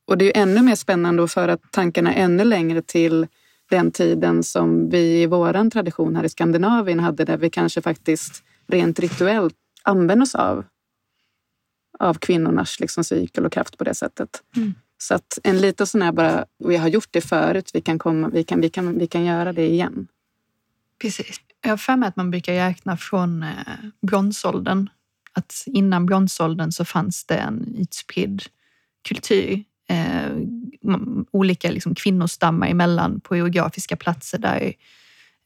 Och 0.07 0.17
det 0.17 0.25
är 0.25 0.25
ju 0.25 0.41
ännu 0.41 0.61
mer 0.61 0.75
spännande 0.75 1.23
att 1.23 1.31
föra 1.31 1.57
tankarna 1.57 2.13
ännu 2.13 2.43
längre 2.43 2.81
till 2.81 3.27
den 3.69 3.91
tiden 3.91 4.43
som 4.43 4.89
vi 4.89 5.21
i 5.21 5.25
vår 5.25 5.69
tradition 5.69 6.15
här 6.15 6.23
i 6.23 6.29
Skandinavien 6.29 6.99
hade 6.99 7.25
där 7.25 7.37
vi 7.37 7.49
kanske 7.49 7.81
faktiskt 7.81 8.43
rent 8.67 8.99
rituellt 8.99 9.55
använde 9.83 10.23
oss 10.23 10.35
av, 10.35 10.65
av 11.99 12.13
kvinnornas 12.13 12.79
liksom 12.79 13.03
cykel 13.03 13.45
och 13.45 13.51
kraft 13.51 13.77
på 13.77 13.83
det 13.83 13.93
sättet. 13.93 14.43
Mm. 14.55 14.73
Så 15.03 15.13
att 15.13 15.39
en 15.43 15.61
liten 15.61 15.87
sån 15.87 16.01
här 16.01 16.11
bara, 16.11 16.45
vi 16.59 16.77
har 16.77 16.87
gjort 16.87 17.07
det 17.11 17.21
förut, 17.21 17.71
vi 17.73 17.81
kan, 17.81 17.99
komma, 17.99 18.29
vi 18.29 18.43
kan, 18.43 18.61
vi 18.61 18.69
kan, 18.69 18.99
vi 18.99 19.07
kan 19.07 19.25
göra 19.25 19.53
det 19.53 19.69
igen. 19.69 20.07
Precis. 21.01 21.41
Jag 21.61 21.69
har 21.69 21.77
för 21.77 21.95
mig 21.95 22.09
att 22.09 22.15
man 22.15 22.31
brukar 22.31 22.53
räkna 22.53 22.97
från 22.97 23.43
eh, 23.43 23.49
bronsåldern. 24.01 24.89
Att 25.33 25.63
innan 25.65 26.05
bronsåldern 26.05 26.71
så 26.71 26.85
fanns 26.85 27.25
det 27.25 27.35
en 27.35 27.75
utspridd 27.79 28.43
kultur. 29.07 29.63
Eh, 29.89 30.31
olika 31.31 31.71
liksom, 31.71 31.95
kvinnostammar 31.95 32.67
emellan 32.67 33.19
på 33.19 33.35
geografiska 33.35 33.95
platser 33.95 34.37
där 34.37 34.73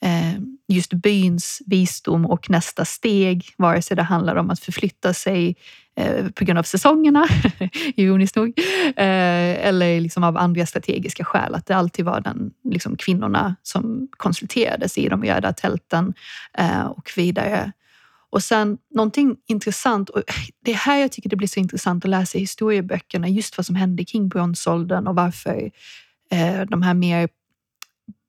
Eh, 0.06 0.40
just 0.68 0.94
byns 0.94 1.62
visdom 1.66 2.26
och 2.26 2.50
nästa 2.50 2.86
steg, 2.86 3.46
vare 3.58 3.82
sig 3.82 3.98
det 3.98 4.04
handlar 4.04 4.36
om 4.36 4.50
att 4.50 4.60
förflytta 4.60 5.14
sig 5.14 5.56
eh, 5.96 6.30
på 6.30 6.46
grund 6.46 6.60
av 6.60 6.64
säsongerna, 6.64 7.28
ironiskt 7.96 8.36
nog, 8.36 8.60
eh, 8.88 9.68
eller 9.68 10.02
liksom 10.02 10.24
av 10.24 10.38
andra 10.38 10.66
strategiska 10.66 11.26
skäl. 11.26 11.56
Att 11.56 11.66
det 11.66 11.76
alltid 11.76 12.06
var 12.06 12.22
den, 12.22 12.52
liksom 12.64 12.96
kvinnorna 12.96 13.56
som 13.64 14.08
konsulterades 14.18 14.98
i 14.98 15.10
de 15.10 15.24
röda 15.24 15.54
tälten 15.54 16.14
eh, 16.58 16.86
och 16.86 17.12
vidare. 17.16 17.72
Och 18.30 18.44
sen 18.44 18.78
någonting 18.96 19.36
intressant, 19.48 20.10
och 20.10 20.24
det 20.64 20.72
är 20.72 20.76
här 20.76 20.98
jag 20.98 21.12
tycker 21.12 21.30
det 21.30 21.36
blir 21.36 21.48
så 21.48 21.60
intressant 21.60 22.06
att 22.06 22.10
läsa 22.10 22.38
historieböckerna, 22.38 23.28
just 23.28 23.58
vad 23.58 23.66
som 23.66 23.76
hände 23.76 24.06
kring 24.06 24.30
bronsåldern 24.30 25.08
och 25.08 25.16
varför 25.16 25.72
eh, 26.32 26.62
de 26.62 26.82
här 26.82 26.94
mer 26.94 27.30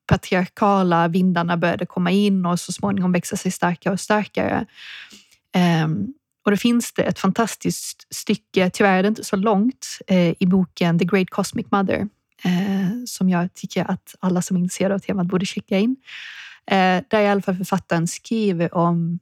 patriarkala 0.08 1.08
vindarna 1.08 1.56
började 1.56 1.86
komma 1.86 2.10
in 2.10 2.46
och 2.46 2.60
så 2.60 2.72
småningom 2.72 3.12
växa 3.12 3.36
sig 3.36 3.50
starkare 3.50 3.92
och 3.92 4.00
starkare. 4.00 4.66
Um, 5.84 6.14
och 6.44 6.50
då 6.50 6.56
finns 6.56 6.92
det 6.92 7.02
ett 7.02 7.18
fantastiskt 7.18 8.14
stycke, 8.14 8.70
tyvärr 8.70 8.98
är 8.98 9.02
det 9.02 9.08
inte 9.08 9.24
så 9.24 9.36
långt, 9.36 9.86
eh, 10.06 10.34
i 10.38 10.46
boken 10.46 10.98
The 10.98 11.04
Great 11.04 11.30
Cosmic 11.30 11.66
Mother 11.70 12.08
eh, 12.44 13.04
som 13.06 13.28
jag 13.28 13.54
tycker 13.54 13.90
att 13.90 14.14
alla 14.20 14.42
som 14.42 14.56
är 14.56 14.60
intresserade 14.60 14.94
av 14.94 14.98
temat 14.98 15.26
borde 15.26 15.46
checka 15.46 15.78
in. 15.78 15.96
Eh, 16.66 17.02
där 17.08 17.20
i 17.20 17.28
alla 17.28 17.42
fall 17.42 17.56
författaren 17.56 18.06
skriver 18.06 18.74
om, 18.74 19.18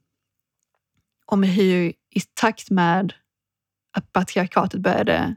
om 1.25 1.43
hur 1.43 1.93
i 2.15 2.21
takt 2.33 2.69
med 2.69 3.13
att 3.97 4.13
patriarkatet 4.13 4.81
började 4.81 5.35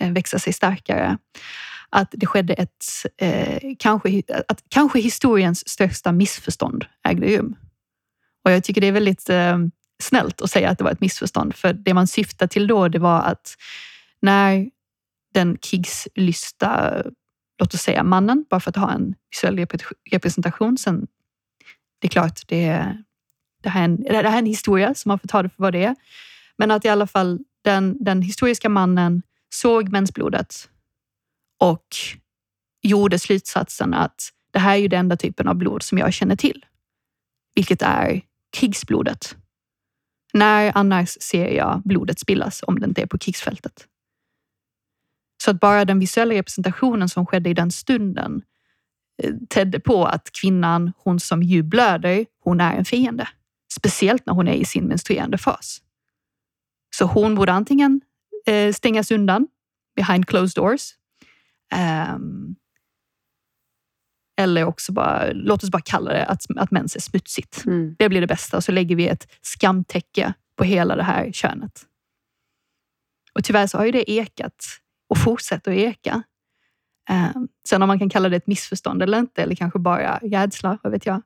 eh, 0.00 0.12
växa 0.12 0.38
sig 0.38 0.52
starkare 0.52 1.18
att 1.90 2.08
det 2.12 2.26
skedde 2.26 2.54
ett, 2.54 2.84
eh, 3.18 3.74
kanske, 3.78 4.22
att 4.48 4.62
kanske 4.68 5.00
historiens 5.00 5.68
största 5.68 6.12
missförstånd 6.12 6.84
ägde 7.08 7.38
rum. 7.38 7.56
Och 8.44 8.50
jag 8.50 8.64
tycker 8.64 8.80
det 8.80 8.86
är 8.86 8.92
väldigt 8.92 9.30
eh, 9.30 9.58
snällt 10.02 10.42
att 10.42 10.50
säga 10.50 10.70
att 10.70 10.78
det 10.78 10.84
var 10.84 10.90
ett 10.90 11.00
missförstånd, 11.00 11.54
för 11.54 11.72
det 11.72 11.94
man 11.94 12.06
syftade 12.06 12.48
till 12.48 12.66
då 12.66 12.88
det 12.88 12.98
var 12.98 13.20
att 13.20 13.56
när 14.22 14.70
den 15.34 15.58
krigslysta, 15.58 17.02
låt 17.58 17.74
oss 17.74 17.80
säga 17.80 18.02
mannen, 18.02 18.44
bara 18.50 18.60
för 18.60 18.70
att 18.70 18.76
ha 18.76 18.92
en 18.92 19.14
visuell 19.30 19.66
representation, 20.10 20.78
sen 20.78 21.06
det 21.98 22.06
är 22.06 22.10
klart, 22.10 22.40
det, 22.46 22.96
det, 23.62 23.68
här 23.68 23.80
är 23.80 23.84
en, 23.84 24.02
det 24.02 24.14
här 24.14 24.24
är 24.24 24.38
en 24.38 24.46
historia 24.46 24.94
som 24.94 25.08
man 25.08 25.18
får 25.18 25.28
ta 25.28 25.42
det 25.42 25.48
för 25.48 25.62
vad 25.62 25.72
det 25.72 25.84
är. 25.84 25.96
Men 26.58 26.70
att 26.70 26.84
i 26.84 26.88
alla 26.88 27.06
fall 27.06 27.38
den, 27.64 28.04
den 28.04 28.22
historiska 28.22 28.68
mannen 28.68 29.22
såg 29.54 29.88
mensblodet 29.88 30.68
och 31.58 31.86
gjorde 32.82 33.18
slutsatsen 33.18 33.94
att 33.94 34.32
det 34.52 34.58
här 34.58 34.72
är 34.72 34.80
ju 34.80 34.88
den 34.88 35.00
enda 35.00 35.16
typen 35.16 35.48
av 35.48 35.54
blod 35.54 35.82
som 35.82 35.98
jag 35.98 36.12
känner 36.12 36.36
till, 36.36 36.66
vilket 37.54 37.82
är 37.82 38.20
krigsblodet. 38.56 39.36
När 40.32 40.72
annars 40.74 41.16
ser 41.20 41.48
jag 41.48 41.82
blodet 41.84 42.18
spillas 42.18 42.62
om 42.66 42.80
det 42.80 42.86
inte 42.86 43.02
är 43.02 43.06
på 43.06 43.18
krigsfältet? 43.18 43.86
Så 45.44 45.50
att 45.50 45.60
bara 45.60 45.84
den 45.84 45.98
visuella 45.98 46.34
representationen 46.34 47.08
som 47.08 47.26
skedde 47.26 47.50
i 47.50 47.54
den 47.54 47.70
stunden 47.70 48.42
eh, 49.22 49.34
tedde 49.48 49.80
på 49.80 50.04
att 50.04 50.30
kvinnan, 50.32 50.92
hon 50.96 51.20
som 51.20 51.42
ju 51.42 51.62
blöder, 51.62 52.26
hon 52.44 52.60
är 52.60 52.76
en 52.76 52.84
fiende. 52.84 53.28
Speciellt 53.72 54.26
när 54.26 54.34
hon 54.34 54.48
är 54.48 54.54
i 54.54 54.64
sin 54.64 54.84
menstruerande 54.84 55.38
fas. 55.38 55.82
Så 56.96 57.04
hon 57.04 57.34
borde 57.34 57.52
antingen 57.52 58.00
eh, 58.46 58.72
stängas 58.72 59.10
undan 59.10 59.48
behind 59.96 60.26
closed 60.26 60.62
doors 60.62 60.94
Um, 61.74 62.56
eller 64.40 64.64
också 64.64 64.92
bara, 64.92 65.32
låt 65.32 65.62
oss 65.64 65.70
bara 65.70 65.82
kalla 65.82 66.12
det 66.12 66.24
att, 66.24 66.42
att 66.56 66.70
mens 66.70 66.96
är 66.96 67.00
smutsigt. 67.00 67.64
Mm. 67.66 67.96
Det 67.98 68.08
blir 68.08 68.20
det 68.20 68.26
bästa. 68.26 68.56
Och 68.56 68.64
så 68.64 68.72
lägger 68.72 68.96
vi 68.96 69.08
ett 69.08 69.28
skamtäcke 69.42 70.32
på 70.56 70.64
hela 70.64 70.96
det 70.96 71.02
här 71.02 71.32
könet. 71.32 71.82
Och 73.34 73.44
tyvärr 73.44 73.66
så 73.66 73.78
har 73.78 73.84
ju 73.84 73.92
det 73.92 74.10
ekat 74.10 74.64
och 75.08 75.18
fortsätter 75.18 75.70
att 75.70 75.78
eka. 75.78 76.22
Um, 77.10 77.48
sen 77.68 77.82
om 77.82 77.86
man 77.86 77.98
kan 77.98 78.10
kalla 78.10 78.28
det 78.28 78.36
ett 78.36 78.46
missförstånd 78.46 79.02
eller 79.02 79.18
inte, 79.18 79.42
eller 79.42 79.54
kanske 79.54 79.78
bara 79.78 80.18
rädsla, 80.22 80.78
vad 80.82 80.92
vet 80.92 81.06
jag. 81.06 81.22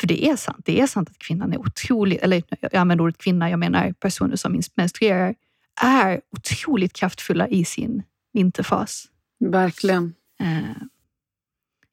För 0.00 0.06
det 0.06 0.26
är 0.26 0.36
sant. 0.36 0.62
Det 0.64 0.80
är 0.80 0.86
sant 0.86 1.10
att 1.10 1.18
kvinnan 1.18 1.52
är 1.52 1.58
otroligt, 1.58 2.22
eller 2.22 2.42
jag 2.60 2.74
använder 2.74 3.04
ordet 3.04 3.18
kvinna, 3.18 3.50
jag 3.50 3.58
menar 3.58 3.92
personer 3.92 4.36
som 4.36 4.60
menstruerar, 4.74 5.34
är 5.82 6.20
otroligt 6.30 6.92
kraftfulla 6.92 7.48
i 7.48 7.64
sin 7.64 8.02
vinterfas. 8.34 9.06
Verkligen. 9.40 10.14
Eh, 10.40 10.76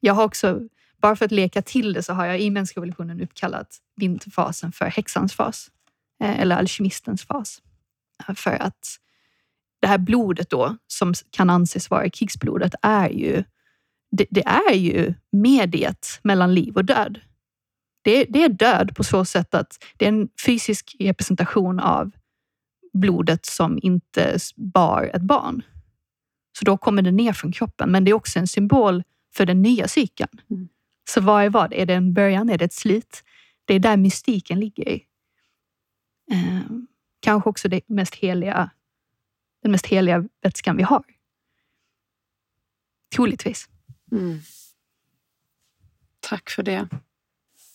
jag 0.00 0.14
har 0.14 0.24
också, 0.24 0.60
bara 0.96 1.16
för 1.16 1.24
att 1.24 1.32
leka 1.32 1.62
till 1.62 1.92
det, 1.92 2.02
så 2.02 2.12
har 2.12 2.26
jag 2.26 2.40
i 2.40 2.50
mänskrevolutionen 2.50 3.20
uppkallat 3.20 3.78
vinterfasen 3.96 4.72
för 4.72 4.84
häxans 4.84 5.34
fas. 5.34 5.70
Eh, 6.22 6.40
eller 6.40 6.56
alkemistens 6.56 7.24
fas. 7.24 7.62
För 8.36 8.62
att 8.62 8.98
det 9.80 9.86
här 9.86 9.98
blodet 9.98 10.50
då, 10.50 10.76
som 10.86 11.14
kan 11.30 11.50
anses 11.50 11.90
vara 11.90 12.10
krigsblodet, 12.10 12.74
är 12.82 13.08
ju, 13.08 13.44
det, 14.10 14.26
det 14.30 14.46
är 14.46 14.74
ju 14.74 15.14
mediet 15.32 16.20
mellan 16.22 16.54
liv 16.54 16.76
och 16.76 16.84
död. 16.84 17.20
Det, 18.02 18.24
det, 18.24 18.44
är 18.44 18.48
död 18.48 18.96
på 18.96 19.04
så 19.04 19.24
sätt 19.24 19.54
att 19.54 19.84
det 19.96 20.04
är 20.04 20.08
en 20.08 20.28
fysisk 20.46 20.96
representation 21.00 21.80
av 21.80 22.10
blodet 22.92 23.46
som 23.46 23.78
inte 23.82 24.38
bar 24.56 25.10
ett 25.14 25.22
barn. 25.22 25.62
Så 26.52 26.64
då 26.64 26.76
kommer 26.76 27.02
det 27.02 27.10
ner 27.10 27.32
från 27.32 27.52
kroppen, 27.52 27.90
men 27.90 28.04
det 28.04 28.10
är 28.10 28.14
också 28.14 28.38
en 28.38 28.46
symbol 28.46 29.02
för 29.34 29.46
den 29.46 29.62
nya 29.62 29.88
cykeln. 29.88 30.40
Mm. 30.50 30.68
Så 31.08 31.20
vad 31.20 31.44
är 31.44 31.50
vad? 31.50 31.72
Är 31.72 31.86
det 31.86 31.94
en 31.94 32.14
början? 32.14 32.50
Är 32.50 32.58
det 32.58 32.64
ett 32.64 32.72
slut? 32.72 33.22
Det 33.64 33.74
är 33.74 33.78
där 33.78 33.96
mystiken 33.96 34.60
ligger. 34.60 34.88
i. 34.88 35.06
Eh, 36.32 36.60
kanske 37.20 37.50
också 37.50 37.68
det 37.68 37.80
mest 37.88 38.14
heliga, 38.14 38.70
den 39.62 39.72
mest 39.72 39.86
heliga 39.86 40.28
vätskan 40.42 40.76
vi 40.76 40.82
har. 40.82 41.04
Troligtvis. 43.14 43.68
Mm. 44.12 44.40
Tack 46.20 46.50
för 46.50 46.62
det. 46.62 46.88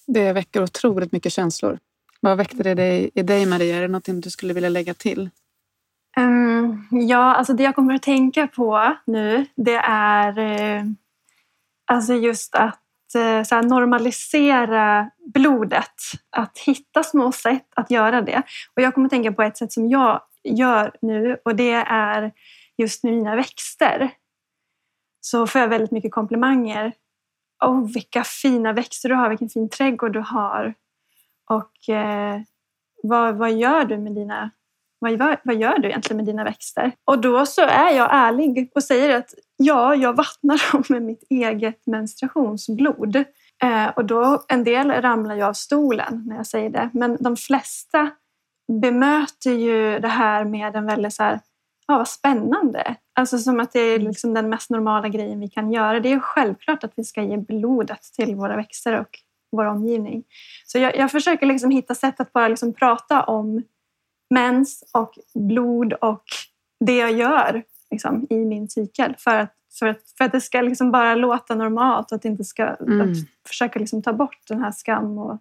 Det 0.08 0.34
väcker 0.34 0.64
otroligt 0.64 1.12
mycket 1.12 1.34
känslor. 1.34 1.80
Vad 2.20 2.38
väckte 2.38 2.64
det 2.64 2.74
dig, 2.74 3.12
i 3.14 3.24
dig, 3.24 3.46
Maria? 3.46 3.76
Är 3.78 3.82
det 3.82 3.88
något 3.88 4.24
du 4.24 4.30
skulle 4.30 4.54
vilja 4.54 4.70
lägga 4.70 4.94
till? 4.94 5.30
Um, 6.20 6.88
ja, 6.92 7.36
alltså 7.36 7.54
det 7.54 7.64
jag 7.64 7.76
kommer 7.76 7.96
att 7.96 8.04
tänka 8.04 8.48
på 8.48 8.96
nu, 9.06 9.46
det 9.56 9.76
är 9.84 10.40
uh, 10.40 10.84
alltså 11.86 12.14
just 12.14 12.56
att 12.56 12.82
uh, 13.18 13.44
så 13.44 13.62
normalisera 13.62 15.12
blodet. 15.34 15.94
Att 16.30 16.58
hitta 16.58 17.04
små 17.04 17.32
sätt 17.32 17.68
att 17.76 17.92
göra 17.92 18.22
det. 18.22 18.44
Och 18.76 18.82
jag 18.82 18.94
kommer 18.94 19.06
att 19.06 19.12
tänka 19.12 19.32
på 19.32 19.44
ett 19.44 19.58
sätt 19.58 19.72
som 19.72 19.90
jag 19.90 20.22
gör 20.44 20.92
nu 21.02 21.38
och 21.46 21.56
det 21.56 21.72
är 21.88 22.32
just 22.78 23.04
med 23.04 23.14
mina 23.14 23.36
växter. 23.36 24.12
Så 25.22 25.48
får 25.48 25.62
jag 25.62 25.68
väldigt 25.68 25.92
mycket 25.92 26.12
komplimanger. 26.12 26.94
Åh, 27.64 27.72
oh, 27.72 27.92
vilka 27.94 28.24
fina 28.24 28.74
växter 28.74 29.10
du 29.10 29.16
har, 29.16 29.30
vilken 29.30 29.50
fin 29.50 29.70
trädgård 29.70 30.14
du 30.14 30.20
har. 30.20 30.74
Och 31.50 31.90
eh, 31.90 32.42
vad, 33.04 33.36
vad 33.36 33.52
gör 33.52 33.86
du 33.86 33.98
med 33.98 34.16
dina 34.16 34.52
vad, 35.00 35.38
vad 35.44 35.56
gör 35.56 35.80
du 35.80 35.88
egentligen 35.88 36.18
med 36.18 36.26
dina 36.26 36.44
växter? 36.44 36.92
Och 37.06 37.22
då 37.22 37.46
så 37.46 37.62
är 37.62 37.92
jag 37.92 38.10
ärlig 38.12 38.72
och 38.76 38.84
säger 38.84 39.18
att 39.18 39.34
ja, 39.58 39.96
jag 39.96 40.14
vattnar 40.14 40.72
dem 40.72 40.84
med 40.90 41.02
mitt 41.02 41.24
eget 41.30 41.88
menstruationsblod. 41.88 43.16
Eh, 43.64 43.88
och 43.96 44.06
då, 44.06 44.46
en 44.48 44.64
del 44.64 44.92
ramlar 44.92 45.36
ju 45.36 45.44
av 45.44 45.54
stolen 45.54 46.24
när 46.28 46.36
jag 46.36 46.48
säger 46.48 46.70
det, 46.70 46.90
men 46.94 47.18
de 47.20 47.36
flesta 47.36 48.10
bemöter 48.82 49.52
ju 49.52 50.00
det 50.00 50.08
här 50.08 50.46
med 50.46 50.76
en 50.76 50.86
väldigt 50.86 51.14
så 51.14 51.24
här, 51.24 51.40
ja 51.88 51.98
vad 51.98 52.08
spännande. 52.08 52.96
Alltså 53.16 53.38
som 53.38 53.60
att 53.60 53.72
det 53.72 53.80
är 53.80 54.00
liksom 54.00 54.34
den 54.34 54.50
mest 54.50 54.70
normala 54.70 55.08
grejen 55.08 55.40
vi 55.40 55.48
kan 55.48 55.72
göra. 55.72 56.00
Det 56.00 56.14
är 56.14 56.20
självklart 56.20 56.84
att 56.84 56.94
vi 56.96 57.04
ska 57.04 57.22
ge 57.22 57.38
blodet 57.38 58.02
till 58.02 58.36
våra 58.36 58.56
växter 58.56 59.00
och 59.00 59.10
vår 59.52 59.66
omgivning. 59.66 60.24
Så 60.66 60.78
jag, 60.78 60.98
jag 60.98 61.12
försöker 61.12 61.46
liksom 61.46 61.72
hitta 61.72 61.96
sätt 61.96 62.20
att 62.20 62.34
bara 62.34 62.48
liksom 62.48 62.74
prata 62.74 63.24
om 63.24 63.64
mens 64.30 64.84
och 64.94 65.14
blod 65.34 65.94
och 65.94 66.24
det 66.80 66.98
jag 66.98 67.12
gör 67.12 67.64
liksom, 67.92 68.28
i 68.30 68.36
min 68.36 68.70
cykel. 68.70 69.16
För 69.18 69.36
att, 69.36 69.54
för 69.80 69.88
att, 69.88 70.02
för 70.18 70.26
att 70.26 70.32
det 70.32 70.42
ska 70.42 70.62
liksom 70.62 70.92
bara 70.92 71.16
låta 71.16 71.56
normalt 71.56 72.12
och 72.12 72.16
att 72.16 72.26
inte 72.26 72.44
ska 72.44 72.64
mm. 72.64 73.02
att 73.02 73.18
försöka 73.48 73.80
liksom 73.80 74.02
ta 74.02 74.14
bort 74.14 74.48
den 74.48 74.62
här 74.62 74.72
skam 74.72 75.18
och 75.18 75.40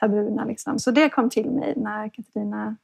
tabuna. 0.00 0.44
Liksom. 0.44 0.78
Så 0.78 0.90
det 0.90 1.08
kom 1.08 1.30
till 1.30 1.50
mig 1.50 1.74
när 1.76 2.08
Katarina 2.08 2.76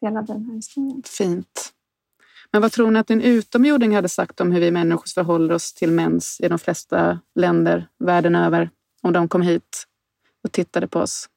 delade 0.00 0.32
den 0.32 0.44
här 0.44 0.54
historien. 0.54 1.02
Fint. 1.06 1.72
Men 2.52 2.62
vad 2.62 2.72
tror 2.72 2.90
ni 2.90 2.98
att 2.98 3.10
en 3.10 3.20
utomjording 3.20 3.94
hade 3.94 4.08
sagt 4.08 4.40
om 4.40 4.52
hur 4.52 4.60
vi 4.60 4.70
människor 4.70 5.06
förhåller 5.14 5.54
oss 5.54 5.72
till 5.72 5.90
mens 5.90 6.40
i 6.40 6.48
de 6.48 6.58
flesta 6.58 7.18
länder 7.34 7.88
världen 7.98 8.34
över 8.34 8.70
om 9.02 9.12
de 9.12 9.28
kom 9.28 9.42
hit 9.42 9.86
och 10.44 10.52
tittade 10.52 10.88
på 10.88 10.98
oss? 10.98 11.28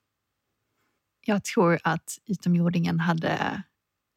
Jag 1.26 1.44
tror 1.44 1.80
att 1.84 2.20
utomjordingen 2.26 3.00
hade 3.00 3.64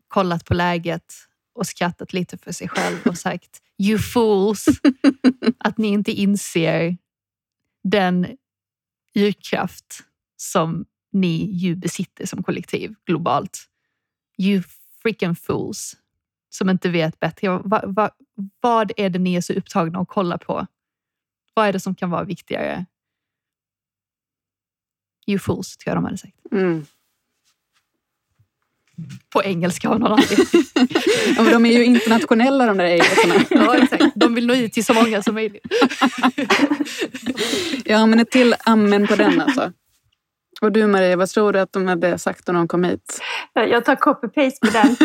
kollat 0.08 0.44
på 0.44 0.54
läget 0.54 1.14
och 1.54 1.66
skrattat 1.66 2.12
lite 2.12 2.38
för 2.38 2.52
sig 2.52 2.68
själv 2.68 2.98
och 3.04 3.18
sagt 3.18 3.62
You 3.78 3.98
fools! 3.98 4.66
att 5.58 5.78
ni 5.78 5.88
inte 5.88 6.12
inser 6.12 6.96
den 7.84 8.26
urkraft 9.14 10.02
som 10.36 10.84
ni 11.12 11.50
ju 11.52 11.76
besitter 11.76 12.26
som 12.26 12.42
kollektiv 12.42 12.94
globalt. 13.04 13.68
You 14.38 14.62
freaking 15.02 15.36
fools 15.36 15.96
som 16.48 16.70
inte 16.70 16.88
vet 16.88 17.20
bättre. 17.20 17.48
Va, 17.48 17.82
va, 17.86 18.10
vad 18.60 18.92
är 18.96 19.10
det 19.10 19.18
ni 19.18 19.34
är 19.34 19.40
så 19.40 19.52
upptagna 19.52 19.98
att 19.98 20.08
kolla 20.08 20.38
på? 20.38 20.66
Vad 21.54 21.66
är 21.66 21.72
det 21.72 21.80
som 21.80 21.94
kan 21.94 22.10
vara 22.10 22.24
viktigare? 22.24 22.86
You 25.26 25.38
fools, 25.38 25.76
tror 25.76 25.90
jag 25.90 25.96
de 25.96 26.04
hade 26.04 26.18
sagt. 26.18 26.36
Mm. 26.52 26.86
På 29.32 29.42
engelska 29.42 29.88
av 29.88 30.00
någon 30.00 30.12
anledning. 30.12 30.46
ja, 31.36 31.42
men 31.42 31.52
de 31.52 31.66
är 31.66 31.72
ju 31.72 31.84
internationella 31.84 32.66
de 32.66 32.76
där 32.76 32.84
engelskorna. 32.84 33.34
ja, 33.50 33.76
exakt. 33.76 34.04
De 34.14 34.34
vill 34.34 34.46
nå 34.46 34.54
ut 34.54 34.72
till 34.72 34.84
så 34.84 34.94
många 34.94 35.22
som 35.22 35.34
möjligt. 35.34 35.66
ja, 37.84 38.06
men 38.06 38.20
ett 38.20 38.30
till 38.30 38.54
amen 38.64 39.06
på 39.06 39.16
den 39.16 39.40
alltså. 39.40 39.72
Och 40.60 40.72
du 40.72 40.86
Maria, 40.86 41.16
vad 41.16 41.28
tror 41.28 41.52
du 41.52 41.60
att 41.60 41.72
de 41.72 41.86
hade 41.86 42.18
sagt 42.18 42.48
om 42.48 42.54
de 42.54 42.68
kom 42.68 42.84
hit? 42.84 43.20
Jag 43.52 43.84
tar 43.84 43.96
copy-paste 43.96 44.60
på 44.60 44.70
den. 44.72 44.96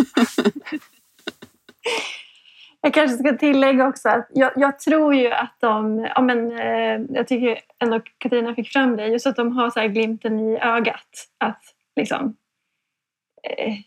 Jag 2.81 2.93
kanske 2.93 3.17
ska 3.17 3.37
tillägga 3.37 3.87
också 3.87 4.09
att 4.09 4.27
jag, 4.33 4.51
jag 4.55 4.79
tror 4.79 5.15
ju 5.15 5.31
att 5.31 5.55
de, 5.59 6.07
ja 6.15 6.21
men, 6.21 6.51
eh, 6.51 7.01
jag 7.09 7.27
tycker 7.27 7.59
ändå 7.79 8.01
Katarina 8.17 8.55
fick 8.55 8.69
fram 8.69 8.97
det, 8.97 9.07
just 9.07 9.27
att 9.27 9.35
de 9.35 9.51
har 9.51 9.69
så 9.69 9.79
här 9.79 9.87
glimten 9.87 10.39
i 10.39 10.59
ögat. 10.61 11.27
Att 11.37 11.61
liksom, 11.95 12.35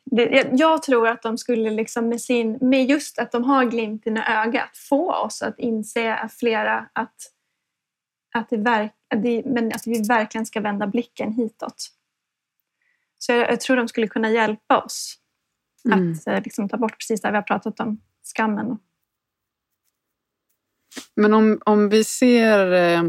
det, 0.04 0.50
jag 0.52 0.82
tror 0.82 1.08
att 1.08 1.22
de 1.22 1.38
skulle 1.38 1.70
liksom 1.70 2.08
med, 2.08 2.20
sin, 2.20 2.58
med 2.60 2.84
just 2.84 3.18
att 3.18 3.32
de 3.32 3.44
har 3.44 3.64
glimten 3.64 4.16
i 4.16 4.20
ögat 4.20 4.76
få 4.76 5.12
oss 5.12 5.42
att 5.42 5.58
inse 5.58 6.28
flera 6.38 6.88
att, 6.92 7.14
att, 8.34 8.50
det 8.50 8.56
verk, 8.56 8.92
att, 9.14 9.22
det, 9.22 9.42
men 9.44 9.66
att 9.66 9.86
vi 9.86 10.02
verkligen 10.08 10.46
ska 10.46 10.60
vända 10.60 10.86
blicken 10.86 11.32
hitåt. 11.32 11.90
Så 13.18 13.32
jag, 13.32 13.50
jag 13.50 13.60
tror 13.60 13.76
de 13.76 13.88
skulle 13.88 14.08
kunna 14.08 14.30
hjälpa 14.30 14.82
oss 14.82 15.18
mm. 15.84 16.12
att 16.12 16.26
eh, 16.26 16.42
liksom, 16.42 16.68
ta 16.68 16.76
bort 16.76 16.98
precis 16.98 17.20
det 17.20 17.30
vi 17.30 17.36
har 17.36 17.42
pratat 17.42 17.80
om, 17.80 18.00
skammen. 18.22 18.78
Men 21.14 21.34
om, 21.34 21.60
om 21.64 21.88
vi 21.88 22.04
ser... 22.04 22.72
Eh, 22.72 23.02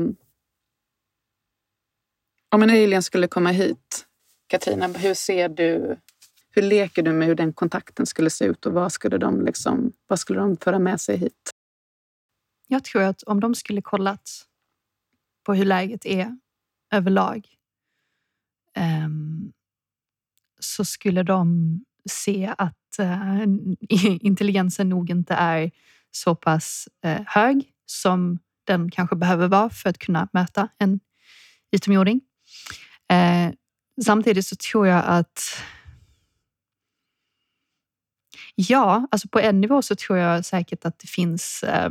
om 2.50 2.64
en 2.64 2.70
alien 2.70 3.04
skulle 3.04 3.28
komma 3.28 3.50
hit, 3.50 4.06
Katrina, 4.48 4.88
hur 4.88 5.14
ser 5.14 5.50
du... 5.50 5.98
Hur 6.56 6.62
leker 6.62 7.04
du 7.04 7.14
med 7.14 7.28
hur 7.28 7.36
den 7.36 7.54
kontakten 7.54 8.06
skulle 8.06 8.30
se 8.30 8.46
ut 8.46 8.66
och 8.66 8.74
vad 8.74 8.92
skulle 8.92 9.18
de, 9.18 9.46
liksom, 9.46 9.94
vad 10.08 10.20
skulle 10.20 10.40
de 10.40 10.58
föra 10.58 10.80
med 10.80 11.02
sig 11.02 11.18
hit? 11.18 11.52
Jag 12.68 12.84
tror 12.84 13.02
att 13.02 13.24
om 13.24 13.40
de 13.40 13.56
skulle 13.56 13.82
kollat 13.82 14.30
på 15.46 15.54
hur 15.54 15.66
läget 15.66 16.06
är 16.06 16.38
överlag 16.92 17.48
um, 19.06 19.54
så 20.60 20.86
skulle 20.86 21.24
de 21.24 21.80
se 22.10 22.54
att 22.58 23.00
uh, 23.00 23.44
intelligensen 24.20 24.90
nog 24.90 25.10
inte 25.10 25.34
är 25.34 25.72
så 26.12 26.36
pass 26.36 26.88
uh, 27.06 27.22
hög 27.28 27.72
som 27.86 28.40
den 28.64 28.92
kanske 28.92 29.16
behöver 29.16 29.48
vara 29.48 29.70
för 29.70 29.90
att 29.90 29.98
kunna 29.98 30.28
möta 30.34 30.70
en 30.78 31.00
utomjording. 31.72 32.22
Uh, 33.12 33.18
eh, 33.18 33.54
samtidigt 34.06 34.46
så 34.46 34.56
tror 34.56 34.88
jag 34.88 35.04
att 35.06 35.64
Ja, 38.56 39.08
alltså 39.12 39.28
på 39.28 39.40
en 39.40 39.62
nivå 39.62 39.82
så 39.82 39.96
tror 39.96 40.18
jag 40.18 40.46
säkert 40.46 40.86
att 40.86 41.00
det 41.00 41.08
finns 41.08 41.64
eh, 41.64 41.90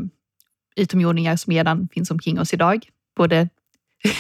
utomjordingar 0.77 1.37
som 1.37 1.53
redan 1.53 1.89
finns 1.89 2.11
omkring 2.11 2.41
oss 2.41 2.55
idag. 2.55 2.89
Både 3.17 3.49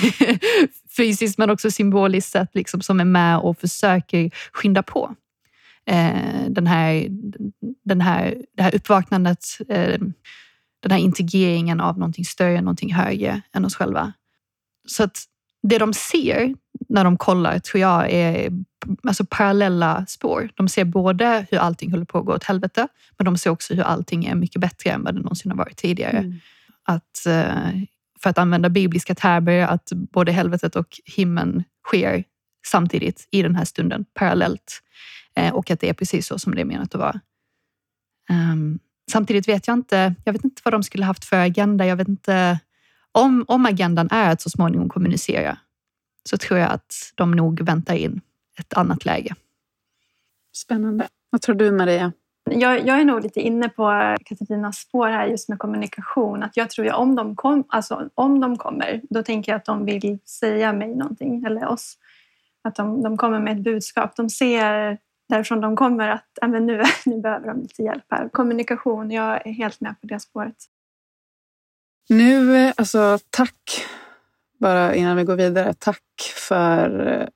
fysiskt 0.96 1.38
men 1.38 1.50
också 1.50 1.70
symboliskt 1.70 2.32
sett, 2.32 2.54
liksom, 2.54 2.80
som 2.80 3.00
är 3.00 3.04
med 3.04 3.38
och 3.38 3.58
försöker 3.58 4.30
skynda 4.52 4.82
på 4.82 5.14
eh, 5.86 6.48
den 6.48 6.66
här, 6.66 7.06
den 7.84 8.00
här, 8.00 8.36
det 8.56 8.62
här 8.62 8.74
uppvaknandet, 8.74 9.44
eh, 9.68 9.98
den 10.80 10.90
här 10.90 10.98
integreringen 10.98 11.80
av 11.80 11.98
någonting 11.98 12.24
större, 12.24 12.60
någonting 12.60 12.94
högre 12.94 13.42
än 13.52 13.64
oss 13.64 13.74
själva. 13.74 14.12
Så 14.86 15.04
att 15.04 15.24
det 15.62 15.78
de 15.78 15.92
ser, 15.92 16.54
när 16.88 17.04
de 17.04 17.16
kollar 17.16 17.58
tror 17.58 17.80
jag 17.80 18.10
är 18.10 18.50
alltså 19.02 19.24
parallella 19.30 20.06
spår. 20.06 20.50
De 20.54 20.68
ser 20.68 20.84
både 20.84 21.46
hur 21.50 21.58
allting 21.58 21.90
håller 21.90 22.04
på 22.04 22.18
att 22.18 22.24
gå 22.24 22.34
åt 22.34 22.44
helvete, 22.44 22.88
men 23.18 23.24
de 23.24 23.38
ser 23.38 23.50
också 23.50 23.74
hur 23.74 23.82
allting 23.82 24.24
är 24.24 24.34
mycket 24.34 24.60
bättre 24.60 24.90
än 24.90 25.04
vad 25.04 25.14
det 25.14 25.20
någonsin 25.20 25.50
har 25.50 25.58
varit 25.58 25.76
tidigare. 25.76 26.18
Mm. 26.18 26.34
Att, 26.82 27.26
eh, 27.26 27.82
för 28.22 28.30
att 28.30 28.38
använda 28.38 28.68
bibliska 28.68 29.14
termer, 29.14 29.66
att 29.66 29.92
både 29.92 30.32
helvetet 30.32 30.76
och 30.76 31.00
himlen 31.04 31.64
sker 31.86 32.24
samtidigt 32.66 33.28
i 33.30 33.42
den 33.42 33.54
här 33.54 33.64
stunden, 33.64 34.04
parallellt. 34.14 34.80
Eh, 35.36 35.54
och 35.54 35.70
att 35.70 35.80
det 35.80 35.88
är 35.88 35.94
precis 35.94 36.26
så 36.26 36.38
som 36.38 36.54
det 36.54 36.60
är 36.60 36.64
menat 36.64 36.94
att 36.94 37.00
vara. 37.00 37.20
Um, 38.30 38.78
samtidigt 39.10 39.48
vet 39.48 39.66
jag 39.66 39.74
inte, 39.74 40.14
jag 40.24 40.32
vet 40.32 40.44
inte 40.44 40.62
vad 40.64 40.74
de 40.74 40.82
skulle 40.82 41.04
haft 41.04 41.24
för 41.24 41.36
agenda. 41.36 41.86
Jag 41.86 41.96
vet 41.96 42.08
inte 42.08 42.58
om, 43.12 43.44
om 43.48 43.66
agendan 43.66 44.08
är 44.10 44.30
att 44.30 44.40
så 44.40 44.50
småningom 44.50 44.88
kommunicera 44.88 45.58
så 46.28 46.38
tror 46.38 46.58
jag 46.58 46.70
att 46.70 47.12
de 47.14 47.30
nog 47.30 47.60
väntar 47.60 47.94
in 47.94 48.20
ett 48.58 48.74
annat 48.74 49.04
läge. 49.04 49.34
Spännande. 50.56 51.08
Vad 51.30 51.42
tror 51.42 51.54
du 51.54 51.70
Maria? 51.70 52.12
Jag, 52.50 52.86
jag 52.86 53.00
är 53.00 53.04
nog 53.04 53.22
lite 53.22 53.40
inne 53.40 53.68
på 53.68 54.16
Katarinas 54.24 54.78
spår 54.78 55.08
här 55.08 55.26
just 55.26 55.48
med 55.48 55.58
kommunikation. 55.58 56.42
Att 56.42 56.56
jag 56.56 56.70
tror 56.70 56.86
att 56.86 56.94
om 56.94 57.14
de, 57.14 57.36
kom, 57.36 57.64
alltså, 57.68 58.08
om 58.14 58.40
de 58.40 58.56
kommer, 58.56 59.00
då 59.10 59.22
tänker 59.22 59.52
jag 59.52 59.56
att 59.56 59.64
de 59.64 59.84
vill 59.84 60.18
säga 60.24 60.72
mig 60.72 60.94
någonting, 60.94 61.44
eller 61.44 61.66
oss. 61.66 61.98
Att 62.64 62.74
de, 62.74 63.02
de 63.02 63.16
kommer 63.16 63.40
med 63.40 63.56
ett 63.56 63.64
budskap. 63.64 64.16
De 64.16 64.30
ser 64.30 64.98
därifrån 65.28 65.60
de 65.60 65.76
kommer 65.76 66.08
att 66.08 66.38
äh, 66.42 66.48
men 66.48 66.66
nu, 66.66 66.82
nu 67.06 67.20
behöver 67.20 67.46
de 67.46 67.60
lite 67.60 67.82
hjälp 67.82 68.04
här. 68.10 68.28
Kommunikation, 68.28 69.10
jag 69.10 69.46
är 69.46 69.52
helt 69.52 69.80
med 69.80 70.00
på 70.00 70.06
det 70.06 70.20
spåret. 70.20 70.56
Nu, 72.08 72.72
alltså 72.76 73.18
tack 73.30 73.86
bara 74.58 74.94
innan 74.94 75.16
vi 75.16 75.24
går 75.24 75.36
vidare. 75.36 75.74
Tack 75.78 76.02
för 76.48 77.06
eh, 77.06 77.28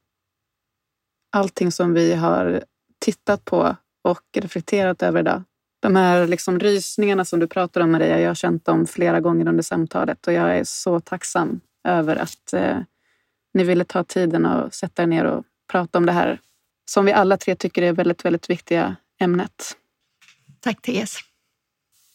allting 1.32 1.72
som 1.72 1.94
vi 1.94 2.14
har 2.14 2.64
tittat 2.98 3.44
på 3.44 3.76
och 4.04 4.24
reflekterat 4.36 5.02
över 5.02 5.20
idag. 5.20 5.42
De 5.80 5.96
här 5.96 6.26
liksom 6.26 6.58
rysningarna 6.60 7.24
som 7.24 7.40
du 7.40 7.46
pratar 7.46 7.80
om 7.80 7.92
Maria, 7.92 8.20
jag 8.20 8.30
har 8.30 8.34
känt 8.34 8.64
dem 8.64 8.86
flera 8.86 9.20
gånger 9.20 9.48
under 9.48 9.62
samtalet 9.62 10.26
och 10.26 10.32
jag 10.32 10.58
är 10.58 10.64
så 10.64 11.00
tacksam 11.00 11.60
över 11.88 12.16
att 12.16 12.52
eh, 12.52 12.78
ni 13.54 13.64
ville 13.64 13.84
ta 13.84 14.04
tiden 14.04 14.46
och 14.46 14.74
sätta 14.74 15.02
er 15.02 15.06
ner 15.06 15.24
och 15.24 15.44
prata 15.70 15.98
om 15.98 16.06
det 16.06 16.12
här 16.12 16.40
som 16.84 17.04
vi 17.04 17.12
alla 17.12 17.36
tre 17.36 17.54
tycker 17.54 17.82
är 17.82 17.92
väldigt, 17.92 18.24
väldigt 18.24 18.50
viktiga 18.50 18.96
ämnet. 19.20 19.76
Tack 20.60 20.82
Therese. 20.82 21.18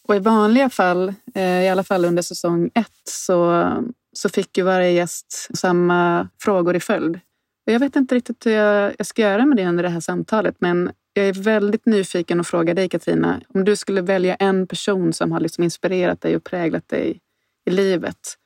Och 0.08 0.16
i 0.16 0.20
vanliga 0.20 0.70
fall, 0.70 1.14
eh, 1.36 1.64
i 1.64 1.70
alla 1.70 1.84
fall 1.84 2.06
under 2.06 2.24
säsong 2.24 2.72
ett, 2.74 3.02
så, 3.10 3.68
så 4.14 4.30
fick 4.30 4.58
ju 4.58 4.64
varje 4.64 4.92
gäst 4.92 5.50
samma 5.54 6.30
frågor 6.40 6.76
i 6.76 6.80
följd. 6.80 7.20
Och 7.66 7.74
jag 7.74 7.80
vet 7.80 7.96
inte 7.96 8.16
riktigt 8.16 8.46
hur 8.46 8.52
jag, 8.52 8.96
jag 8.98 9.08
ska 9.08 9.22
göra 9.22 9.46
med 9.46 9.58
det 9.58 9.66
under 9.66 9.84
det 9.84 9.90
här 9.90 10.00
samtalet, 10.00 10.56
men 10.60 10.92
jag 11.14 11.28
är 11.28 11.34
väldigt 11.34 11.86
nyfiken 11.86 12.40
och 12.40 12.48
frågar 12.48 12.74
dig 12.74 12.90
Katrina, 12.90 13.42
om 13.48 13.64
du 13.64 13.76
skulle 13.76 14.02
välja 14.02 14.36
en 14.36 14.68
person 14.68 15.14
som 15.14 15.32
har 15.32 15.40
liksom 15.40 15.64
inspirerat 15.64 16.22
dig 16.22 16.36
och 16.36 16.44
präglat 16.44 16.88
dig 16.88 17.20
i 17.66 17.72
livet, 17.72 18.38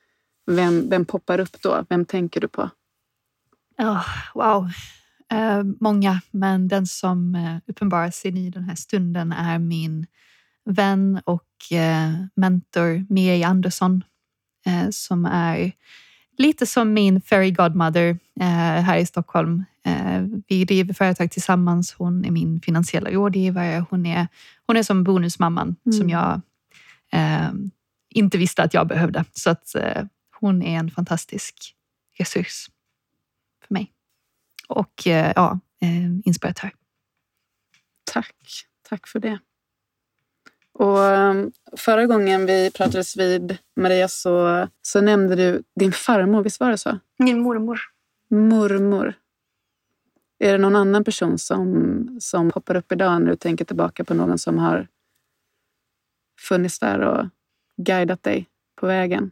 vem, 0.46 0.90
vem 0.90 1.04
poppar 1.04 1.40
upp 1.40 1.62
då? 1.62 1.84
Vem 1.88 2.04
tänker 2.04 2.40
du 2.40 2.48
på? 2.48 2.70
Oh, 3.78 4.06
wow, 4.34 4.70
eh, 5.32 5.62
många, 5.80 6.20
men 6.30 6.68
den 6.68 6.86
som 6.86 7.34
eh, 7.34 7.56
uppenbarar 7.66 8.10
sig 8.10 8.46
i 8.46 8.50
den 8.50 8.64
här 8.64 8.74
stunden 8.74 9.32
är 9.32 9.58
min 9.58 10.06
vän 10.64 11.20
och 11.24 11.72
eh, 11.72 12.12
mentor 12.34 13.12
Miri 13.12 13.44
Andersson 13.44 14.04
eh, 14.68 14.90
som 14.90 15.24
är 15.24 15.72
lite 16.38 16.66
som 16.66 16.92
min 16.92 17.20
fairy 17.20 17.50
godmother 17.50 18.18
eh, 18.40 18.46
här 18.82 18.98
i 18.98 19.06
Stockholm. 19.06 19.64
Eh, 19.84 20.22
vi 20.48 20.64
driver 20.64 20.94
företag 20.94 21.30
tillsammans. 21.30 21.92
Hon 21.92 22.24
är 22.24 22.30
min 22.30 22.60
finansiella 22.60 23.10
rådgivare. 23.10 23.84
Hon 23.90 24.06
är, 24.06 24.28
hon 24.66 24.76
är 24.76 24.82
som 24.82 25.04
bonusmamman 25.04 25.76
mm. 25.86 25.98
som 25.98 26.10
jag 26.10 26.40
eh, 27.12 27.50
inte 28.08 28.38
visste 28.38 28.62
att 28.62 28.74
jag 28.74 28.86
behövde. 28.86 29.24
Så 29.32 29.50
att 29.50 29.74
eh, 29.74 30.04
hon 30.40 30.62
är 30.62 30.78
en 30.78 30.90
fantastisk 30.90 31.74
resurs 32.18 32.70
för 33.66 33.74
mig. 33.74 33.92
Och 34.68 35.06
eh, 35.06 35.32
ja, 35.36 35.58
inspiratör. 36.24 36.70
Tack. 38.04 38.36
Tack 38.88 39.06
för 39.06 39.20
det. 39.20 39.38
Och 40.78 40.98
um, 40.98 41.52
förra 41.76 42.06
gången 42.06 42.46
vi 42.46 42.70
pratades 42.70 43.16
vid, 43.16 43.58
Maria, 43.76 44.08
så, 44.08 44.66
så 44.82 45.00
nämnde 45.00 45.36
du 45.36 45.62
din 45.80 45.92
farmor. 45.92 46.42
Visst 46.42 46.60
var 46.60 46.70
det 46.70 46.78
så? 46.78 46.98
Min 47.18 47.40
mormor. 47.40 47.80
Mormor. 48.30 49.14
Är 50.38 50.52
det 50.52 50.58
någon 50.58 50.76
annan 50.76 51.04
person 51.04 51.38
som, 51.38 52.18
som 52.20 52.50
poppar 52.50 52.74
upp 52.74 52.92
idag 52.92 53.22
när 53.22 53.30
du 53.30 53.36
tänker 53.36 53.64
tillbaka 53.64 54.04
på 54.04 54.14
någon 54.14 54.38
som 54.38 54.58
har 54.58 54.88
funnits 56.40 56.78
där 56.78 57.00
och 57.00 57.26
guidat 57.76 58.22
dig 58.22 58.46
på 58.80 58.86
vägen? 58.86 59.30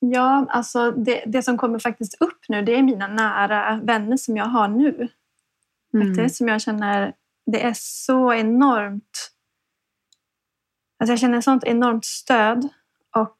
Ja, 0.00 0.46
alltså 0.48 0.90
det, 0.90 1.24
det 1.26 1.42
som 1.42 1.58
kommer 1.58 1.78
faktiskt 1.78 2.22
upp 2.22 2.38
nu 2.48 2.62
det 2.62 2.74
är 2.74 2.82
mina 2.82 3.08
nära 3.08 3.80
vänner 3.82 4.16
som 4.16 4.36
jag 4.36 4.44
har 4.46 4.68
nu. 4.68 5.08
Mm. 5.94 6.06
Faktiskt, 6.06 6.36
som 6.36 6.48
jag 6.48 6.60
känner, 6.60 7.12
det 7.46 7.62
är 7.62 7.74
så 7.76 8.32
enormt 8.32 9.32
Alltså 10.98 11.12
jag 11.12 11.18
känner 11.18 11.40
sånt 11.40 11.64
enormt 11.64 12.04
stöd 12.04 12.68
och, 13.16 13.36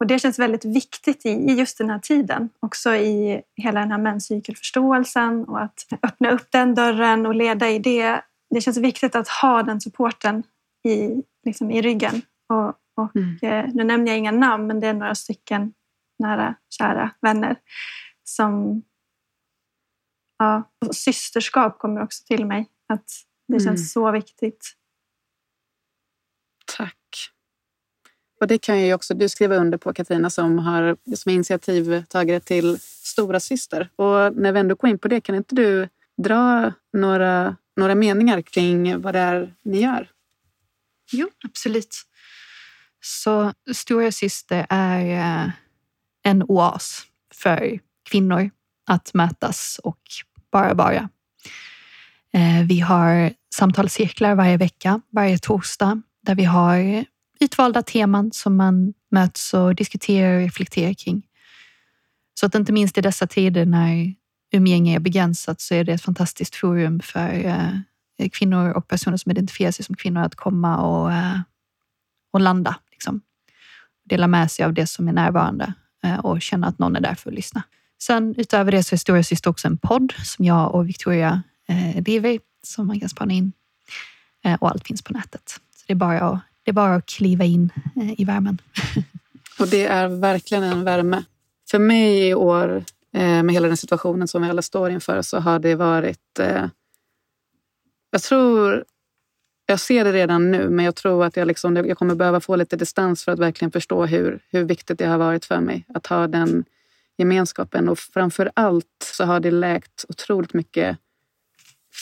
och 0.00 0.06
det 0.06 0.18
känns 0.18 0.38
väldigt 0.38 0.64
viktigt 0.64 1.26
i, 1.26 1.30
i 1.30 1.54
just 1.54 1.78
den 1.78 1.90
här 1.90 1.98
tiden. 1.98 2.50
Också 2.60 2.94
i 2.94 3.42
hela 3.56 3.80
den 3.80 3.90
här 3.90 3.98
menscykelförståelsen 3.98 5.44
och 5.44 5.62
att 5.62 5.86
öppna 6.02 6.30
upp 6.30 6.46
den 6.50 6.74
dörren 6.74 7.26
och 7.26 7.34
leda 7.34 7.70
i 7.70 7.78
det. 7.78 8.20
Det 8.50 8.60
känns 8.60 8.76
viktigt 8.76 9.16
att 9.16 9.28
ha 9.28 9.62
den 9.62 9.80
supporten 9.80 10.42
i, 10.88 11.22
liksom 11.44 11.70
i 11.70 11.82
ryggen. 11.82 12.22
Och, 12.48 12.68
och 12.96 13.16
mm. 13.16 13.38
eh, 13.42 13.74
nu 13.74 13.84
nämner 13.84 14.12
jag 14.12 14.18
inga 14.18 14.32
namn, 14.32 14.66
men 14.66 14.80
det 14.80 14.86
är 14.86 14.94
några 14.94 15.14
stycken 15.14 15.72
nära, 16.18 16.54
kära 16.78 17.10
vänner 17.20 17.56
som... 18.24 18.82
Ja, 20.38 20.70
systerskap 20.92 21.78
kommer 21.78 22.02
också 22.02 22.24
till 22.24 22.46
mig. 22.46 22.70
Att 22.88 23.10
det 23.48 23.60
känns 23.60 23.66
mm. 23.66 23.76
så 23.76 24.10
viktigt. 24.10 24.76
Tack. 26.76 26.98
Och 28.42 28.48
det 28.48 28.58
kan 28.58 28.80
ju 28.80 28.94
också 28.94 29.14
du 29.14 29.28
skriva 29.28 29.56
under 29.56 29.78
på 29.78 29.92
Katarina 29.92 30.30
som, 30.30 30.58
har, 30.58 30.96
som 31.16 31.30
är 31.30 31.34
initiativtagare 31.34 32.40
till 32.40 32.78
Stora 32.80 33.40
Syster. 33.40 33.90
Och 33.96 34.36
när 34.36 34.52
vi 34.52 34.60
ändå 34.60 34.74
går 34.74 34.90
in 34.90 34.98
på 34.98 35.08
det, 35.08 35.20
kan 35.20 35.34
inte 35.34 35.54
du 35.54 35.88
dra 36.22 36.72
några, 36.92 37.56
några 37.76 37.94
meningar 37.94 38.42
kring 38.42 39.00
vad 39.00 39.14
det 39.14 39.20
är 39.20 39.54
ni 39.64 39.80
gör? 39.80 40.08
Jo, 41.12 41.28
absolut. 41.44 41.96
Så 43.00 43.52
Stora 43.74 44.12
Syster 44.12 44.66
är 44.68 45.44
eh, 45.44 45.50
en 46.22 46.42
oas 46.42 47.02
för 47.34 47.78
kvinnor 48.10 48.50
att 48.86 49.14
mötas 49.14 49.80
och 49.82 50.00
bara 50.52 50.74
vara. 50.74 51.08
Eh, 52.32 52.66
vi 52.68 52.80
har 52.80 53.32
samtalscirklar 53.54 54.34
varje 54.34 54.56
vecka, 54.56 55.00
varje 55.10 55.38
torsdag, 55.38 56.02
där 56.22 56.34
vi 56.34 56.44
har 56.44 57.04
utvalda 57.42 57.82
teman 57.82 58.32
som 58.32 58.56
man 58.56 58.94
möts 59.10 59.54
och 59.54 59.74
diskuterar 59.74 60.34
och 60.34 60.42
reflekterar 60.42 60.92
kring. 60.92 61.22
Så 62.34 62.46
att 62.46 62.54
inte 62.54 62.72
minst 62.72 62.98
i 62.98 63.00
dessa 63.00 63.26
tider 63.26 63.66
när 63.66 64.14
umgänge 64.52 64.96
är 64.96 65.00
begränsat 65.00 65.60
så 65.60 65.74
är 65.74 65.84
det 65.84 65.92
ett 65.92 66.02
fantastiskt 66.02 66.56
forum 66.56 67.00
för 67.00 67.44
eh, 67.44 68.28
kvinnor 68.32 68.70
och 68.70 68.88
personer 68.88 69.16
som 69.16 69.32
identifierar 69.32 69.70
sig 69.70 69.84
som 69.84 69.96
kvinnor 69.96 70.22
att 70.22 70.34
komma 70.34 70.76
och, 70.78 71.12
eh, 71.12 71.40
och 72.32 72.40
landa. 72.40 72.76
Liksom. 72.90 73.20
Dela 74.04 74.26
med 74.26 74.50
sig 74.50 74.64
av 74.64 74.74
det 74.74 74.86
som 74.86 75.08
är 75.08 75.12
närvarande 75.12 75.74
eh, 76.04 76.18
och 76.18 76.42
känna 76.42 76.66
att 76.66 76.78
någon 76.78 76.96
är 76.96 77.00
där 77.00 77.14
för 77.14 77.30
att 77.30 77.36
lyssna. 77.36 77.62
Sen 78.02 78.34
utöver 78.38 78.72
det 78.72 78.82
så 78.82 78.94
är 78.94 78.96
Stora 78.96 79.22
Syster 79.22 79.50
också 79.50 79.68
en 79.68 79.78
podd 79.78 80.12
som 80.24 80.44
jag 80.44 80.74
och 80.74 80.88
Victoria 80.88 81.42
eh, 81.68 82.02
driver 82.02 82.38
som 82.62 82.86
man 82.86 83.00
kan 83.00 83.08
spana 83.08 83.32
in. 83.32 83.52
Eh, 84.44 84.54
och 84.54 84.70
allt 84.70 84.86
finns 84.86 85.02
på 85.02 85.12
nätet. 85.12 85.60
Så 85.76 85.84
det 85.86 85.92
är 85.92 85.96
bara 85.96 86.20
att 86.20 86.40
det 86.64 86.70
är 86.70 86.72
bara 86.72 86.94
att 86.94 87.06
kliva 87.06 87.44
in 87.44 87.72
eh, 87.96 88.20
i 88.20 88.24
värmen. 88.24 88.58
Och 89.58 89.68
det 89.68 89.84
är 89.84 90.08
verkligen 90.08 90.64
en 90.64 90.84
värme. 90.84 91.24
För 91.70 91.78
mig 91.78 92.28
i 92.28 92.34
år, 92.34 92.84
eh, 93.14 93.42
med 93.42 93.52
hela 93.52 93.68
den 93.68 93.76
situationen 93.76 94.28
som 94.28 94.42
vi 94.42 94.48
alla 94.48 94.62
står 94.62 94.90
inför, 94.90 95.22
så 95.22 95.38
har 95.38 95.58
det 95.58 95.74
varit... 95.74 96.38
Eh, 96.38 96.66
jag 98.10 98.22
tror... 98.22 98.84
Jag 99.66 99.80
ser 99.80 100.04
det 100.04 100.12
redan 100.12 100.50
nu, 100.50 100.68
men 100.68 100.84
jag 100.84 100.96
tror 100.96 101.24
att 101.24 101.36
jag, 101.36 101.48
liksom, 101.48 101.76
jag 101.76 101.98
kommer 101.98 102.14
behöva 102.14 102.40
få 102.40 102.56
lite 102.56 102.76
distans 102.76 103.24
för 103.24 103.32
att 103.32 103.38
verkligen 103.38 103.72
förstå 103.72 104.06
hur, 104.06 104.40
hur 104.50 104.64
viktigt 104.64 104.98
det 104.98 105.06
har 105.06 105.18
varit 105.18 105.44
för 105.44 105.60
mig 105.60 105.86
att 105.94 106.06
ha 106.06 106.26
den 106.26 106.64
gemenskapen. 107.18 107.88
Och 107.88 107.98
framför 107.98 108.50
allt 108.54 108.86
så 109.16 109.24
har 109.24 109.40
det 109.40 109.50
läkt 109.50 110.04
otroligt 110.08 110.54
mycket 110.54 110.98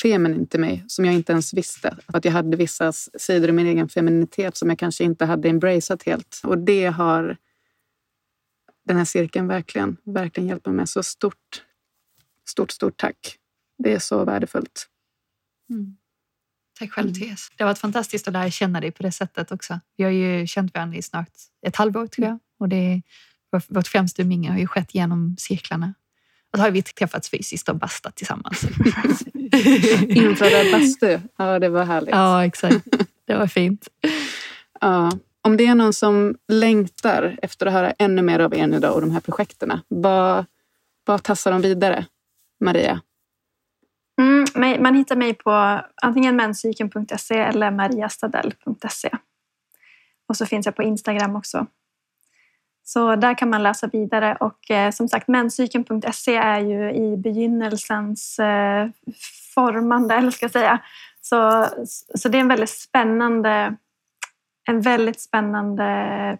feminint 0.02 0.54
i 0.54 0.58
mig 0.58 0.84
som 0.88 1.04
jag 1.04 1.14
inte 1.14 1.32
ens 1.32 1.54
visste. 1.54 1.96
Att 2.06 2.24
jag 2.24 2.32
hade 2.32 2.56
vissa 2.56 2.92
sidor 2.92 3.48
i 3.48 3.52
min 3.52 3.66
egen 3.66 3.88
femininitet 3.88 4.56
som 4.56 4.68
jag 4.68 4.78
kanske 4.78 5.04
inte 5.04 5.24
hade 5.24 5.48
embraceat 5.48 6.02
helt. 6.02 6.40
Och 6.44 6.58
det 6.58 6.86
har 6.86 7.36
den 8.84 8.96
här 8.96 9.04
cirkeln 9.04 9.48
verkligen, 9.48 9.96
verkligen 10.04 10.48
hjälpt 10.48 10.66
mig 10.66 10.74
med. 10.74 10.88
Så 10.88 11.02
stort, 11.02 11.64
Stort, 12.50 12.70
stort 12.70 12.96
tack. 12.96 13.36
Det 13.78 13.92
är 13.92 13.98
så 13.98 14.24
värdefullt. 14.24 14.86
Mm. 15.70 15.96
Tack 16.78 16.92
själv 16.92 17.14
Therese. 17.14 17.50
Det 17.56 17.64
har 17.64 17.70
varit 17.70 17.78
fantastiskt 17.78 18.28
att 18.28 18.32
lära 18.32 18.50
känna 18.50 18.80
dig 18.80 18.90
på 18.90 19.02
det 19.02 19.12
sättet 19.12 19.52
också. 19.52 19.80
Vi 19.96 20.04
har 20.04 20.10
ju 20.10 20.46
känt 20.46 20.74
varandra 20.74 20.98
i 20.98 21.02
snart 21.02 21.32
ett 21.66 21.76
halvår 21.76 22.06
tror 22.06 22.26
jag. 22.26 22.38
Och 22.58 22.68
det, 22.68 23.02
vårt 23.68 23.86
främsta 23.86 24.22
umgänge 24.22 24.50
har 24.50 24.58
ju 24.58 24.66
skett 24.66 24.94
genom 24.94 25.36
cirklarna. 25.38 25.94
Och 26.52 26.58
så 26.58 26.62
har 26.62 26.70
vi 26.70 26.82
träffats 26.82 27.30
fysiskt 27.30 27.68
och 27.68 27.76
bastat 27.76 28.16
tillsammans. 28.16 28.62
Infraröd 30.08 30.72
bastu, 30.72 31.18
ja 31.36 31.58
det 31.58 31.68
var 31.68 31.84
härligt. 31.84 32.10
Ja, 32.10 32.44
exakt. 32.44 32.86
Det 33.26 33.34
var 33.34 33.46
fint. 33.46 33.88
Ja. 34.82 35.10
Om 35.42 35.56
det 35.56 35.66
är 35.66 35.74
någon 35.74 35.92
som 35.92 36.36
längtar 36.48 37.38
efter 37.42 37.66
att 37.66 37.72
höra 37.72 37.90
ännu 37.90 38.22
mer 38.22 38.38
av 38.38 38.54
er 38.54 38.66
nu 38.66 38.78
då 38.78 38.88
och 38.88 39.00
de 39.00 39.10
här 39.10 39.20
projekten, 39.20 39.80
vad, 39.88 40.44
vad 41.04 41.22
tassar 41.22 41.52
de 41.52 41.62
vidare? 41.62 42.06
Maria? 42.64 43.00
Mm, 44.20 44.82
man 44.82 44.94
hittar 44.94 45.16
mig 45.16 45.34
på 45.34 45.80
antingen 46.02 46.36
menscykeln.se 46.36 47.38
eller 47.38 47.70
mariastadell.se. 47.70 49.10
Och 50.28 50.36
så 50.36 50.46
finns 50.46 50.66
jag 50.66 50.76
på 50.76 50.82
Instagram 50.82 51.36
också. 51.36 51.66
Så 52.84 53.16
där 53.16 53.38
kan 53.38 53.50
man 53.50 53.62
läsa 53.62 53.86
vidare 53.86 54.36
och 54.40 54.70
eh, 54.70 54.90
som 54.90 55.08
sagt 55.08 55.28
menscykeln.se 55.28 56.36
är 56.36 56.60
ju 56.60 56.92
i 56.92 57.16
begynnelsens 57.16 58.38
eh, 58.38 58.88
formande, 59.54 60.14
eller 60.14 60.30
ska 60.30 60.44
jag 60.44 60.52
säga. 60.52 60.78
Så, 61.20 61.66
så 62.14 62.28
det 62.28 62.38
är 62.38 62.40
en 62.40 62.48
väldigt 62.48 62.70
spännande 62.70 63.76
en 64.68 64.80
väldigt 64.80 65.20
spännande 65.20 65.84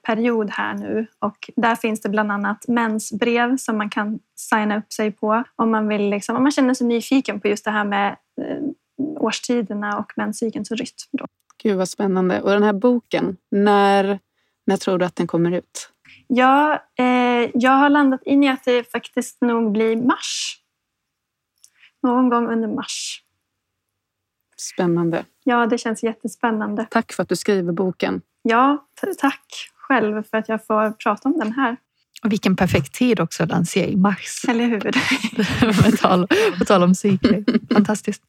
period 0.03 0.51
här 0.51 0.75
nu 0.75 1.07
och 1.19 1.51
där 1.57 1.75
finns 1.75 2.01
det 2.01 2.09
bland 2.09 2.33
annat 2.33 2.69
mensbrev 2.69 3.57
som 3.57 3.79
man 3.79 3.91
kan 3.91 4.19
signa 4.37 4.79
upp 4.79 4.93
sig 4.93 5.11
på 5.11 5.45
om 5.57 5.71
man, 5.71 5.89
vill 5.89 6.11
liksom, 6.11 6.37
om 6.37 6.43
man 6.43 6.53
känner 6.53 6.75
sig 6.75 6.87
nyfiken 6.87 7.41
på 7.41 7.49
just 7.49 7.65
det 7.65 7.71
här 7.71 7.85
med 7.85 8.17
eh, 8.43 8.63
årstiderna 9.23 9.99
och 9.99 10.13
menscykelns 10.17 10.71
rytm. 10.71 11.09
Då. 11.13 11.27
Gud 11.63 11.77
vad 11.77 11.89
spännande. 11.89 12.43
Och 12.43 12.51
den 12.51 12.63
här 12.63 12.73
boken, 12.73 13.37
när, 13.51 14.19
när 14.67 14.77
tror 14.77 14.99
du 14.99 15.05
att 15.05 15.17
den 15.17 15.27
kommer 15.27 15.53
ut? 15.53 15.91
Ja, 16.27 16.85
eh, 16.99 17.51
jag 17.55 17.71
har 17.71 17.89
landat 17.89 18.23
in 18.23 18.45
i 18.45 18.49
att 18.49 18.65
det 18.65 18.93
faktiskt 18.93 19.41
nog 19.41 19.73
blir 19.73 19.97
mars. 19.97 20.57
Någon 22.03 22.29
gång 22.29 22.49
under 22.49 22.69
mars. 22.69 23.23
Spännande. 24.57 25.25
Ja, 25.45 25.67
det 25.67 25.79
känns 25.79 26.03
jättespännande. 26.03 26.87
Tack 26.91 27.13
för 27.13 27.23
att 27.23 27.29
du 27.29 27.37
skriver 27.37 27.73
boken. 27.73 28.23
Ja, 28.43 28.87
tack 29.19 29.71
själv 29.77 30.23
för 30.23 30.39
att 30.39 30.49
jag 30.49 30.67
får 30.67 30.91
prata 30.91 31.29
om 31.29 31.39
den 31.39 31.53
här. 31.53 31.77
Och 32.25 32.33
vilken 32.33 32.57
perfekt 32.57 32.95
tid 32.95 33.21
också 33.21 33.43
att 33.43 33.49
lansera 33.49 33.87
i 33.87 33.97
mars. 33.97 34.45
Eller 34.49 34.65
hur? 34.67 35.97
Tal, 35.97 36.27
på 36.59 36.65
tal 36.65 36.83
om 36.83 36.95
psyke. 36.95 37.45
Fantastiskt. 37.73 38.23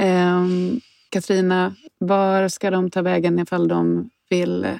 Um, 0.00 0.80
Katrina, 1.08 1.74
var 1.98 2.48
ska 2.48 2.70
de 2.70 2.90
ta 2.90 3.02
vägen 3.02 3.38
ifall 3.38 3.68
de 3.68 4.10
vill 4.28 4.78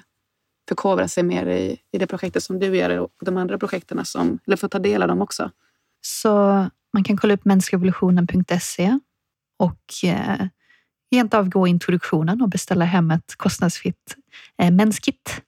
förkovra 0.69 1.09
sig 1.09 1.23
mer 1.23 1.47
i, 1.47 1.79
i 1.93 1.99
det 1.99 2.07
projektet 2.07 2.43
som 2.43 2.59
du 2.59 2.77
gör 2.77 2.99
och 2.99 3.11
de 3.21 3.37
andra 3.37 3.59
projekten 3.59 4.05
som, 4.05 4.39
eller 4.47 4.57
få 4.57 4.69
ta 4.69 4.79
del 4.79 5.03
av 5.03 5.09
dem 5.09 5.21
också? 5.21 5.51
Så 6.01 6.67
man 6.93 7.05
kan 7.05 7.17
kolla 7.17 7.35
upp 7.35 7.45
mensrevolutionen.se 7.45 8.99
och 9.59 10.05
eh, 10.05 10.47
rent 11.11 11.35
av 11.35 11.49
gå 11.49 11.67
introduktionen 11.67 12.43
och 12.43 12.49
beställa 12.49 12.85
hem 12.85 13.11
ett 13.11 13.37
kostnadsfritt 13.37 14.17
eh, 14.59 14.71
menskit, 14.71 15.43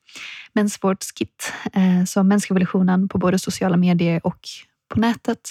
mensvårdskit. 0.52 1.52
Eh, 1.72 2.04
så 2.04 2.22
Mensrevolutionen 2.22 3.08
på 3.08 3.18
både 3.18 3.38
sociala 3.38 3.76
medier 3.76 4.26
och 4.26 4.48
på 4.88 5.00
nätet. 5.00 5.50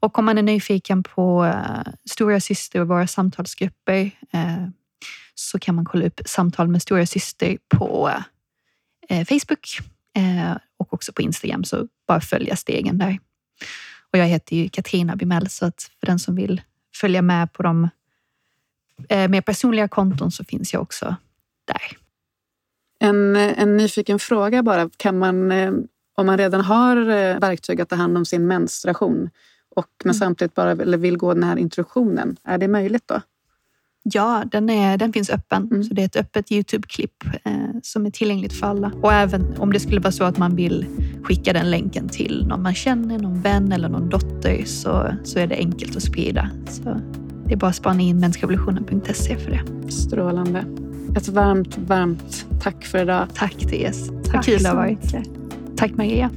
Och 0.00 0.18
om 0.18 0.24
man 0.24 0.38
är 0.38 0.42
nyfiken 0.42 1.02
på 1.02 1.44
eh, 1.44 1.92
Stora 2.10 2.40
syster 2.40 2.80
och 2.80 2.88
våra 2.88 3.06
samtalsgrupper 3.06 4.10
eh, 4.32 4.68
så 5.34 5.58
kan 5.58 5.74
man 5.74 5.84
kolla 5.84 6.06
upp 6.06 6.20
samtal 6.26 6.68
med 6.68 6.82
Stora 6.82 7.06
syster 7.06 7.58
på 7.68 8.10
eh, 9.08 9.26
Facebook 9.26 9.78
eh, 10.16 10.56
och 10.76 10.94
också 10.94 11.12
på 11.12 11.22
Instagram. 11.22 11.64
Så 11.64 11.88
bara 12.06 12.20
följa 12.20 12.56
stegen 12.56 12.98
där. 12.98 13.18
Och 14.12 14.18
jag 14.18 14.26
heter 14.26 14.56
ju 14.56 14.68
Katrina 14.68 15.16
Bimell 15.16 15.48
så 15.50 15.66
att 15.66 15.90
för 16.00 16.06
den 16.06 16.18
som 16.18 16.34
vill 16.34 16.62
följa 16.94 17.22
med 17.22 17.52
på 17.52 17.62
de 17.62 17.88
eh, 19.08 19.28
mer 19.28 19.40
personliga 19.40 19.88
konton 19.88 20.30
så 20.30 20.44
finns 20.44 20.72
jag 20.72 20.82
också 20.82 21.16
där. 21.64 21.98
En, 23.00 23.36
en 23.36 23.76
nyfiken 23.76 24.18
fråga 24.18 24.62
bara. 24.62 24.90
Kan 24.96 25.18
man, 25.18 25.52
eh, 25.52 25.72
om 26.14 26.26
man 26.26 26.38
redan 26.38 26.60
har 26.60 26.96
eh, 26.96 27.38
verktyg 27.38 27.80
att 27.80 27.88
ta 27.88 27.96
hand 27.96 28.16
om 28.16 28.24
sin 28.24 28.46
menstruation 28.46 29.30
och 29.76 29.90
men 30.04 30.10
mm. 30.10 30.14
samtidigt 30.14 30.54
bara 30.54 30.74
vill 30.74 31.16
gå 31.16 31.34
den 31.34 31.44
här 31.44 31.56
introduktionen, 31.56 32.36
är 32.44 32.58
det 32.58 32.68
möjligt 32.68 33.08
då? 33.08 33.20
Ja, 34.12 34.44
den, 34.52 34.70
är, 34.70 34.96
den 34.96 35.12
finns 35.12 35.30
öppen. 35.30 35.68
Mm. 35.70 35.84
Så 35.84 35.94
det 35.94 36.02
är 36.02 36.06
ett 36.06 36.16
öppet 36.16 36.52
Youtube-klipp 36.52 37.24
eh, 37.44 37.52
som 37.82 38.06
är 38.06 38.10
tillgängligt 38.10 38.52
för 38.52 38.66
alla. 38.66 38.92
Och 39.02 39.12
även 39.12 39.58
om 39.58 39.72
det 39.72 39.80
skulle 39.80 40.00
vara 40.00 40.12
så 40.12 40.24
att 40.24 40.38
man 40.38 40.56
vill 40.56 40.86
skicka 41.22 41.52
den 41.52 41.70
länken 41.70 42.08
till 42.08 42.46
någon 42.46 42.62
man 42.62 42.74
känner, 42.74 43.18
någon 43.18 43.40
vän 43.40 43.72
eller 43.72 43.88
någon 43.88 44.08
dotter 44.08 44.64
så, 44.64 45.06
så 45.24 45.38
är 45.38 45.46
det 45.46 45.56
enkelt 45.56 45.96
att 45.96 46.02
sprida. 46.02 46.50
Så 46.68 47.00
det 47.46 47.52
är 47.52 47.56
bara 47.56 47.70
att 47.70 47.76
spana 47.76 48.00
in 48.00 48.20
mensrevolutionen.se 48.20 49.36
för 49.36 49.50
det. 49.50 49.92
Strålande. 49.92 50.64
Ett 51.16 51.28
varmt, 51.28 51.78
varmt 51.78 52.46
tack 52.62 52.84
för 52.84 52.98
idag. 52.98 53.26
Tack 53.34 53.56
Therese. 53.58 54.08
Tack 54.24 54.34
Vad 54.34 54.44
kul 54.44 54.62
det 54.62 54.68
har 54.68 54.76
varit. 54.76 55.14
Tack 55.76 55.96
Maria. 55.96 56.30